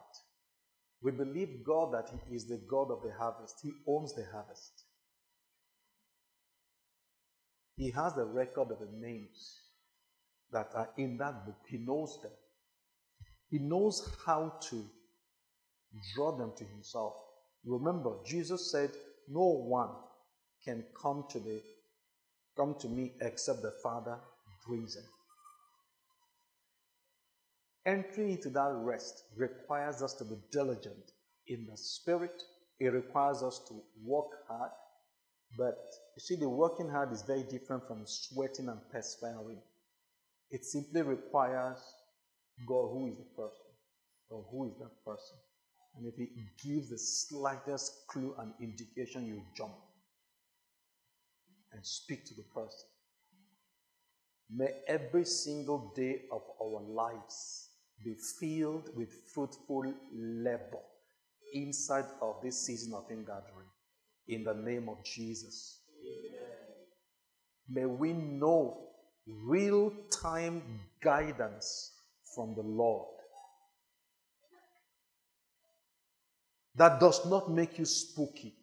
We 1.02 1.12
believe 1.12 1.62
God 1.64 1.92
that 1.92 2.10
He 2.28 2.34
is 2.34 2.46
the 2.46 2.60
God 2.68 2.90
of 2.90 3.02
the 3.02 3.12
harvest. 3.18 3.56
He 3.62 3.72
owns 3.86 4.14
the 4.14 4.24
harvest. 4.32 4.84
He 7.76 7.90
has 7.90 8.14
the 8.14 8.24
record 8.24 8.70
of 8.70 8.78
the 8.78 8.88
names 8.98 9.63
that 10.52 10.70
are 10.74 10.90
in 10.96 11.16
that 11.18 11.46
book. 11.46 11.56
He 11.68 11.78
knows 11.78 12.18
them. 12.22 12.32
He 13.50 13.58
knows 13.58 14.08
how 14.26 14.54
to 14.70 14.84
draw 16.14 16.36
them 16.36 16.52
to 16.56 16.64
Himself. 16.64 17.14
Remember, 17.64 18.16
Jesus 18.26 18.70
said, 18.70 18.90
No 19.28 19.44
one 19.44 19.90
can 20.64 20.84
come 21.00 21.24
to 21.30 21.38
the 21.38 21.60
come 22.56 22.74
to 22.80 22.88
me 22.88 23.12
except 23.20 23.62
the 23.62 23.72
Father 23.82 24.16
brings 24.66 24.96
him. 24.96 25.04
Entry 27.86 28.32
into 28.32 28.48
that 28.50 28.72
rest 28.76 29.24
requires 29.36 30.02
us 30.02 30.14
to 30.14 30.24
be 30.24 30.36
diligent 30.50 31.12
in 31.48 31.66
the 31.70 31.76
spirit. 31.76 32.42
It 32.80 32.88
requires 32.88 33.42
us 33.42 33.60
to 33.68 33.74
work 34.02 34.30
hard. 34.48 34.70
But 35.58 35.76
you 36.16 36.20
see, 36.20 36.36
the 36.36 36.48
working 36.48 36.88
hard 36.88 37.12
is 37.12 37.22
very 37.22 37.42
different 37.42 37.86
from 37.86 38.02
sweating 38.06 38.68
and 38.68 38.80
perspiring. 38.90 39.60
It 40.54 40.64
simply 40.64 41.02
requires 41.02 41.78
God, 42.64 42.90
who 42.92 43.08
is 43.08 43.16
the 43.16 43.42
person, 43.42 43.66
or 44.30 44.44
who 44.52 44.66
is 44.66 44.78
that 44.78 45.04
person. 45.04 45.36
And 45.96 46.06
if 46.06 46.14
He 46.14 46.28
gives 46.62 46.90
the 46.90 46.96
slightest 46.96 48.06
clue 48.08 48.36
and 48.38 48.52
indication, 48.60 49.26
you 49.26 49.42
jump 49.56 49.74
and 51.72 51.84
speak 51.84 52.24
to 52.26 52.34
the 52.34 52.44
person. 52.54 52.86
May 54.48 54.68
every 54.86 55.24
single 55.24 55.92
day 55.96 56.22
of 56.30 56.42
our 56.62 56.82
lives 56.82 57.70
be 58.04 58.14
filled 58.38 58.90
with 58.94 59.08
fruitful 59.34 59.92
labor 60.14 60.84
inside 61.52 62.06
of 62.22 62.36
this 62.44 62.64
season 62.64 62.94
of 62.94 63.10
ingathering. 63.10 63.70
In 64.28 64.44
the 64.44 64.54
name 64.54 64.88
of 64.88 65.04
Jesus. 65.04 65.80
Amen. 66.00 66.48
May 67.68 67.86
we 67.86 68.12
know 68.12 68.84
real 69.26 69.92
time 70.10 70.62
guidance 71.02 71.92
from 72.34 72.54
the 72.54 72.62
Lord. 72.62 73.08
That 76.76 76.98
does 77.00 77.24
not 77.26 77.50
make 77.50 77.78
you 77.78 77.84
spooky 77.84 78.54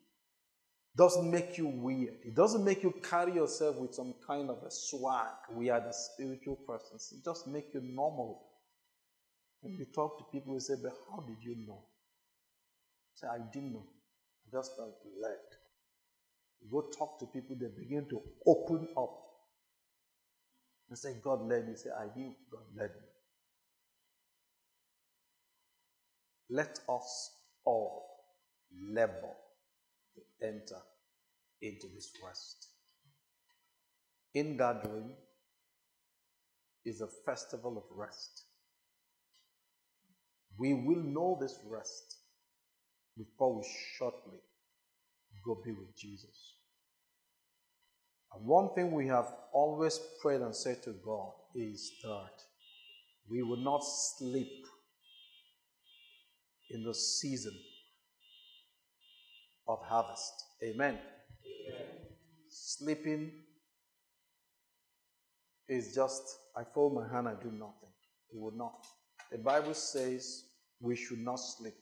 doesn't 0.96 1.32
make 1.32 1.58
you 1.58 1.68
weird. 1.68 2.16
It 2.24 2.36
doesn't 2.36 2.66
make 2.66 2.84
you 2.84 2.94
carry 3.02 3.34
yourself 3.34 3.78
with 3.78 3.94
some 3.94 4.14
kind 4.28 4.50
of 4.50 4.62
a 4.64 4.70
swag. 4.72 5.28
We 5.54 5.70
are 5.70 5.80
the 5.80 5.94
spiritual 5.94 6.58
persons. 6.58 7.14
It 7.18 7.24
just 7.24 7.48
makes 7.48 7.74
you 7.74 7.82
normal. 7.82 8.44
When 9.62 9.74
you 9.74 9.86
talk 9.86 10.18
to 10.18 10.26
people, 10.32 10.54
you 10.54 10.60
say, 10.60 10.74
But 10.82 10.94
how 11.10 11.22
did 11.22 11.38
you 11.42 11.56
know? 11.66 11.84
say, 13.16 13.28
I 13.28 13.38
didn't 13.54 13.74
know. 13.74 13.86
I 14.46 14.58
just 14.58 14.76
felt 14.76 14.96
led. 15.22 15.38
You 16.62 16.70
go 16.70 16.90
talk 16.98 17.20
to 17.20 17.26
people, 17.28 17.56
they 17.60 17.68
begin 17.68 18.08
to 18.10 18.22
open 18.46 18.90
up. 18.98 19.18
And 20.92 21.00
say, 21.00 21.16
God 21.24 21.48
led 21.48 21.70
me. 21.70 21.76
Say, 21.78 21.90
I 21.90 22.08
knew 22.18 22.36
God 22.52 22.64
led 22.78 22.90
me. 22.92 23.08
Let 26.50 26.82
us 26.90 27.32
all 27.64 28.04
labor 28.78 29.34
to 30.16 30.46
enter 30.46 30.82
into 31.62 31.88
this 31.96 32.12
rest. 32.28 32.68
In 34.34 34.48
Ingathering 34.48 35.14
is 36.84 37.00
a 37.00 37.08
festival 37.26 37.78
of 37.78 37.84
rest. 37.98 38.44
We 40.58 40.74
will 40.74 41.02
know 41.02 41.38
this 41.40 41.58
rest 41.70 42.18
before 43.18 43.56
we 43.56 43.64
shortly 43.98 44.40
go 45.46 45.62
be 45.64 45.72
with 45.72 45.96
Jesus. 45.96 46.56
And 48.34 48.46
one 48.46 48.74
thing 48.74 48.92
we 48.92 49.08
have 49.08 49.28
always 49.54 50.00
prayed 50.22 50.42
and 50.42 50.56
said 50.56 50.82
to 50.84 50.92
God 51.04 51.32
is 51.56 51.92
that 52.04 52.32
we 53.30 53.44
will 53.44 53.58
not 53.58 53.82
sleep 53.84 54.66
in 56.70 56.84
the 56.84 56.94
season 56.94 57.54
of 59.68 59.80
harvest. 59.84 60.34
Amen. 60.64 60.98
Amen. 61.70 61.86
Sleeping 62.50 63.32
is 65.68 65.94
just, 65.96 66.24
I 66.56 66.64
fold 66.64 66.94
my 66.96 67.08
hand, 67.14 67.28
I 67.28 67.34
do 67.34 67.52
nothing. 67.52 67.90
We 68.34 68.40
will 68.40 68.56
not. 68.56 68.86
The 69.32 69.38
Bible 69.38 69.74
says 69.74 70.46
we 70.80 70.96
should 70.96 71.20
not 71.20 71.38
sleep 71.38 71.76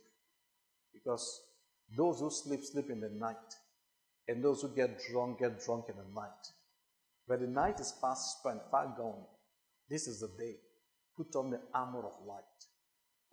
because 0.93 1.41
those 1.97 2.19
who 2.19 2.29
sleep, 2.29 2.63
sleep 2.63 2.89
in 2.89 2.99
the 2.99 3.09
night. 3.09 3.35
And 4.29 4.43
those 4.43 4.61
who 4.61 4.69
get 4.75 5.01
drunk, 5.11 5.39
get 5.39 5.59
drunk 5.65 5.85
in 5.89 5.95
the 5.95 6.03
night. 6.13 6.45
But 7.27 7.39
the 7.39 7.47
night 7.47 7.79
is 7.79 7.95
fast 7.99 8.37
spent, 8.37 8.61
far 8.69 8.93
gone. 8.95 9.23
This 9.89 10.07
is 10.07 10.19
the 10.19 10.27
day. 10.37 10.57
Put 11.17 11.35
on 11.35 11.49
the 11.49 11.59
armor 11.73 12.05
of 12.05 12.13
light. 12.27 12.43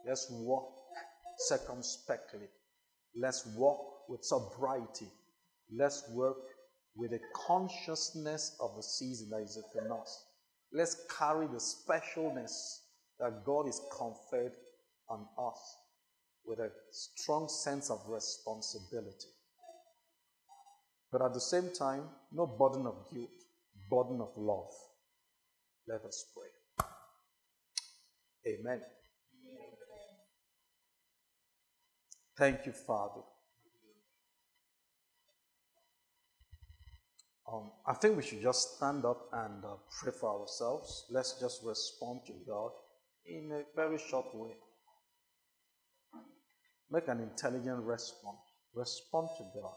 Let's 0.07 0.26
walk 0.30 0.72
circumspectly. 1.36 2.49
Let's 3.14 3.44
walk 3.59 4.09
with 4.09 4.24
sobriety. 4.24 5.09
Let's 5.70 6.03
work 6.14 6.38
with 6.97 7.12
a 7.12 7.20
consciousness 7.47 8.57
of 8.59 8.74
the 8.76 8.82
season 8.82 9.28
that 9.30 9.42
is 9.42 9.59
upon 9.59 10.01
us. 10.01 10.24
Let's 10.72 10.97
carry 11.18 11.47
the 11.47 11.61
specialness 11.61 12.55
that 13.20 13.44
God 13.44 13.68
is 13.68 13.82
conferred 13.94 14.57
on 15.11 15.26
us 15.38 15.76
with 16.47 16.59
a 16.61 16.70
strong 16.90 17.51
sense 17.51 17.90
of 17.90 18.01
responsibility. 18.09 19.28
But 21.11 21.23
at 21.23 21.35
the 21.35 21.41
same 21.41 21.71
time, 21.73 22.03
no 22.33 22.47
burden 22.47 22.87
of 22.87 22.95
guilt, 23.13 23.31
burden 23.89 24.21
of 24.21 24.31
love. 24.37 24.73
Let 25.89 26.05
us 26.05 26.27
pray. 26.35 26.87
Amen. 28.53 28.81
Thank 32.37 32.67
you, 32.67 32.73
Father. 32.73 33.23
Um, 37.51 37.71
I 37.87 37.95
think 37.95 38.17
we 38.17 38.23
should 38.23 38.43
just 38.43 38.77
stand 38.77 39.05
up 39.05 39.29
and 39.33 39.65
uh, 39.65 39.77
pray 40.01 40.13
for 40.13 40.41
ourselves. 40.41 41.07
Let's 41.11 41.39
just 41.41 41.63
respond 41.65 42.21
to 42.27 42.33
God 42.47 42.73
in 43.25 43.53
a 43.53 43.63
very 43.75 43.99
short 43.99 44.35
way. 44.35 44.57
Make 46.91 47.09
an 47.09 47.21
intelligent 47.21 47.85
response. 47.85 48.39
Respond 48.75 49.29
to 49.39 49.45
God. 49.61 49.75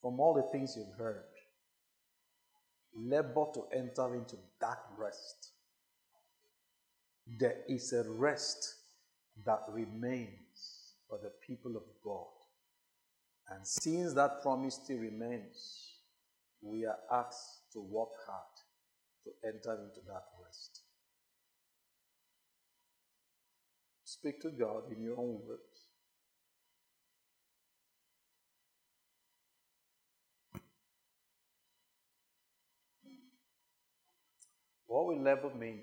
From 0.00 0.18
all 0.18 0.34
the 0.34 0.50
things 0.50 0.76
you've 0.76 0.96
heard, 0.98 1.24
labor 2.94 3.46
to 3.54 3.64
enter 3.72 4.14
into 4.14 4.36
that 4.60 4.78
rest. 4.96 5.52
There 7.38 7.58
is 7.68 7.92
a 7.92 8.04
rest 8.08 8.74
that 9.44 9.62
remains 9.70 10.94
for 11.08 11.18
the 11.22 11.32
people 11.46 11.76
of 11.76 11.82
God. 12.02 12.26
And 13.50 13.66
since 13.66 14.14
that 14.14 14.42
promise 14.42 14.76
still 14.76 14.98
remains, 14.98 15.90
we 16.62 16.86
are 16.86 16.98
asked 17.12 17.72
to 17.72 17.80
work 17.80 18.10
hard 18.26 18.44
to 19.24 19.30
enter 19.46 19.74
into 19.82 20.00
that 20.06 20.24
rest. 20.44 20.80
Speak 24.04 24.40
to 24.42 24.50
God 24.50 24.92
in 24.94 25.02
your 25.02 25.18
own 25.18 25.40
words. 25.46 25.69
What 34.90 35.06
will 35.06 35.22
labor 35.22 35.52
mean? 35.56 35.82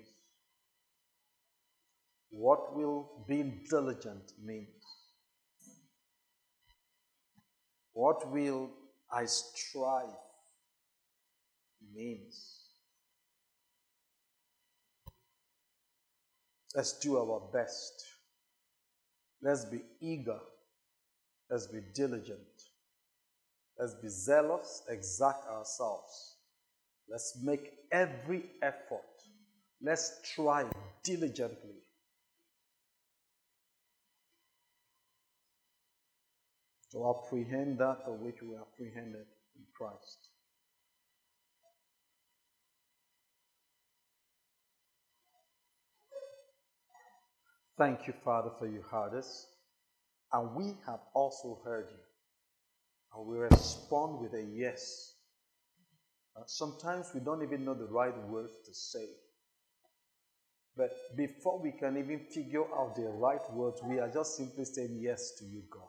What 2.28 2.76
will 2.76 3.24
being 3.26 3.62
diligent 3.70 4.32
mean? 4.38 4.66
What 7.94 8.30
will 8.30 8.68
I 9.10 9.24
strive 9.24 10.10
means? 11.94 12.64
Let's 16.74 16.92
do 16.98 17.16
our 17.16 17.40
best. 17.50 18.04
Let's 19.40 19.64
be 19.64 19.80
eager. 20.02 20.40
Let's 21.50 21.66
be 21.66 21.80
diligent. 21.94 22.40
Let's 23.78 23.94
be 23.94 24.08
zealous, 24.08 24.82
exact 24.86 25.48
ourselves 25.48 26.37
Let's 27.10 27.38
make 27.42 27.72
every 27.90 28.44
effort. 28.62 29.00
Let's 29.80 30.20
try 30.34 30.66
diligently 31.04 31.82
to 36.92 37.08
apprehend 37.10 37.78
that 37.78 37.98
of 38.06 38.20
which 38.20 38.42
we 38.42 38.56
apprehended 38.56 39.26
in 39.56 39.64
Christ. 39.76 40.28
Thank 47.78 48.08
you, 48.08 48.14
Father, 48.24 48.50
for 48.58 48.66
you 48.66 48.82
heard 48.90 49.14
us. 49.14 49.46
And 50.32 50.54
we 50.56 50.76
have 50.84 51.00
also 51.14 51.60
heard 51.64 51.86
you. 51.90 51.98
And 53.14 53.26
we 53.26 53.38
respond 53.38 54.20
with 54.20 54.34
a 54.34 54.42
yes. 54.42 55.14
Uh, 56.38 56.42
sometimes 56.46 57.10
we 57.14 57.20
don't 57.20 57.42
even 57.42 57.64
know 57.64 57.74
the 57.74 57.86
right 57.86 58.16
words 58.28 58.52
to 58.64 58.72
say. 58.72 59.06
But 60.76 60.92
before 61.16 61.60
we 61.60 61.72
can 61.72 61.96
even 61.96 62.20
figure 62.20 62.64
out 62.76 62.94
the 62.94 63.08
right 63.08 63.52
words, 63.52 63.80
we 63.84 63.98
are 63.98 64.08
just 64.08 64.36
simply 64.36 64.64
saying 64.64 64.98
yes 65.00 65.32
to 65.38 65.44
you, 65.44 65.62
God. 65.70 65.88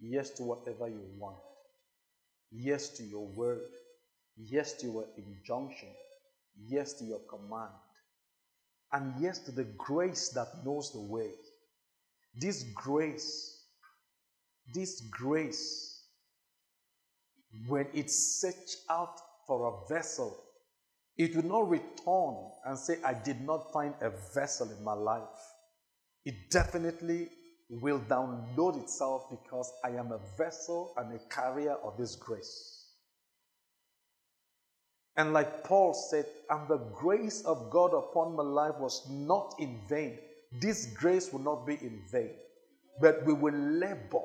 Yes 0.00 0.30
to 0.30 0.42
whatever 0.42 0.88
you 0.88 1.02
want. 1.16 1.36
Yes 2.50 2.88
to 2.96 3.04
your 3.04 3.26
word. 3.26 3.60
Yes 4.36 4.72
to 4.74 4.86
your 4.86 5.04
injunction. 5.16 5.90
Yes 6.66 6.94
to 6.94 7.04
your 7.04 7.20
command. 7.28 7.70
And 8.92 9.14
yes 9.20 9.38
to 9.40 9.52
the 9.52 9.64
grace 9.64 10.30
that 10.30 10.48
knows 10.64 10.92
the 10.92 11.00
way. 11.00 11.30
This 12.34 12.64
grace, 12.74 13.62
this 14.74 15.02
grace, 15.02 16.02
when 17.66 17.86
it 17.94 18.10
search 18.10 18.76
out 18.90 19.20
for 19.48 19.66
a 19.66 19.92
vessel, 19.92 20.44
it 21.16 21.34
will 21.34 21.44
not 21.44 21.68
return 21.68 22.36
and 22.64 22.78
say, 22.78 22.98
I 23.04 23.14
did 23.14 23.40
not 23.40 23.72
find 23.72 23.94
a 24.00 24.10
vessel 24.32 24.70
in 24.70 24.84
my 24.84 24.92
life. 24.92 25.22
It 26.24 26.50
definitely 26.50 27.30
will 27.70 27.98
download 28.00 28.80
itself 28.80 29.24
because 29.30 29.72
I 29.84 29.90
am 29.90 30.12
a 30.12 30.20
vessel 30.36 30.94
and 30.96 31.12
a 31.12 31.18
carrier 31.34 31.76
of 31.82 31.96
this 31.96 32.14
grace. 32.14 32.84
And 35.16 35.32
like 35.32 35.64
Paul 35.64 35.94
said, 35.94 36.26
and 36.48 36.68
the 36.68 36.78
grace 36.94 37.42
of 37.42 37.70
God 37.70 37.92
upon 37.92 38.36
my 38.36 38.44
life 38.44 38.76
was 38.78 39.04
not 39.10 39.56
in 39.58 39.80
vain. 39.88 40.18
This 40.60 40.86
grace 40.94 41.32
will 41.32 41.40
not 41.40 41.66
be 41.66 41.74
in 41.74 42.00
vain, 42.12 42.30
but 43.00 43.26
we 43.26 43.32
will 43.32 43.54
labor. 43.54 44.22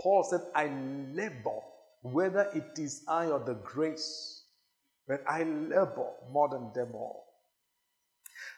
Paul 0.00 0.22
said, 0.24 0.42
I 0.54 0.66
labor, 1.14 1.60
whether 2.02 2.50
it 2.54 2.78
is 2.78 3.02
I 3.08 3.26
or 3.26 3.40
the 3.40 3.54
grace, 3.54 4.39
but 5.10 5.24
I 5.28 5.42
labor 5.42 6.06
more 6.30 6.48
than 6.48 6.70
them 6.72 6.94
all. 6.94 7.24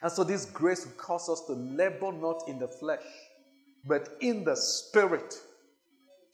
And 0.03 0.11
so 0.11 0.23
this 0.23 0.45
grace 0.45 0.85
will 0.85 0.93
cause 0.93 1.27
us 1.27 1.41
to 1.47 1.53
labor 1.53 2.11
not 2.11 2.43
in 2.47 2.59
the 2.59 2.67
flesh, 2.67 3.01
but 3.87 4.07
in 4.21 4.43
the 4.43 4.55
spirit 4.55 5.33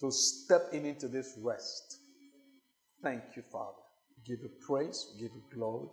to 0.01 0.11
step 0.11 0.73
in 0.73 0.85
into 0.85 1.07
this 1.07 1.37
rest. 1.41 1.99
Thank 3.01 3.21
you, 3.37 3.43
Father. 3.49 3.77
Give 4.25 4.39
you 4.41 4.49
praise, 4.67 5.15
give 5.17 5.31
you 5.33 5.43
glory. 5.53 5.87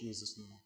Jesus' 0.00 0.36
name. 0.36 0.58